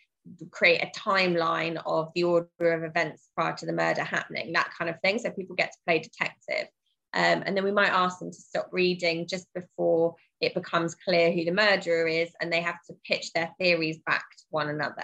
create 0.51 0.82
a 0.82 0.99
timeline 0.99 1.80
of 1.87 2.11
the 2.14 2.24
order 2.24 2.49
of 2.61 2.82
events 2.82 3.28
prior 3.34 3.55
to 3.57 3.66
the 3.66 3.72
murder 3.72 4.03
happening, 4.03 4.53
that 4.53 4.70
kind 4.76 4.91
of 4.91 5.01
thing. 5.01 5.18
So 5.18 5.30
people 5.30 5.57
get 5.57 5.72
to 5.72 5.78
play 5.87 5.99
detective. 5.99 6.68
Um, 7.14 7.43
and 7.47 7.57
then 7.57 7.64
we 7.64 7.72
might 7.72 7.93
ask 7.93 8.18
them 8.18 8.30
to 8.30 8.37
stop 8.37 8.68
reading 8.72 9.26
just 9.26 9.47
before 9.55 10.16
it 10.41 10.55
becomes 10.55 10.95
clear 10.95 11.32
who 11.32 11.45
the 11.45 11.51
murderer 11.51 12.07
is 12.07 12.30
and 12.41 12.53
they 12.53 12.61
have 12.61 12.82
to 12.87 12.95
pitch 13.05 13.32
their 13.32 13.51
theories 13.59 13.99
back 14.07 14.24
to 14.37 14.45
one 14.51 14.68
another. 14.68 15.03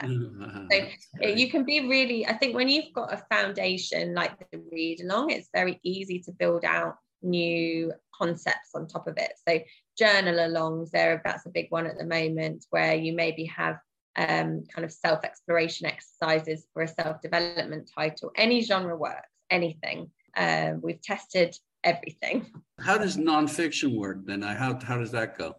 so 1.21 1.29
you 1.29 1.51
can 1.51 1.65
be 1.65 1.89
really, 1.89 2.27
I 2.27 2.35
think 2.35 2.55
when 2.55 2.69
you've 2.69 2.93
got 2.93 3.13
a 3.13 3.25
foundation 3.35 4.15
like 4.15 4.39
the 4.51 4.63
read 4.71 5.01
along, 5.01 5.31
it's 5.31 5.49
very 5.53 5.81
easy 5.83 6.19
to 6.21 6.33
build 6.33 6.65
out 6.65 6.97
new 7.23 7.93
concepts 8.15 8.71
on 8.75 8.87
top 8.87 9.07
of 9.07 9.17
it. 9.17 9.33
So 9.49 9.61
journal 9.99 10.37
alongs, 10.37 10.91
there 10.91 11.21
that's 11.25 11.47
a 11.47 11.51
big 11.51 11.71
one 11.71 11.87
at 11.87 11.97
the 11.97 12.05
moment 12.05 12.67
where 12.71 12.95
you 12.95 13.15
maybe 13.15 13.45
have 13.47 13.79
um, 14.17 14.65
kind 14.73 14.85
of 14.85 14.93
self-exploration 14.93 15.87
exercises 15.87 16.67
for 16.73 16.83
a 16.83 16.89
self-development 16.89 17.91
title. 17.95 18.31
Any 18.37 18.63
genre 18.63 18.97
works, 18.97 19.29
anything. 19.51 20.11
Um, 20.37 20.81
we've 20.83 21.01
tested 21.01 21.57
everything. 21.85 22.47
How 22.81 22.99
does 22.99 23.17
nonfiction 23.17 23.97
work 23.97 24.19
then? 24.25 24.43
How, 24.43 24.79
how 24.83 24.99
does 24.99 25.13
that 25.13 25.39
go? 25.39 25.55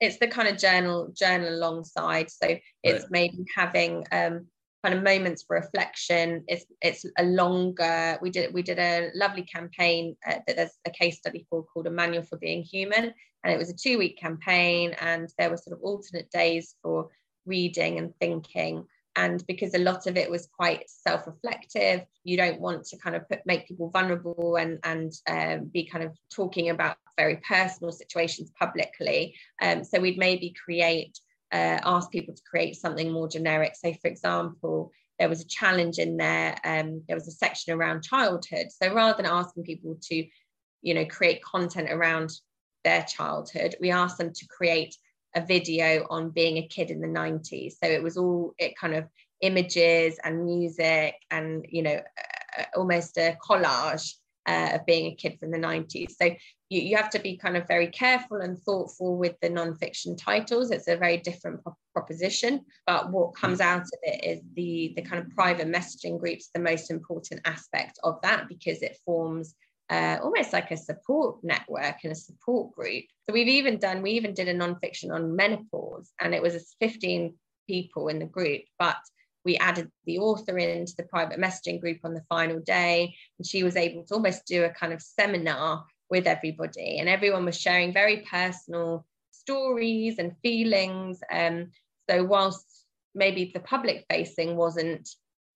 It's 0.00 0.18
the 0.18 0.28
kind 0.28 0.48
of 0.48 0.58
journal 0.58 1.12
journal 1.16 1.48
alongside. 1.48 2.30
So 2.30 2.56
it's 2.84 3.02
right. 3.02 3.10
maybe 3.10 3.44
having 3.56 4.04
um, 4.12 4.46
kind 4.84 4.96
of 4.96 5.02
moments 5.02 5.42
for 5.42 5.56
reflection. 5.56 6.44
It's 6.46 6.64
it's 6.82 7.04
a 7.18 7.24
longer. 7.24 8.18
We 8.22 8.30
did 8.30 8.54
we 8.54 8.62
did 8.62 8.78
a 8.78 9.10
lovely 9.14 9.42
campaign 9.42 10.16
uh, 10.26 10.38
that 10.46 10.56
there's 10.56 10.78
a 10.86 10.90
case 10.90 11.18
study 11.18 11.46
for 11.50 11.64
called 11.64 11.88
a 11.88 11.90
manual 11.90 12.22
for 12.22 12.38
being 12.38 12.62
human, 12.62 13.12
and 13.42 13.52
it 13.52 13.58
was 13.58 13.70
a 13.70 13.76
two 13.76 13.98
week 13.98 14.18
campaign, 14.18 14.94
and 15.00 15.28
there 15.36 15.50
were 15.50 15.56
sort 15.56 15.76
of 15.76 15.82
alternate 15.82 16.30
days 16.30 16.76
for 16.82 17.08
reading 17.44 17.98
and 17.98 18.14
thinking 18.20 18.84
and 19.18 19.44
because 19.48 19.74
a 19.74 19.78
lot 19.78 20.06
of 20.06 20.16
it 20.16 20.30
was 20.30 20.48
quite 20.56 20.88
self-reflective 20.88 22.02
you 22.22 22.36
don't 22.36 22.60
want 22.60 22.84
to 22.84 22.96
kind 22.98 23.16
of 23.16 23.28
put 23.28 23.40
make 23.44 23.66
people 23.66 23.90
vulnerable 23.90 24.56
and 24.56 24.78
and 24.84 25.12
um, 25.28 25.64
be 25.66 25.84
kind 25.84 26.04
of 26.04 26.12
talking 26.32 26.70
about 26.70 26.96
very 27.16 27.38
personal 27.38 27.90
situations 27.90 28.52
publicly. 28.56 29.34
Um, 29.60 29.82
so 29.82 29.98
we'd 29.98 30.18
maybe 30.18 30.54
create 30.64 31.18
uh, 31.52 31.80
ask 31.84 32.10
people 32.12 32.34
to 32.34 32.42
create 32.48 32.76
something 32.76 33.10
more 33.10 33.28
generic. 33.28 33.74
So 33.74 33.92
for 34.00 34.08
example 34.08 34.92
there 35.18 35.28
was 35.28 35.40
a 35.40 35.48
challenge 35.48 35.98
in 35.98 36.16
there 36.16 36.56
um, 36.64 37.02
there 37.08 37.16
was 37.16 37.28
a 37.28 37.32
section 37.32 37.74
around 37.74 38.04
childhood. 38.04 38.68
So 38.70 38.94
rather 38.94 39.16
than 39.16 39.30
asking 39.30 39.64
people 39.64 39.96
to 40.08 40.26
you 40.82 40.94
know 40.94 41.06
create 41.06 41.42
content 41.42 41.90
around 41.90 42.30
their 42.84 43.02
childhood 43.02 43.74
we 43.80 43.90
asked 43.90 44.18
them 44.18 44.32
to 44.32 44.46
create 44.46 44.94
a 45.34 45.40
video 45.44 46.06
on 46.10 46.30
being 46.30 46.58
a 46.58 46.66
kid 46.66 46.90
in 46.90 47.00
the 47.00 47.06
90s 47.06 47.72
so 47.82 47.88
it 47.88 48.02
was 48.02 48.16
all 48.16 48.54
it 48.58 48.76
kind 48.76 48.94
of 48.94 49.06
images 49.40 50.18
and 50.24 50.44
music 50.44 51.14
and 51.30 51.66
you 51.68 51.82
know 51.82 52.00
uh, 52.58 52.62
almost 52.76 53.16
a 53.18 53.36
collage 53.46 54.14
uh, 54.46 54.70
of 54.74 54.86
being 54.86 55.12
a 55.12 55.14
kid 55.14 55.38
from 55.38 55.50
the 55.50 55.58
90s 55.58 56.12
so 56.20 56.30
you, 56.70 56.80
you 56.80 56.96
have 56.96 57.10
to 57.10 57.18
be 57.18 57.36
kind 57.36 57.56
of 57.56 57.66
very 57.66 57.88
careful 57.88 58.38
and 58.38 58.58
thoughtful 58.58 59.16
with 59.16 59.34
the 59.40 59.48
non-fiction 59.48 60.16
titles. 60.16 60.70
It's 60.70 60.88
a 60.88 60.96
very 60.96 61.16
different 61.18 61.62
pro- 61.62 61.76
proposition 61.94 62.64
but 62.86 63.10
what 63.10 63.34
comes 63.34 63.60
out 63.60 63.82
of 63.82 63.98
it 64.02 64.24
is 64.24 64.40
the 64.54 64.92
the 64.96 65.02
kind 65.02 65.22
of 65.22 65.30
private 65.30 65.66
messaging 65.66 66.18
groups 66.18 66.50
the 66.54 66.60
most 66.60 66.90
important 66.90 67.40
aspect 67.44 67.98
of 68.04 68.20
that 68.22 68.48
because 68.48 68.82
it 68.82 68.98
forms 69.04 69.54
uh, 69.90 70.18
almost 70.22 70.52
like 70.52 70.70
a 70.70 70.76
support 70.76 71.42
network 71.42 71.96
and 72.02 72.12
a 72.12 72.16
support 72.16 72.72
group. 72.74 73.04
So 73.26 73.32
we've 73.32 73.48
even 73.48 73.78
done, 73.78 74.02
we 74.02 74.12
even 74.12 74.34
did 74.34 74.48
a 74.48 74.54
nonfiction 74.54 75.12
on 75.12 75.36
menopause, 75.36 76.12
and 76.20 76.34
it 76.34 76.42
was 76.42 76.74
15 76.80 77.34
people 77.66 78.08
in 78.08 78.18
the 78.18 78.26
group, 78.26 78.62
but 78.78 78.96
we 79.44 79.56
added 79.56 79.90
the 80.04 80.18
author 80.18 80.58
into 80.58 80.94
the 80.96 81.04
private 81.04 81.38
messaging 81.38 81.80
group 81.80 81.98
on 82.04 82.14
the 82.14 82.24
final 82.28 82.60
day, 82.60 83.14
and 83.38 83.46
she 83.46 83.62
was 83.62 83.76
able 83.76 84.04
to 84.04 84.14
almost 84.14 84.46
do 84.46 84.64
a 84.64 84.70
kind 84.70 84.92
of 84.92 85.00
seminar 85.00 85.84
with 86.10 86.26
everybody, 86.26 86.98
and 86.98 87.08
everyone 87.08 87.44
was 87.44 87.58
sharing 87.58 87.92
very 87.92 88.26
personal 88.30 89.06
stories 89.30 90.18
and 90.18 90.36
feelings. 90.42 91.20
Um, 91.32 91.70
so 92.10 92.24
whilst 92.24 92.84
maybe 93.14 93.50
the 93.52 93.60
public 93.60 94.04
facing 94.10 94.56
wasn't 94.56 95.08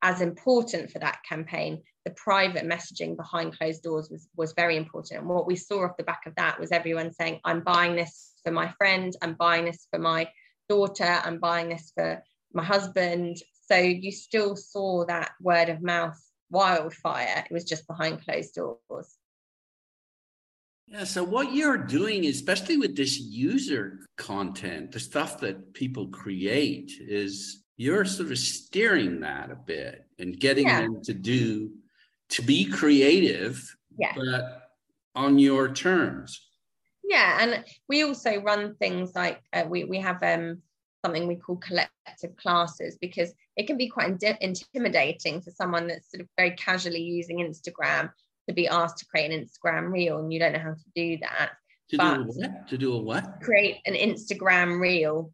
as 0.02 0.20
important 0.20 0.90
for 0.90 0.98
that 0.98 1.22
campaign 1.28 1.82
the 2.04 2.10
private 2.10 2.64
messaging 2.64 3.16
behind 3.16 3.56
closed 3.56 3.82
doors 3.82 4.10
was 4.10 4.28
was 4.36 4.52
very 4.54 4.76
important. 4.76 5.20
And 5.20 5.28
what 5.28 5.46
we 5.46 5.56
saw 5.56 5.84
off 5.84 5.96
the 5.96 6.04
back 6.04 6.22
of 6.26 6.34
that 6.34 6.58
was 6.58 6.72
everyone 6.72 7.12
saying 7.12 7.40
i'm 7.44 7.60
buying 7.60 7.96
this 7.96 8.32
for 8.42 8.50
my 8.50 8.72
friend 8.78 9.12
i'm 9.22 9.34
buying 9.34 9.64
this 9.64 9.86
for 9.90 9.98
my 9.98 10.28
daughter 10.68 11.20
i'm 11.24 11.38
buying 11.38 11.68
this 11.68 11.92
for 11.94 12.22
my 12.52 12.64
husband. 12.64 13.36
So 13.70 13.76
you 13.76 14.12
still 14.12 14.56
saw 14.56 15.06
that 15.06 15.32
word 15.40 15.70
of 15.70 15.82
mouth 15.82 16.20
wildfire. 16.50 17.44
It 17.48 17.52
was 17.52 17.64
just 17.64 17.86
behind 17.86 18.22
closed 18.24 18.54
doors. 18.54 19.16
Yeah 20.88 21.04
so 21.04 21.22
what 21.22 21.54
you're 21.54 21.78
doing 21.78 22.26
especially 22.26 22.76
with 22.76 22.96
this 22.96 23.18
user 23.18 24.00
content 24.18 24.92
the 24.92 25.00
stuff 25.00 25.40
that 25.40 25.72
people 25.72 26.08
create 26.08 26.92
is 27.00 27.61
you're 27.82 28.04
sort 28.04 28.30
of 28.30 28.38
steering 28.38 29.20
that 29.20 29.50
a 29.50 29.56
bit 29.56 30.06
and 30.20 30.38
getting 30.38 30.68
yeah. 30.68 30.82
them 30.82 31.02
to 31.02 31.12
do 31.12 31.72
to 32.28 32.40
be 32.40 32.64
creative 32.64 33.76
yeah. 33.98 34.12
but 34.16 34.70
on 35.16 35.36
your 35.36 35.68
terms 35.68 36.48
yeah 37.02 37.38
and 37.40 37.64
we 37.88 38.04
also 38.04 38.40
run 38.42 38.76
things 38.76 39.16
like 39.16 39.42
uh, 39.52 39.64
we, 39.68 39.82
we 39.82 39.98
have 39.98 40.22
um, 40.22 40.62
something 41.04 41.26
we 41.26 41.34
call 41.34 41.56
collective 41.56 42.36
classes 42.36 42.96
because 43.00 43.34
it 43.56 43.66
can 43.66 43.76
be 43.76 43.88
quite 43.88 44.22
in- 44.22 44.38
intimidating 44.40 45.40
for 45.40 45.50
someone 45.50 45.88
that's 45.88 46.08
sort 46.12 46.20
of 46.20 46.28
very 46.36 46.52
casually 46.52 47.02
using 47.02 47.38
instagram 47.38 48.12
to 48.48 48.54
be 48.54 48.68
asked 48.68 48.98
to 48.98 49.06
create 49.06 49.32
an 49.32 49.44
instagram 49.44 49.90
reel 49.92 50.20
and 50.20 50.32
you 50.32 50.38
don't 50.38 50.52
know 50.52 50.60
how 50.60 50.74
to 50.74 50.90
do 50.94 51.18
that 51.18 51.50
to 51.88 51.96
but 51.98 52.14
do 52.14 52.22
what? 52.26 52.68
To 52.68 52.78
do 52.78 52.94
a 52.94 52.98
what? 52.98 53.40
Create 53.42 53.76
an 53.84 53.92
Instagram 53.94 54.80
reel 54.80 55.30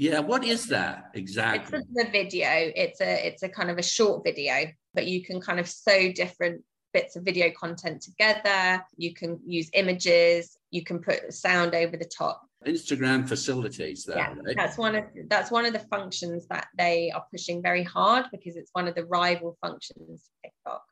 yeah, 0.00 0.20
what 0.20 0.44
is 0.44 0.66
that 0.68 1.10
exactly? 1.12 1.78
It's 1.78 2.08
a 2.08 2.10
video. 2.10 2.48
It's 2.74 3.02
a 3.02 3.26
it's 3.26 3.42
a 3.42 3.50
kind 3.50 3.70
of 3.70 3.76
a 3.76 3.82
short 3.82 4.24
video, 4.24 4.64
but 4.94 5.06
you 5.06 5.22
can 5.22 5.42
kind 5.42 5.60
of 5.60 5.68
sew 5.68 6.10
different 6.10 6.64
bits 6.94 7.16
of 7.16 7.22
video 7.22 7.50
content 7.50 8.00
together. 8.00 8.82
You 8.96 9.12
can 9.12 9.38
use 9.44 9.68
images. 9.74 10.56
You 10.70 10.84
can 10.84 11.00
put 11.00 11.34
sound 11.34 11.74
over 11.74 11.98
the 11.98 12.06
top. 12.06 12.40
Instagram 12.66 13.28
facilitates 13.28 14.04
that. 14.04 14.16
Yeah, 14.16 14.34
right? 14.42 14.56
that's 14.56 14.78
one 14.78 14.96
of 14.96 15.04
that's 15.28 15.50
one 15.50 15.66
of 15.66 15.74
the 15.74 15.86
functions 15.90 16.46
that 16.48 16.68
they 16.78 17.10
are 17.10 17.24
pushing 17.30 17.60
very 17.60 17.82
hard 17.82 18.24
because 18.32 18.56
it's 18.56 18.70
one 18.72 18.88
of 18.88 18.94
the 18.94 19.04
rival 19.04 19.58
functions 19.60 20.08
of 20.08 20.18
TikTok. 20.42 20.82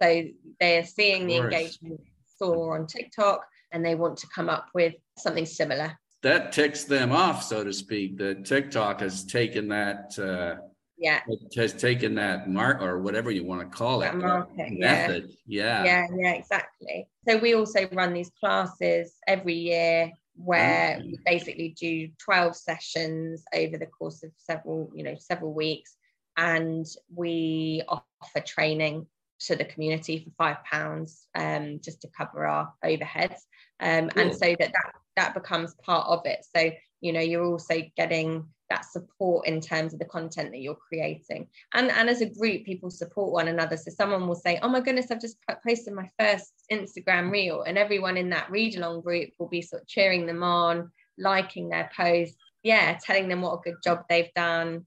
So 0.00 0.22
they're 0.60 0.84
seeing 0.84 1.26
the 1.26 1.38
engagement 1.38 2.00
soar 2.38 2.78
on 2.78 2.86
TikTok 2.86 3.44
and 3.72 3.84
they 3.84 3.96
want 3.96 4.18
to 4.18 4.28
come 4.32 4.48
up 4.48 4.68
with 4.72 4.94
something 5.18 5.46
similar 5.46 5.98
that 6.22 6.52
ticks 6.52 6.84
them 6.84 7.12
off, 7.12 7.42
so 7.42 7.64
to 7.64 7.72
speak. 7.72 8.16
That 8.18 8.44
TikTok 8.44 9.00
has 9.00 9.24
taken 9.24 9.68
that. 9.68 10.18
Uh, 10.18 10.62
yeah. 10.98 11.20
Has 11.56 11.72
taken 11.72 12.14
that 12.14 12.48
mark 12.48 12.80
or 12.80 13.00
whatever 13.00 13.32
you 13.32 13.44
want 13.44 13.60
to 13.60 13.76
call 13.76 14.02
it. 14.02 14.14
Market, 14.14 14.70
method. 14.70 15.32
Yeah. 15.46 15.82
yeah. 15.82 16.06
Yeah. 16.10 16.16
Yeah. 16.16 16.32
Exactly. 16.34 17.08
So 17.28 17.38
we 17.38 17.54
also 17.54 17.88
run 17.90 18.12
these 18.12 18.30
classes 18.38 19.14
every 19.26 19.54
year 19.54 20.12
where 20.36 21.00
we 21.02 21.18
basically 21.26 21.74
do 21.78 22.08
12 22.24 22.56
sessions 22.56 23.44
over 23.54 23.76
the 23.76 23.86
course 23.86 24.22
of 24.22 24.30
several 24.36 24.90
you 24.94 25.02
know 25.02 25.14
several 25.18 25.52
weeks 25.52 25.96
and 26.36 26.86
we 27.14 27.82
offer 27.88 28.40
training 28.44 29.06
to 29.40 29.56
the 29.56 29.64
community 29.64 30.24
for 30.24 30.30
five 30.38 30.64
pounds 30.64 31.26
um, 31.34 31.80
just 31.82 32.00
to 32.00 32.08
cover 32.16 32.46
our 32.46 32.72
overheads 32.84 33.40
um, 33.80 34.08
cool. 34.08 34.22
and 34.22 34.32
so 34.32 34.46
that, 34.58 34.72
that 34.72 34.92
that 35.16 35.34
becomes 35.34 35.74
part 35.74 36.06
of 36.08 36.24
it. 36.24 36.44
So 36.54 36.70
you 37.00 37.12
know 37.12 37.20
you're 37.20 37.44
also 37.44 37.82
getting 37.96 38.46
that 38.70 38.84
support 38.86 39.46
in 39.46 39.60
terms 39.60 39.92
of 39.92 39.98
the 39.98 40.06
content 40.06 40.50
that 40.52 40.60
you're 40.60 40.74
creating. 40.74 41.48
And 41.74 41.90
and 41.90 42.08
as 42.08 42.20
a 42.20 42.30
group 42.30 42.64
people 42.64 42.90
support 42.90 43.32
one 43.32 43.48
another. 43.48 43.76
So 43.76 43.90
someone 43.90 44.26
will 44.26 44.34
say 44.34 44.58
oh 44.62 44.68
my 44.68 44.80
goodness 44.80 45.10
i've 45.10 45.20
just 45.20 45.36
posted 45.66 45.94
my 45.94 46.08
first 46.18 46.52
instagram 46.70 47.30
reel 47.30 47.62
and 47.62 47.76
everyone 47.76 48.16
in 48.16 48.30
that 48.30 48.50
read 48.50 48.76
along 48.76 49.02
group 49.02 49.30
will 49.38 49.48
be 49.48 49.62
sort 49.62 49.82
of 49.82 49.88
cheering 49.88 50.26
them 50.26 50.42
on 50.42 50.90
liking 51.18 51.68
their 51.68 51.90
post, 51.94 52.34
yeah 52.62 52.98
telling 53.04 53.28
them 53.28 53.42
what 53.42 53.58
a 53.58 53.62
good 53.70 53.82
job 53.84 54.04
they've 54.08 54.32
done. 54.34 54.86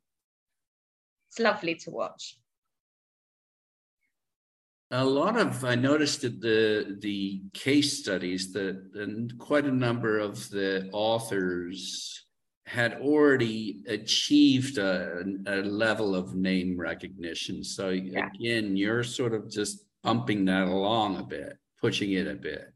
It's 1.30 1.40
lovely 1.40 1.76
to 1.76 1.92
watch 1.92 2.38
a 4.96 5.04
lot 5.04 5.38
of 5.38 5.64
I 5.66 5.76
noticed 5.76 6.22
that 6.22 6.42
the 6.42 6.98
the 7.02 7.42
case 7.54 8.00
studies 8.00 8.54
that 8.54 8.82
and 8.96 9.38
quite 9.38 9.66
a 9.66 9.72
number 9.72 10.20
of 10.20 10.50
the 10.50 10.90
authors 10.94 12.26
had 12.66 12.94
already 12.96 13.84
achieved 13.88 14.78
a, 14.80 15.24
a 15.46 15.58
level 15.58 16.16
of 16.16 16.34
name 16.34 16.76
recognition. 16.80 17.64
So 17.64 17.90
yeah. 17.90 18.28
again, 18.34 18.76
you're 18.76 19.04
sort 19.04 19.34
of 19.34 19.52
just 19.52 19.86
bumping 20.02 20.46
that 20.46 20.68
along 20.68 21.18
a 21.18 21.24
bit, 21.24 21.58
pushing 21.80 22.14
it 22.14 22.28
a 22.28 22.34
bit. 22.34 22.74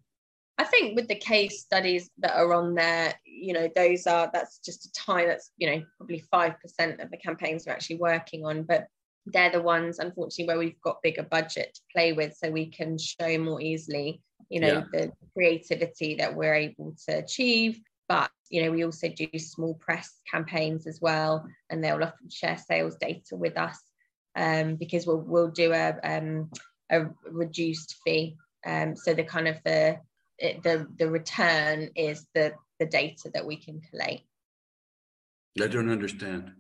I 0.59 0.65
think 0.65 0.95
with 0.95 1.07
the 1.07 1.15
case 1.15 1.61
studies 1.61 2.09
that 2.20 2.36
are 2.36 2.53
on 2.53 2.76
there, 2.76 3.15
you 3.26 3.53
know, 3.53 3.70
those 3.76 4.05
are 4.05 4.30
that's 4.34 4.59
just 4.59 4.86
a 4.86 4.91
time 4.91 5.28
that's 5.28 5.51
you 5.57 5.72
know 5.72 5.84
probably 5.97 6.20
five 6.32 6.59
percent 6.59 6.99
of 6.99 7.09
the 7.11 7.17
campaigns 7.17 7.63
we're 7.65 7.74
actually 7.74 7.97
working 7.97 8.45
on, 8.45 8.63
but 8.63 8.88
they're 9.32 9.51
the 9.51 9.61
ones 9.61 9.99
unfortunately 9.99 10.47
where 10.47 10.57
we've 10.57 10.82
got 10.82 11.01
bigger 11.01 11.23
budget 11.23 11.73
to 11.73 11.82
play 11.93 12.13
with 12.13 12.36
so 12.36 12.49
we 12.49 12.67
can 12.67 12.97
show 12.97 13.38
more 13.38 13.61
easily 13.61 14.21
you 14.49 14.59
know 14.59 14.67
yeah. 14.67 14.84
the 14.91 15.11
creativity 15.34 16.15
that 16.15 16.36
we're 16.36 16.55
able 16.55 16.95
to 17.07 17.17
achieve. 17.17 17.80
But 18.07 18.32
you 18.49 18.63
know 18.63 18.71
we 18.71 18.84
also 18.84 19.07
do 19.09 19.27
small 19.38 19.75
press 19.75 20.19
campaigns 20.30 20.88
as 20.88 20.99
well 21.01 21.45
and 21.69 21.84
they'll 21.84 22.03
often 22.03 22.30
share 22.30 22.57
sales 22.57 22.95
data 22.99 23.36
with 23.36 23.57
us 23.57 23.80
um, 24.36 24.75
because 24.75 25.05
we'll 25.05 25.21
we'll 25.21 25.51
do 25.51 25.73
a 25.73 25.95
um, 26.03 26.49
a 26.91 27.05
reduced 27.30 27.97
fee. 28.03 28.36
Um, 28.65 28.95
so 28.95 29.13
the 29.13 29.23
kind 29.23 29.47
of 29.47 29.57
the 29.63 29.99
the 30.39 30.88
the 30.97 31.09
return 31.09 31.89
is 31.95 32.25
the 32.34 32.53
the 32.80 32.86
data 32.86 33.30
that 33.34 33.45
we 33.45 33.57
can 33.57 33.82
collate. 33.91 34.21
I 35.61 35.67
don't 35.67 35.91
understand 35.91 36.51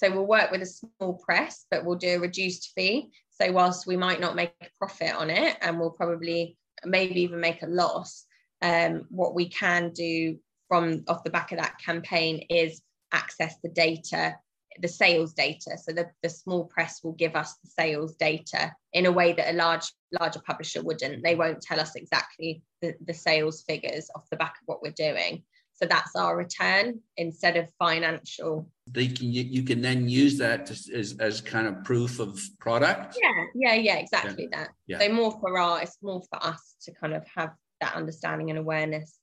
so 0.00 0.10
we'll 0.10 0.26
work 0.26 0.50
with 0.50 0.62
a 0.62 0.66
small 0.66 1.14
press, 1.14 1.66
but 1.70 1.84
we'll 1.84 1.98
do 1.98 2.16
a 2.16 2.20
reduced 2.20 2.72
fee. 2.74 3.10
So 3.28 3.52
whilst 3.52 3.86
we 3.86 3.98
might 3.98 4.18
not 4.18 4.34
make 4.34 4.54
a 4.62 4.66
profit 4.78 5.14
on 5.14 5.28
it, 5.28 5.58
and 5.60 5.78
we'll 5.78 5.90
probably 5.90 6.56
maybe 6.86 7.20
even 7.20 7.38
make 7.38 7.62
a 7.62 7.66
loss, 7.66 8.24
um, 8.62 9.04
what 9.10 9.34
we 9.34 9.50
can 9.50 9.90
do 9.90 10.38
from 10.68 11.04
off 11.06 11.22
the 11.22 11.28
back 11.28 11.52
of 11.52 11.58
that 11.58 11.78
campaign 11.78 12.46
is 12.48 12.80
access 13.12 13.56
the 13.62 13.68
data 13.68 14.36
the 14.78 14.88
sales 14.88 15.34
data. 15.34 15.76
So 15.76 15.92
the, 15.92 16.08
the 16.22 16.28
small 16.28 16.64
press 16.64 17.02
will 17.02 17.12
give 17.12 17.34
us 17.34 17.56
the 17.56 17.68
sales 17.68 18.14
data 18.14 18.72
in 18.92 19.04
a 19.04 19.12
way 19.12 19.32
that 19.32 19.52
a 19.52 19.56
large 19.56 19.92
larger 20.18 20.40
publisher 20.46 20.80
wouldn't. 20.80 21.24
They 21.24 21.34
won't 21.34 21.60
tell 21.60 21.80
us 21.80 21.96
exactly 21.96 22.62
the, 22.80 22.94
the 23.04 23.12
sales 23.12 23.62
figures 23.68 24.08
off 24.14 24.30
the 24.30 24.36
back 24.36 24.54
of 24.62 24.66
what 24.66 24.80
we're 24.80 24.92
doing 24.92 25.42
so 25.80 25.88
that's 25.88 26.14
our 26.14 26.36
return 26.36 27.00
instead 27.16 27.56
of 27.56 27.68
financial. 27.78 28.68
They 28.86 29.08
can 29.08 29.32
you, 29.32 29.42
you 29.42 29.62
can 29.62 29.80
then 29.80 30.08
use 30.08 30.36
that 30.38 30.66
to, 30.66 30.72
as 30.94 31.16
as 31.18 31.40
kind 31.40 31.66
of 31.66 31.84
proof 31.84 32.20
of 32.20 32.38
product. 32.58 33.16
Yeah, 33.20 33.44
yeah, 33.54 33.74
yeah, 33.74 33.96
exactly 33.96 34.48
yeah. 34.50 34.58
that. 34.58 34.68
Yeah. 34.86 34.98
So 34.98 35.08
more 35.12 35.32
for 35.40 35.58
our, 35.58 35.82
it's 35.82 35.96
more 36.02 36.22
for 36.28 36.44
us 36.44 36.76
to 36.82 36.92
kind 36.92 37.14
of 37.14 37.24
have 37.34 37.54
that 37.80 37.94
understanding 37.94 38.50
and 38.50 38.58
awareness. 38.58 39.16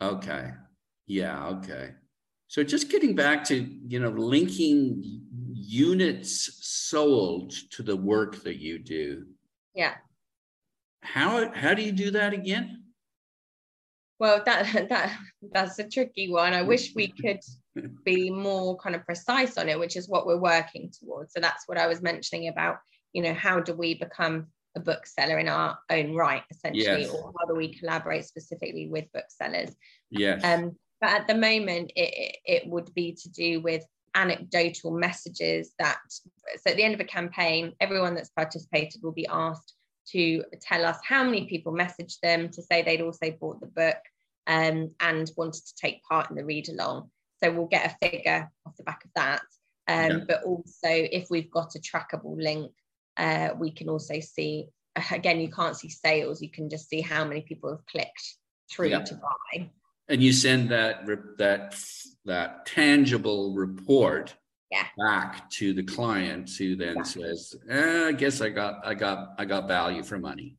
Okay. 0.00 0.50
Yeah. 1.06 1.46
Okay. 1.48 1.90
So 2.48 2.62
just 2.62 2.90
getting 2.90 3.16
back 3.16 3.42
to 3.44 3.56
you 3.88 3.98
know 3.98 4.10
linking 4.10 5.02
units 5.52 6.60
sold 6.62 7.52
to 7.70 7.82
the 7.82 7.96
work 7.96 8.44
that 8.44 8.56
you 8.56 8.78
do. 8.78 9.26
Yeah. 9.74 9.94
How 11.02 11.52
how 11.52 11.74
do 11.74 11.82
you 11.82 11.92
do 11.92 12.12
that 12.12 12.32
again? 12.34 12.84
Well, 14.18 14.42
that 14.44 14.72
that 14.88 15.18
that's 15.52 15.78
a 15.78 15.88
tricky 15.88 16.30
one. 16.30 16.54
I 16.54 16.62
wish 16.62 16.94
we 16.94 17.08
could 17.20 17.40
be 18.04 18.30
more 18.30 18.76
kind 18.76 18.94
of 18.94 19.04
precise 19.04 19.58
on 19.58 19.68
it, 19.68 19.78
which 19.78 19.96
is 19.96 20.08
what 20.08 20.26
we're 20.26 20.38
working 20.38 20.90
towards. 20.98 21.34
So 21.34 21.40
that's 21.40 21.64
what 21.66 21.78
I 21.78 21.86
was 21.86 22.02
mentioning 22.02 22.48
about, 22.48 22.78
you 23.12 23.22
know, 23.22 23.34
how 23.34 23.60
do 23.60 23.74
we 23.74 23.94
become 23.94 24.46
a 24.76 24.80
bookseller 24.80 25.38
in 25.38 25.48
our 25.48 25.78
own 25.90 26.14
right, 26.14 26.42
essentially, 26.50 27.02
yes. 27.02 27.10
or 27.10 27.32
how 27.38 27.46
do 27.46 27.54
we 27.56 27.74
collaborate 27.74 28.24
specifically 28.24 28.88
with 28.88 29.04
booksellers? 29.12 29.74
Yes. 30.10 30.42
Um, 30.44 30.76
but 31.00 31.10
at 31.10 31.28
the 31.28 31.34
moment, 31.34 31.92
it, 31.96 32.36
it 32.44 32.66
would 32.66 32.92
be 32.94 33.12
to 33.12 33.28
do 33.30 33.60
with 33.60 33.84
anecdotal 34.14 34.90
messages 34.92 35.72
that 35.78 35.98
so 36.08 36.70
at 36.70 36.76
the 36.76 36.82
end 36.82 36.94
of 36.94 37.00
a 37.00 37.04
campaign 37.04 37.74
everyone 37.80 38.14
that's 38.14 38.30
participated 38.30 39.02
will 39.02 39.12
be 39.12 39.26
asked 39.26 39.74
to 40.12 40.42
tell 40.60 40.84
us 40.84 40.98
how 41.06 41.24
many 41.24 41.46
people 41.46 41.72
messaged 41.72 42.20
them 42.20 42.48
to 42.50 42.62
say 42.62 42.82
they'd 42.82 43.00
also 43.00 43.30
bought 43.30 43.60
the 43.60 43.66
book 43.66 43.98
um, 44.46 44.90
and 45.00 45.30
wanted 45.36 45.64
to 45.66 45.74
take 45.80 46.02
part 46.04 46.30
in 46.30 46.36
the 46.36 46.44
read 46.44 46.68
along. 46.68 47.10
So 47.42 47.52
we'll 47.52 47.66
get 47.66 47.92
a 47.92 48.08
figure 48.08 48.50
off 48.66 48.76
the 48.76 48.84
back 48.84 49.04
of 49.04 49.10
that. 49.14 49.42
Um, 49.88 50.18
yeah. 50.18 50.24
But 50.26 50.44
also, 50.44 50.88
if 50.88 51.28
we've 51.30 51.50
got 51.50 51.74
a 51.74 51.78
trackable 51.78 52.36
link, 52.36 52.72
uh, 53.16 53.50
we 53.58 53.70
can 53.70 53.88
also 53.88 54.20
see 54.20 54.68
again, 55.10 55.40
you 55.40 55.50
can't 55.50 55.76
see 55.76 55.88
sales, 55.88 56.42
you 56.42 56.50
can 56.50 56.68
just 56.68 56.88
see 56.88 57.00
how 57.00 57.24
many 57.24 57.42
people 57.42 57.70
have 57.70 57.86
clicked 57.86 58.36
through 58.70 58.88
yeah. 58.88 59.02
to 59.02 59.14
buy. 59.14 59.70
And 60.08 60.22
you 60.22 60.32
send 60.32 60.70
that 60.70 61.06
that 61.38 61.76
that 62.24 62.66
tangible 62.66 63.54
report 63.54 64.34
yeah. 64.70 64.86
back 64.98 65.48
to 65.50 65.72
the 65.72 65.82
client 65.82 66.50
who 66.58 66.76
then 66.76 66.98
exactly. 66.98 67.22
says 67.22 67.54
eh, 67.68 68.06
i 68.08 68.12
guess 68.12 68.40
i 68.40 68.48
got 68.48 68.84
i 68.86 68.94
got 68.94 69.34
i 69.38 69.44
got 69.44 69.68
value 69.68 70.02
for 70.02 70.18
money. 70.18 70.56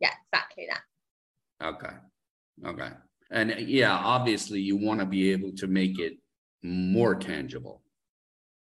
Yeah 0.00 0.10
exactly 0.32 0.66
that. 0.68 1.66
Okay 1.66 1.94
okay. 2.66 2.90
And 3.30 3.50
yeah 3.58 3.94
obviously 3.94 4.60
you 4.60 4.76
want 4.76 5.00
to 5.00 5.06
be 5.06 5.32
able 5.32 5.52
to 5.52 5.66
make 5.66 5.98
it 5.98 6.18
more 6.62 7.14
tangible. 7.14 7.82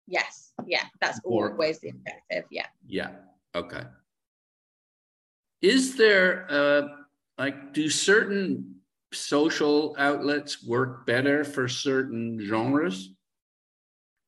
Yes 0.06 0.52
yeah 0.66 0.84
that's 1.00 1.20
more, 1.24 1.52
always 1.52 1.78
the 1.80 1.90
objective 1.90 2.44
yeah. 2.50 2.66
Yeah 2.86 3.10
okay. 3.54 3.82
Is 5.62 5.96
there 5.96 6.46
uh 6.50 6.82
like 7.38 7.72
do 7.72 7.88
certain 7.88 8.76
social 9.12 9.94
outlets 9.98 10.64
work 10.64 11.06
better 11.06 11.42
for 11.44 11.66
certain 11.68 12.38
genres 12.40 13.10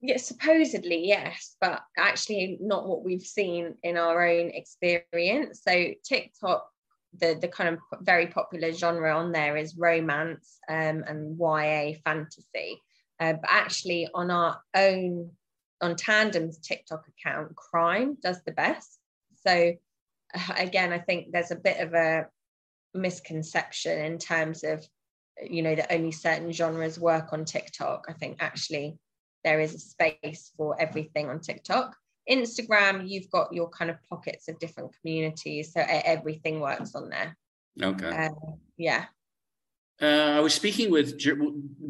yeah, 0.02 0.16
supposedly 0.16 1.06
yes, 1.06 1.56
but 1.60 1.80
actually 1.96 2.58
not 2.60 2.88
what 2.88 3.04
we've 3.04 3.22
seen 3.22 3.76
in 3.84 3.96
our 3.96 4.26
own 4.26 4.50
experience. 4.50 5.62
So 5.66 5.90
TikTok, 6.04 6.68
the 7.20 7.38
the 7.40 7.46
kind 7.46 7.68
of 7.74 7.78
very 8.00 8.26
popular 8.26 8.72
genre 8.72 9.16
on 9.16 9.30
there 9.30 9.56
is 9.56 9.76
romance 9.76 10.58
um, 10.68 11.04
and 11.06 11.38
YA 11.38 11.98
fantasy. 12.04 12.82
Uh, 13.20 13.34
but 13.34 13.48
actually, 13.48 14.08
on 14.12 14.32
our 14.32 14.60
own, 14.74 15.30
on 15.80 15.94
Tandem's 15.94 16.58
TikTok 16.58 17.04
account, 17.06 17.54
crime 17.54 18.16
does 18.20 18.42
the 18.44 18.52
best. 18.52 18.98
So 19.46 19.74
uh, 20.34 20.54
again, 20.56 20.92
I 20.92 20.98
think 20.98 21.30
there's 21.30 21.52
a 21.52 21.56
bit 21.56 21.78
of 21.78 21.94
a 21.94 22.26
misconception 22.92 24.04
in 24.04 24.18
terms 24.18 24.64
of 24.64 24.84
you 25.48 25.62
know 25.62 25.76
that 25.76 25.92
only 25.92 26.10
certain 26.10 26.50
genres 26.50 26.98
work 26.98 27.32
on 27.32 27.44
TikTok. 27.44 28.06
I 28.08 28.14
think 28.14 28.38
actually 28.40 28.98
there 29.44 29.60
is 29.60 29.74
a 29.74 29.78
space 29.78 30.52
for 30.56 30.80
everything 30.80 31.28
on 31.28 31.40
TikTok. 31.40 31.96
Instagram, 32.30 33.08
you've 33.08 33.30
got 33.30 33.52
your 33.52 33.68
kind 33.68 33.90
of 33.90 33.96
pockets 34.08 34.48
of 34.48 34.58
different 34.58 34.92
communities, 35.00 35.72
so 35.72 35.84
everything 35.88 36.60
works 36.60 36.94
on 36.94 37.08
there. 37.08 37.36
Okay. 37.80 38.08
Um, 38.08 38.34
yeah. 38.76 39.06
Uh, 40.00 40.36
I 40.36 40.40
was 40.40 40.54
speaking 40.54 40.90
with 40.90 41.18
Ger- 41.18 41.38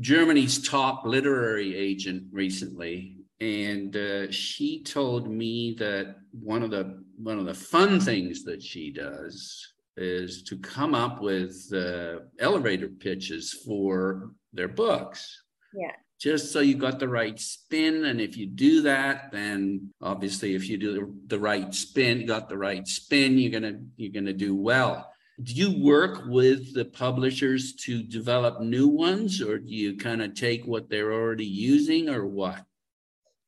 Germany's 0.01 0.67
top 0.67 1.05
literary 1.05 1.77
agent 1.77 2.25
recently, 2.33 3.19
and 3.41 3.95
uh, 3.97 4.31
she 4.31 4.83
told 4.83 5.31
me 5.31 5.75
that 5.79 6.17
one 6.31 6.63
of 6.63 6.71
the 6.71 7.03
one 7.17 7.39
of 7.39 7.45
the 7.45 7.55
fun 7.55 8.01
things 8.01 8.45
that 8.45 8.63
she 8.63 8.91
does 8.91 9.75
is 9.97 10.43
to 10.45 10.57
come 10.59 10.95
up 10.95 11.21
with 11.21 11.71
uh, 11.75 12.21
elevator 12.39 12.89
pitches 12.89 13.53
for 13.67 14.33
their 14.53 14.69
books. 14.69 15.43
Yeah 15.75 15.93
just 16.23 16.53
so 16.53 16.61
you 16.61 16.77
got 16.77 17.01
the 17.01 17.09
right 17.09 17.39
spin. 17.41 18.05
And 18.05 18.21
if 18.21 18.37
you 18.37 18.47
do 18.47 18.83
that, 18.83 19.33
then 19.33 19.91
obviously 20.01 20.55
if 20.55 20.69
you 20.69 20.79
do 20.79 21.17
the 21.27 21.39
right 21.39 21.75
spin, 21.75 22.27
got 22.27 22.49
the 22.49 22.57
right 22.57 22.87
spin, 22.87 23.39
you're 23.39 23.51
gonna 23.51 23.81
you're 23.97 24.13
gonna 24.13 24.33
do 24.33 24.55
well. 24.55 25.11
Do 25.43 25.53
you 25.53 25.83
work 25.83 26.23
with 26.27 26.75
the 26.75 26.85
publishers 26.85 27.75
to 27.87 28.05
develop 28.05 28.61
new 28.61 28.87
ones, 28.87 29.43
or 29.43 29.59
do 29.59 29.75
you 29.75 29.97
kind 29.97 30.23
of 30.23 30.35
take 30.35 30.65
what 30.65 30.89
they're 30.89 31.13
already 31.13 31.47
using, 31.47 32.09
or 32.09 32.25
what? 32.25 32.63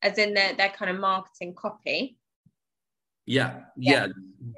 As 0.02 0.18
in 0.18 0.34
their 0.34 0.54
their 0.54 0.70
kind 0.70 0.90
of 0.90 0.98
marketing 0.98 1.54
copy. 1.54 2.16
Yeah, 3.24 3.60
yeah, 3.76 4.08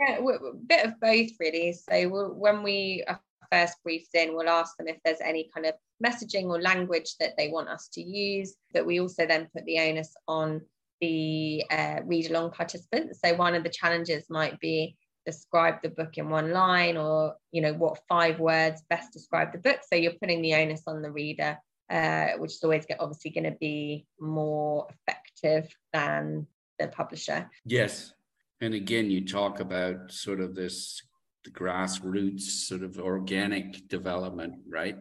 yeah. 0.00 0.18
yeah 0.18 0.36
a 0.36 0.54
bit 0.66 0.86
of 0.86 0.98
both, 1.00 1.32
really. 1.38 1.74
So 1.74 2.08
when 2.32 2.62
we 2.62 3.04
are 3.06 3.20
first 3.52 3.82
briefed 3.84 4.14
in, 4.14 4.34
we'll 4.34 4.48
ask 4.48 4.74
them 4.78 4.88
if 4.88 4.96
there's 5.04 5.20
any 5.20 5.50
kind 5.52 5.66
of 5.66 5.74
messaging 6.05 6.44
or 6.44 6.61
language 6.61 7.16
that 7.20 7.36
they 7.36 7.49
want 7.49 7.68
us 7.68 7.88
to 7.94 8.03
use. 8.03 8.55
But 8.72 8.86
we 8.86 9.01
also 9.01 9.26
then 9.26 9.49
put 9.55 9.64
the 9.64 9.78
onus 9.80 10.14
on 10.28 10.61
the 11.01 11.64
uh, 11.70 12.01
read 12.05 12.30
along 12.30 12.53
participants. 12.53 13.20
So 13.24 13.34
one 13.34 13.55
of 13.55 13.62
the 13.62 13.70
challenges 13.70 14.26
might 14.28 14.59
be 14.61 14.97
describe 15.26 15.82
the 15.82 15.90
book 15.90 16.16
in 16.16 16.30
one 16.30 16.53
line 16.53 16.97
or 16.97 17.34
you 17.51 17.61
know 17.61 17.74
what 17.74 17.99
five 18.09 18.38
words 18.38 18.82
best 18.88 19.12
describe 19.12 19.53
the 19.53 19.59
book 19.59 19.80
so 19.82 19.97
you're 19.97 20.12
putting 20.22 20.40
the 20.40 20.55
onus 20.55 20.82
on 20.86 21.03
the 21.03 21.11
reader 21.11 21.59
uh, 21.90 22.30
which 22.38 22.53
is 22.53 22.64
always 22.64 22.86
get, 22.86 23.01
obviously 23.01 23.30
going 23.30 23.44
to 23.44 23.57
be 23.61 24.07
more 24.20 24.86
effective 24.88 25.68
than 25.92 26.47
the 26.78 26.86
publisher 26.88 27.51
yes 27.64 28.12
and 28.61 28.72
again 28.72 29.11
you 29.11 29.26
talk 29.26 29.59
about 29.59 30.12
sort 30.12 30.40
of 30.40 30.55
this 30.55 31.03
grassroots 31.51 32.42
sort 32.42 32.82
of 32.82 32.99
organic 32.99 33.88
development 33.88 34.55
right 34.68 34.97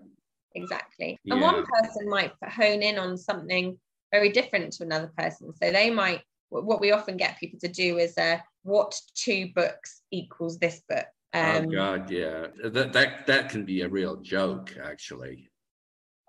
exactly. 0.56 1.20
And 1.28 1.39
yeah. 1.39 1.51
one 1.51 1.66
person 1.66 2.10
might 2.10 2.34
hone 2.43 2.82
in 2.82 2.97
on 2.97 3.18
something 3.18 3.78
very 4.12 4.30
different 4.30 4.74
to 4.74 4.84
another 4.84 5.12
person. 5.18 5.53
So 5.62 5.72
they 5.72 5.89
might, 5.89 6.22
what 6.49 6.82
we 6.82 6.91
often 6.91 7.18
get 7.18 7.39
people 7.39 7.60
to 7.60 7.68
do 7.68 7.97
is 7.97 8.18
uh, 8.18 8.39
what 8.64 8.99
two 9.14 9.49
books 9.53 10.01
equals 10.12 10.58
this 10.58 10.82
book. 10.88 11.06
Oh, 11.34 11.58
um, 11.58 11.66
oh 11.68 11.72
God, 11.72 12.10
yeah, 12.10 12.47
that 12.64 12.93
that 12.93 13.28
that 13.28 13.49
can 13.49 13.66
be 13.66 13.82
a 13.82 13.89
real 13.89 14.16
joke, 14.18 14.78
actually. 14.82 15.49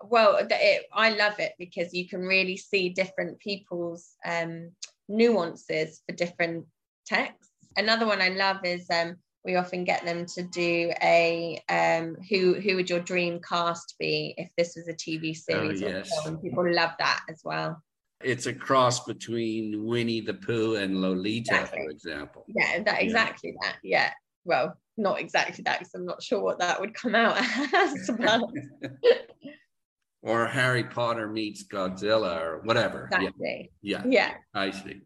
Well, 0.03 0.37
it, 0.39 0.85
I 0.93 1.11
love 1.11 1.39
it 1.39 1.53
because 1.57 1.93
you 1.93 2.07
can 2.07 2.21
really 2.21 2.57
see 2.57 2.89
different 2.89 3.39
people's 3.39 4.15
um, 4.25 4.71
nuances 5.07 6.01
for 6.05 6.13
different 6.13 6.65
texts. 7.05 7.53
Another 7.77 8.05
one 8.05 8.21
I 8.21 8.29
love 8.29 8.57
is 8.63 8.85
um, 8.89 9.15
we 9.45 9.55
often 9.55 9.83
get 9.83 10.03
them 10.03 10.25
to 10.25 10.43
do 10.43 10.91
a 11.01 11.61
um, 11.69 12.17
who 12.29 12.55
who 12.55 12.75
would 12.75 12.89
your 12.89 12.99
dream 12.99 13.39
cast 13.47 13.95
be 13.99 14.33
if 14.37 14.49
this 14.57 14.75
was 14.75 14.87
a 14.87 14.93
TV 14.93 15.35
series 15.35 15.81
oh, 15.83 15.87
yes. 15.87 16.23
film. 16.23 16.37
People 16.39 16.71
love 16.71 16.91
that 16.99 17.21
as 17.29 17.41
well. 17.43 17.81
It's 18.21 18.47
a 18.47 18.53
cross 18.53 19.05
between 19.05 19.85
Winnie 19.85 20.21
the 20.21 20.33
Pooh 20.33 20.75
and 20.75 21.01
Lolita, 21.01 21.53
exactly. 21.53 21.85
for 21.85 21.91
example. 21.91 22.45
Yeah, 22.47 22.81
that 22.83 23.01
exactly 23.01 23.51
yeah. 23.51 23.67
that. 23.67 23.77
Yeah. 23.83 24.11
Well, 24.43 24.77
not 24.97 25.19
exactly 25.19 25.61
that 25.65 25.79
because 25.79 25.93
I'm 25.93 26.05
not 26.05 26.23
sure 26.23 26.41
what 26.41 26.59
that 26.59 26.81
would 26.81 26.93
come 26.93 27.15
out 27.15 27.37
as. 27.73 28.09
or 30.23 30.47
Harry 30.47 30.83
Potter 30.83 31.27
meets 31.27 31.67
Godzilla 31.67 32.41
or 32.41 32.61
whatever. 32.63 33.07
Exactly. 33.11 33.71
Yeah. 33.81 34.01
Yeah. 34.05 34.09
yeah. 34.09 34.33
I 34.53 34.71
see. 34.71 35.01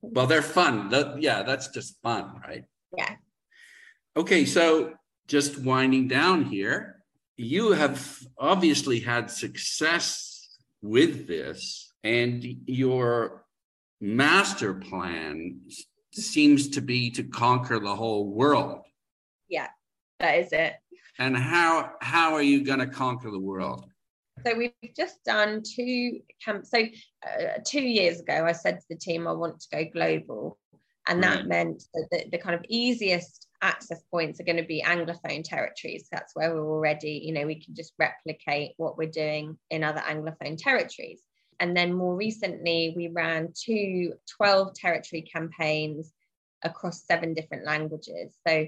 well, 0.00 0.26
they're 0.26 0.42
fun. 0.42 0.88
That, 0.88 1.20
yeah, 1.20 1.42
that's 1.42 1.68
just 1.68 2.00
fun, 2.02 2.40
right? 2.46 2.64
Yeah. 2.96 3.16
Okay, 4.16 4.46
so 4.46 4.94
just 5.28 5.58
winding 5.58 6.08
down 6.08 6.44
here, 6.44 7.02
you 7.36 7.72
have 7.72 8.18
obviously 8.38 8.98
had 8.98 9.30
success 9.30 10.56
with 10.80 11.26
this, 11.26 11.92
and 12.02 12.42
your 12.64 13.44
master 14.00 14.72
plan 14.72 15.60
seems 16.12 16.68
to 16.70 16.80
be 16.80 17.10
to 17.10 17.24
conquer 17.24 17.78
the 17.78 17.94
whole 17.94 18.32
world. 18.32 18.80
Yeah, 19.50 19.68
that 20.20 20.38
is 20.38 20.48
it. 20.50 20.76
And 21.18 21.36
how 21.36 21.90
how 22.00 22.32
are 22.32 22.42
you 22.42 22.64
going 22.64 22.78
to 22.78 22.86
conquer 22.86 23.30
the 23.30 23.38
world? 23.38 23.84
So 24.46 24.56
we've 24.56 24.72
just 24.96 25.22
done 25.24 25.62
two 25.62 26.20
camps. 26.42 26.70
So 26.70 26.78
uh, 26.78 27.58
two 27.66 27.82
years 27.82 28.20
ago, 28.20 28.46
I 28.46 28.52
said 28.52 28.78
to 28.78 28.86
the 28.88 28.96
team, 28.96 29.28
I 29.28 29.32
want 29.32 29.60
to 29.60 29.68
go 29.70 29.84
global, 29.92 30.58
and 31.06 31.22
that 31.22 31.46
meant 31.46 31.82
that 31.92 32.08
the, 32.10 32.30
the 32.32 32.38
kind 32.38 32.54
of 32.54 32.64
easiest 32.70 33.45
access 33.62 34.02
points 34.10 34.40
are 34.40 34.44
going 34.44 34.56
to 34.56 34.62
be 34.62 34.82
anglophone 34.86 35.42
territories. 35.44 36.08
That's 36.10 36.34
where 36.34 36.54
we're 36.54 36.68
already 36.68 37.22
you 37.24 37.32
know 37.32 37.46
we 37.46 37.62
can 37.62 37.74
just 37.74 37.92
replicate 37.98 38.72
what 38.76 38.96
we're 38.96 39.10
doing 39.10 39.56
in 39.70 39.84
other 39.84 40.00
anglophone 40.00 40.56
territories. 40.58 41.22
And 41.58 41.74
then 41.76 41.92
more 41.92 42.14
recently 42.14 42.92
we 42.96 43.08
ran 43.08 43.52
two 43.54 44.14
12 44.36 44.74
territory 44.74 45.22
campaigns 45.22 46.12
across 46.62 47.04
seven 47.04 47.32
different 47.32 47.64
languages. 47.64 48.34
So, 48.46 48.66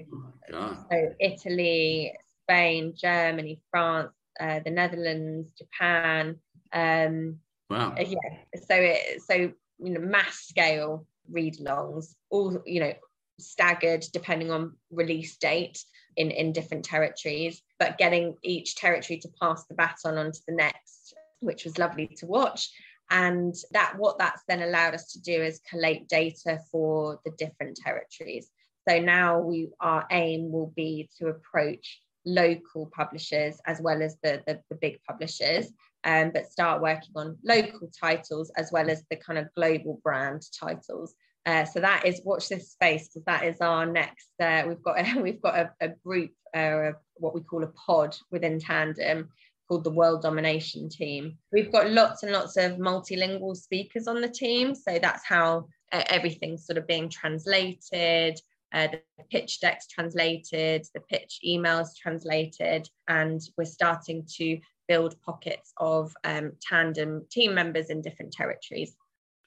oh 0.53 0.77
so 0.89 1.13
italy 1.19 2.13
spain 2.43 2.93
germany 2.95 3.59
france 3.71 4.11
uh, 4.39 4.59
the 4.63 4.71
netherlands 4.71 5.51
japan 5.57 6.35
um 6.73 7.37
wow. 7.69 7.93
yeah 7.97 8.15
so 8.55 8.75
it 8.75 9.21
so 9.21 9.33
you 9.33 9.53
know 9.79 9.99
mass 9.99 10.47
scale 10.47 11.05
read 11.29 11.55
alongs 11.57 12.15
all 12.29 12.57
you 12.65 12.79
know 12.79 12.93
staggered 13.41 14.05
depending 14.13 14.51
on 14.51 14.73
release 14.91 15.37
date 15.37 15.83
in, 16.17 16.31
in 16.31 16.51
different 16.51 16.85
territories, 16.85 17.61
but 17.77 17.97
getting 17.97 18.35
each 18.43 18.75
territory 18.75 19.19
to 19.19 19.29
pass 19.41 19.65
the 19.65 19.75
baton 19.75 20.17
on 20.17 20.31
to 20.31 20.39
the 20.47 20.55
next, 20.55 21.13
which 21.39 21.63
was 21.63 21.77
lovely 21.77 22.07
to 22.17 22.25
watch. 22.25 22.69
And 23.09 23.55
that 23.71 23.95
what 23.97 24.19
that's 24.19 24.43
then 24.47 24.61
allowed 24.61 24.93
us 24.93 25.13
to 25.13 25.21
do 25.21 25.41
is 25.41 25.61
collate 25.69 26.07
data 26.07 26.59
for 26.71 27.19
the 27.25 27.31
different 27.37 27.77
territories. 27.77 28.49
So 28.87 28.99
now 28.99 29.39
we 29.39 29.69
our 29.79 30.05
aim 30.11 30.51
will 30.51 30.71
be 30.75 31.09
to 31.17 31.27
approach 31.27 32.01
local 32.25 32.91
publishers 32.95 33.59
as 33.65 33.81
well 33.81 34.01
as 34.01 34.17
the, 34.21 34.41
the, 34.45 34.61
the 34.69 34.75
big 34.75 34.99
publishers 35.07 35.71
um, 36.03 36.31
but 36.33 36.51
start 36.51 36.81
working 36.81 37.11
on 37.15 37.37
local 37.43 37.89
titles 37.99 38.51
as 38.57 38.71
well 38.71 38.89
as 38.89 39.03
the 39.09 39.15
kind 39.15 39.39
of 39.39 39.53
global 39.55 39.99
brand 40.03 40.43
titles 40.57 41.15
uh, 41.45 41.65
so 41.65 41.79
that 41.79 42.05
is 42.05 42.21
watch 42.23 42.49
this 42.49 42.71
space 42.71 43.07
because 43.07 43.25
that 43.25 43.43
is 43.43 43.59
our 43.61 43.85
next. 43.85 44.29
Uh, 44.39 44.63
we've 44.67 44.81
got 44.81 44.99
a, 44.99 45.19
we've 45.21 45.41
got 45.41 45.55
a, 45.57 45.71
a 45.81 45.89
group, 45.89 46.31
uh, 46.53 46.91
what 47.15 47.33
we 47.33 47.41
call 47.41 47.63
a 47.63 47.67
pod 47.67 48.15
within 48.31 48.59
Tandem 48.59 49.29
called 49.67 49.83
the 49.83 49.91
World 49.91 50.21
Domination 50.21 50.89
Team. 50.89 51.37
We've 51.51 51.71
got 51.71 51.91
lots 51.91 52.23
and 52.23 52.31
lots 52.31 52.57
of 52.57 52.73
multilingual 52.73 53.55
speakers 53.55 54.07
on 54.07 54.19
the 54.19 54.27
team. 54.27 54.73
So 54.73 54.97
that's 54.99 55.25
how 55.25 55.67
uh, 55.91 56.03
everything's 56.07 56.65
sort 56.65 56.77
of 56.77 56.87
being 56.87 57.07
translated. 57.07 58.39
Uh, 58.73 58.87
the 58.87 59.01
pitch 59.31 59.59
decks 59.59 59.87
translated, 59.87 60.85
the 60.93 61.01
pitch 61.01 61.39
emails 61.47 61.95
translated, 61.95 62.87
and 63.07 63.41
we're 63.57 63.65
starting 63.65 64.27
to 64.37 64.59
build 64.87 65.19
pockets 65.21 65.71
of 65.77 66.13
um, 66.23 66.51
tandem 66.61 67.25
team 67.31 67.53
members 67.53 67.89
in 67.89 68.01
different 68.01 68.31
territories. 68.31 68.95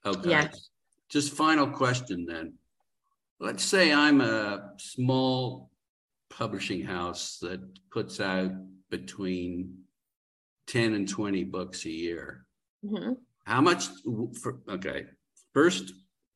Okay. 0.05 0.31
Yeah. 0.31 0.49
Just 1.13 1.35
final 1.35 1.67
question 1.67 2.25
then. 2.25 2.55
Let's 3.39 3.63
say 3.63 3.93
I'm 3.93 4.23
a 4.23 4.71
small 4.79 5.71
publishing 6.31 6.83
house 6.83 7.37
that 7.43 7.61
puts 7.91 8.19
out 8.19 8.53
between 8.91 9.77
10 10.69 10.95
and 10.95 11.07
20 11.07 11.45
books 11.45 11.85
a 11.85 11.91
year. 11.91 12.47
Mm-hmm. 12.83 13.13
How 13.45 13.61
much 13.61 13.89
for 14.41 14.61
okay. 14.71 15.05
First, 15.53 15.93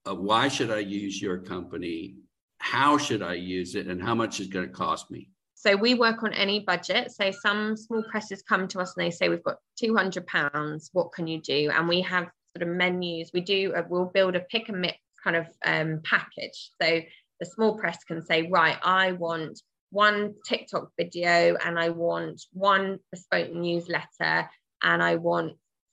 uh, 0.07 0.15
why 0.15 0.49
should 0.49 0.71
I 0.71 0.81
use 0.81 1.23
your 1.23 1.39
company? 1.39 2.17
How 2.59 2.99
should 2.99 3.23
I 3.23 3.35
use 3.35 3.77
it? 3.77 3.87
And 3.87 4.03
how 4.03 4.15
much 4.15 4.41
is 4.41 4.49
going 4.49 4.67
to 4.67 4.73
cost 4.73 5.11
me? 5.11 5.31
So 5.55 5.75
we 5.75 5.95
work 5.95 6.23
on 6.23 6.35
any 6.35 6.61
budget. 6.61 7.13
So 7.13 7.31
some 7.31 7.77
small 7.79 8.05
presses 8.11 8.43
come 8.43 8.69
to 8.69 8.81
us 8.81 8.95
and 8.95 9.07
they 9.07 9.11
say, 9.11 9.31
We've 9.31 9.43
got 9.43 9.57
200 9.79 10.27
pounds. 10.27 10.91
What 10.93 11.13
can 11.13 11.27
you 11.27 11.41
do? 11.41 11.71
And 11.73 11.89
we 11.89 12.03
have 12.03 12.29
sort 12.57 12.69
of 12.69 12.75
menus. 12.75 13.31
We 13.35 13.41
do, 13.41 13.73
a, 13.75 13.85
we'll 13.89 14.07
build 14.07 14.35
a 14.35 14.41
pick 14.41 14.69
and 14.69 14.81
mix 14.81 14.99
kind 15.23 15.37
of 15.37 15.47
um, 15.65 16.01
package. 16.05 16.71
So 16.81 17.01
the 17.41 17.47
small 17.47 17.77
press 17.77 18.03
can 18.05 18.25
say, 18.25 18.49
Right, 18.51 18.79
I 18.83 19.13
want 19.13 19.61
one 19.91 20.35
TikTok 20.47 20.91
video 20.99 21.57
and 21.65 21.79
I 21.79 21.91
want 21.91 22.43
one 22.53 22.99
bespoke 23.11 23.53
newsletter 23.53 24.49
and 24.83 25.03
I 25.03 25.17
want 25.17 25.53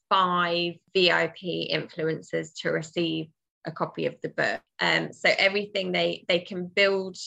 five 0.10 0.74
VIP 0.94 1.70
influencers 1.72 2.50
to 2.62 2.70
receive 2.70 3.28
a 3.66 3.72
copy 3.72 4.06
of 4.06 4.16
the 4.22 4.30
book. 4.30 4.62
Um, 4.80 5.12
so 5.12 5.30
everything 5.38 5.92
they 5.92 6.26
they 6.28 6.40
can 6.40 6.68
build 6.68 7.18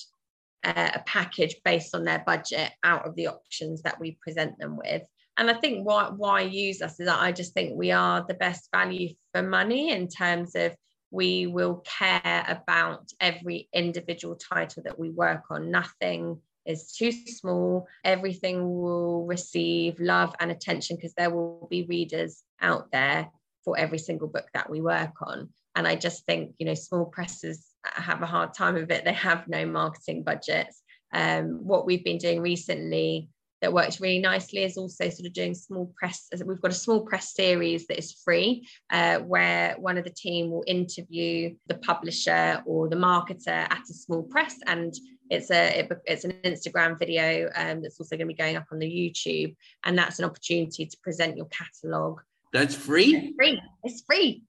uh, 0.64 0.90
a 0.94 1.02
package 1.06 1.56
based 1.64 1.94
on 1.94 2.04
their 2.04 2.22
budget 2.26 2.72
out 2.82 3.06
of 3.06 3.14
the 3.16 3.28
options 3.28 3.82
that 3.82 4.00
we 4.00 4.18
present 4.22 4.58
them 4.58 4.76
with. 4.76 5.02
And 5.38 5.50
I 5.50 5.54
think 5.54 5.86
why 5.86 6.10
why 6.16 6.40
use 6.42 6.80
us 6.80 6.98
is 6.98 7.06
that 7.06 7.20
I 7.20 7.32
just 7.32 7.52
think 7.52 7.76
we 7.76 7.90
are 7.90 8.24
the 8.26 8.34
best 8.34 8.68
value 8.74 9.10
for 9.32 9.42
money 9.42 9.90
in 9.90 10.08
terms 10.08 10.54
of 10.54 10.74
we 11.10 11.46
will 11.46 11.84
care 11.84 12.44
about 12.48 13.10
every 13.20 13.68
individual 13.72 14.36
title 14.36 14.82
that 14.84 14.98
we 14.98 15.10
work 15.10 15.44
on. 15.50 15.70
Nothing 15.70 16.40
is 16.64 16.92
too 16.92 17.12
small. 17.12 17.86
Everything 18.04 18.80
will 18.80 19.24
receive 19.26 20.00
love 20.00 20.34
and 20.40 20.50
attention 20.50 20.96
because 20.96 21.14
there 21.14 21.30
will 21.30 21.68
be 21.70 21.84
readers 21.84 22.42
out 22.60 22.90
there 22.90 23.30
for 23.64 23.78
every 23.78 23.98
single 23.98 24.28
book 24.28 24.46
that 24.54 24.68
we 24.68 24.80
work 24.80 25.14
on. 25.22 25.48
And 25.74 25.86
I 25.86 25.94
just 25.94 26.24
think, 26.24 26.54
you 26.58 26.66
know, 26.66 26.74
small 26.74 27.04
presses 27.04 27.66
have 27.84 28.22
a 28.22 28.26
hard 28.26 28.54
time 28.54 28.76
of 28.76 28.90
it. 28.90 29.04
They 29.04 29.12
have 29.12 29.46
no 29.46 29.66
marketing 29.66 30.22
budgets. 30.22 30.82
Um, 31.12 31.60
what 31.64 31.86
we've 31.86 32.04
been 32.04 32.18
doing 32.18 32.40
recently 32.40 33.28
that 33.62 33.72
works 33.72 34.00
really 34.00 34.18
nicely 34.18 34.62
is 34.62 34.76
also 34.76 35.08
sort 35.08 35.26
of 35.26 35.32
doing 35.32 35.54
small 35.54 35.92
press. 35.96 36.28
We've 36.44 36.60
got 36.60 36.70
a 36.70 36.74
small 36.74 37.00
press 37.00 37.34
series 37.34 37.86
that 37.86 37.98
is 37.98 38.12
free, 38.24 38.68
uh, 38.90 39.18
where 39.20 39.74
one 39.78 39.96
of 39.98 40.04
the 40.04 40.10
team 40.10 40.50
will 40.50 40.64
interview 40.66 41.54
the 41.66 41.76
publisher 41.76 42.62
or 42.66 42.88
the 42.88 42.96
marketer 42.96 43.48
at 43.48 43.82
a 43.90 43.94
small 43.94 44.22
press, 44.24 44.56
and 44.66 44.94
it's 45.30 45.50
a 45.50 45.80
it, 45.80 45.92
it's 46.04 46.24
an 46.24 46.32
Instagram 46.44 46.98
video 46.98 47.50
um, 47.56 47.82
that's 47.82 47.98
also 47.98 48.16
going 48.16 48.28
to 48.28 48.34
be 48.34 48.34
going 48.34 48.56
up 48.56 48.66
on 48.70 48.78
the 48.78 48.86
YouTube, 48.86 49.56
and 49.84 49.96
that's 49.96 50.18
an 50.18 50.26
opportunity 50.26 50.86
to 50.86 50.96
present 51.02 51.36
your 51.36 51.46
catalog. 51.46 52.20
That's 52.52 52.74
free. 52.74 53.16
It's 53.16 53.34
free. 53.36 53.62
It's 53.84 54.02
free. 54.06 54.42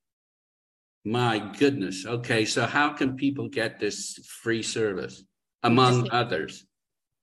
My 1.05 1.39
goodness. 1.57 2.05
Okay, 2.05 2.43
so 2.43 2.65
how 2.65 2.89
can 2.89 3.15
people 3.15 3.47
get 3.47 3.79
this 3.79 4.19
free 4.41 4.61
service 4.61 5.23
among 5.63 6.11
others? 6.11 6.66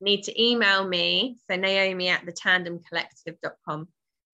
Need 0.04 0.24
to 0.24 0.42
email 0.42 0.86
me, 0.86 1.38
so 1.48 1.56
Naomi 1.56 2.08
at 2.08 2.26
the 2.26 2.32
tandemcollective.com, 2.32 3.88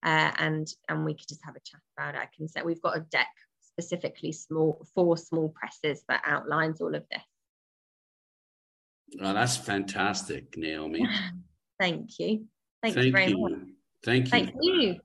uh, 0.05 0.33
and 0.37 0.67
and 0.89 1.05
we 1.05 1.15
could 1.15 1.29
just 1.29 1.45
have 1.45 1.55
a 1.55 1.61
chat 1.61 1.81
about 1.97 2.17
it. 2.17 2.21
I 2.21 2.29
can 2.37 2.49
say 2.49 2.63
we've 2.63 2.83
got 2.83 2.97
a 2.97 3.01
deck 3.01 3.29
specifically 3.61 4.33
small 4.33 4.85
for 4.97 5.17
small 5.17 5.51
presses 5.51 6.03
that 6.09 6.23
outlines 6.27 6.81
all 6.81 6.93
of 6.93 7.05
this. 7.13 7.23
Oh, 9.23 9.33
that's 9.33 9.57
fantastic, 9.57 10.57
Naomi. 10.57 11.07
Thank 11.79 12.19
you. 12.19 12.47
Thank, 12.83 12.97
Thank 12.97 13.07
you 13.07 13.13
very 13.13 13.31
you. 13.31 13.39
much. 13.39 13.53
Thank 14.05 14.25
you. 14.25 14.31
Thank 14.31 14.51
you. 14.61 14.97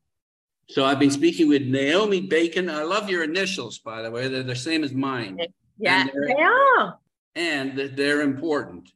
So 0.70 0.84
I've 0.84 0.98
been 0.98 1.12
speaking 1.12 1.48
with 1.48 1.62
Naomi 1.62 2.22
Bacon. 2.22 2.72
I 2.72 2.82
love 2.82 3.08
your 3.08 3.24
initials, 3.24 3.78
by 3.78 4.02
the 4.02 4.10
way. 4.10 4.30
They're 4.30 4.42
the 4.42 4.56
same 4.56 4.84
as 4.84 4.94
mine. 4.94 5.38
Yeah, 5.78 6.08
they 6.28 6.42
are. 6.42 6.98
And 7.36 7.78
they're 7.78 8.22
important. 8.22 8.90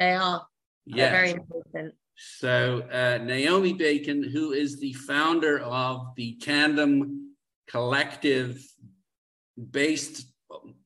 They 0.00 0.14
are. 0.14 0.44
They're 0.86 1.10
very 1.10 1.30
important. 1.30 1.94
So 2.16 2.82
uh, 2.92 3.22
Naomi 3.22 3.72
Bacon, 3.72 4.22
who 4.22 4.52
is 4.52 4.78
the 4.78 4.92
founder 4.92 5.58
of 5.60 6.14
the 6.16 6.36
Tandem 6.40 7.34
Collective, 7.68 8.62
based 9.70 10.26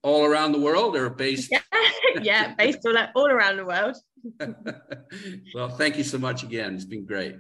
all 0.02 0.24
around 0.24 0.52
the 0.52 0.60
world, 0.60 0.96
or 0.96 1.10
based? 1.10 1.50
Yeah, 1.50 1.60
yeah 2.22 2.54
based 2.54 2.86
all, 2.86 2.96
all 3.14 3.30
around 3.30 3.56
the 3.56 3.66
world. 3.66 3.96
well, 5.54 5.68
thank 5.70 5.98
you 5.98 6.04
so 6.04 6.18
much 6.18 6.42
again. 6.42 6.74
It's 6.74 6.84
been 6.84 7.04
great. 7.04 7.36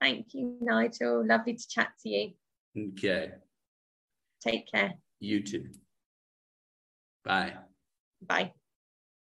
Thank 0.00 0.34
you, 0.34 0.56
Nigel. 0.60 1.26
Lovely 1.26 1.54
to 1.54 1.68
chat 1.68 1.88
to 2.02 2.08
you. 2.08 2.32
Okay. 2.78 3.32
Take 4.40 4.70
care. 4.70 4.94
You 5.20 5.42
too. 5.42 5.66
Bye. 7.24 7.54
Bye. 8.22 8.52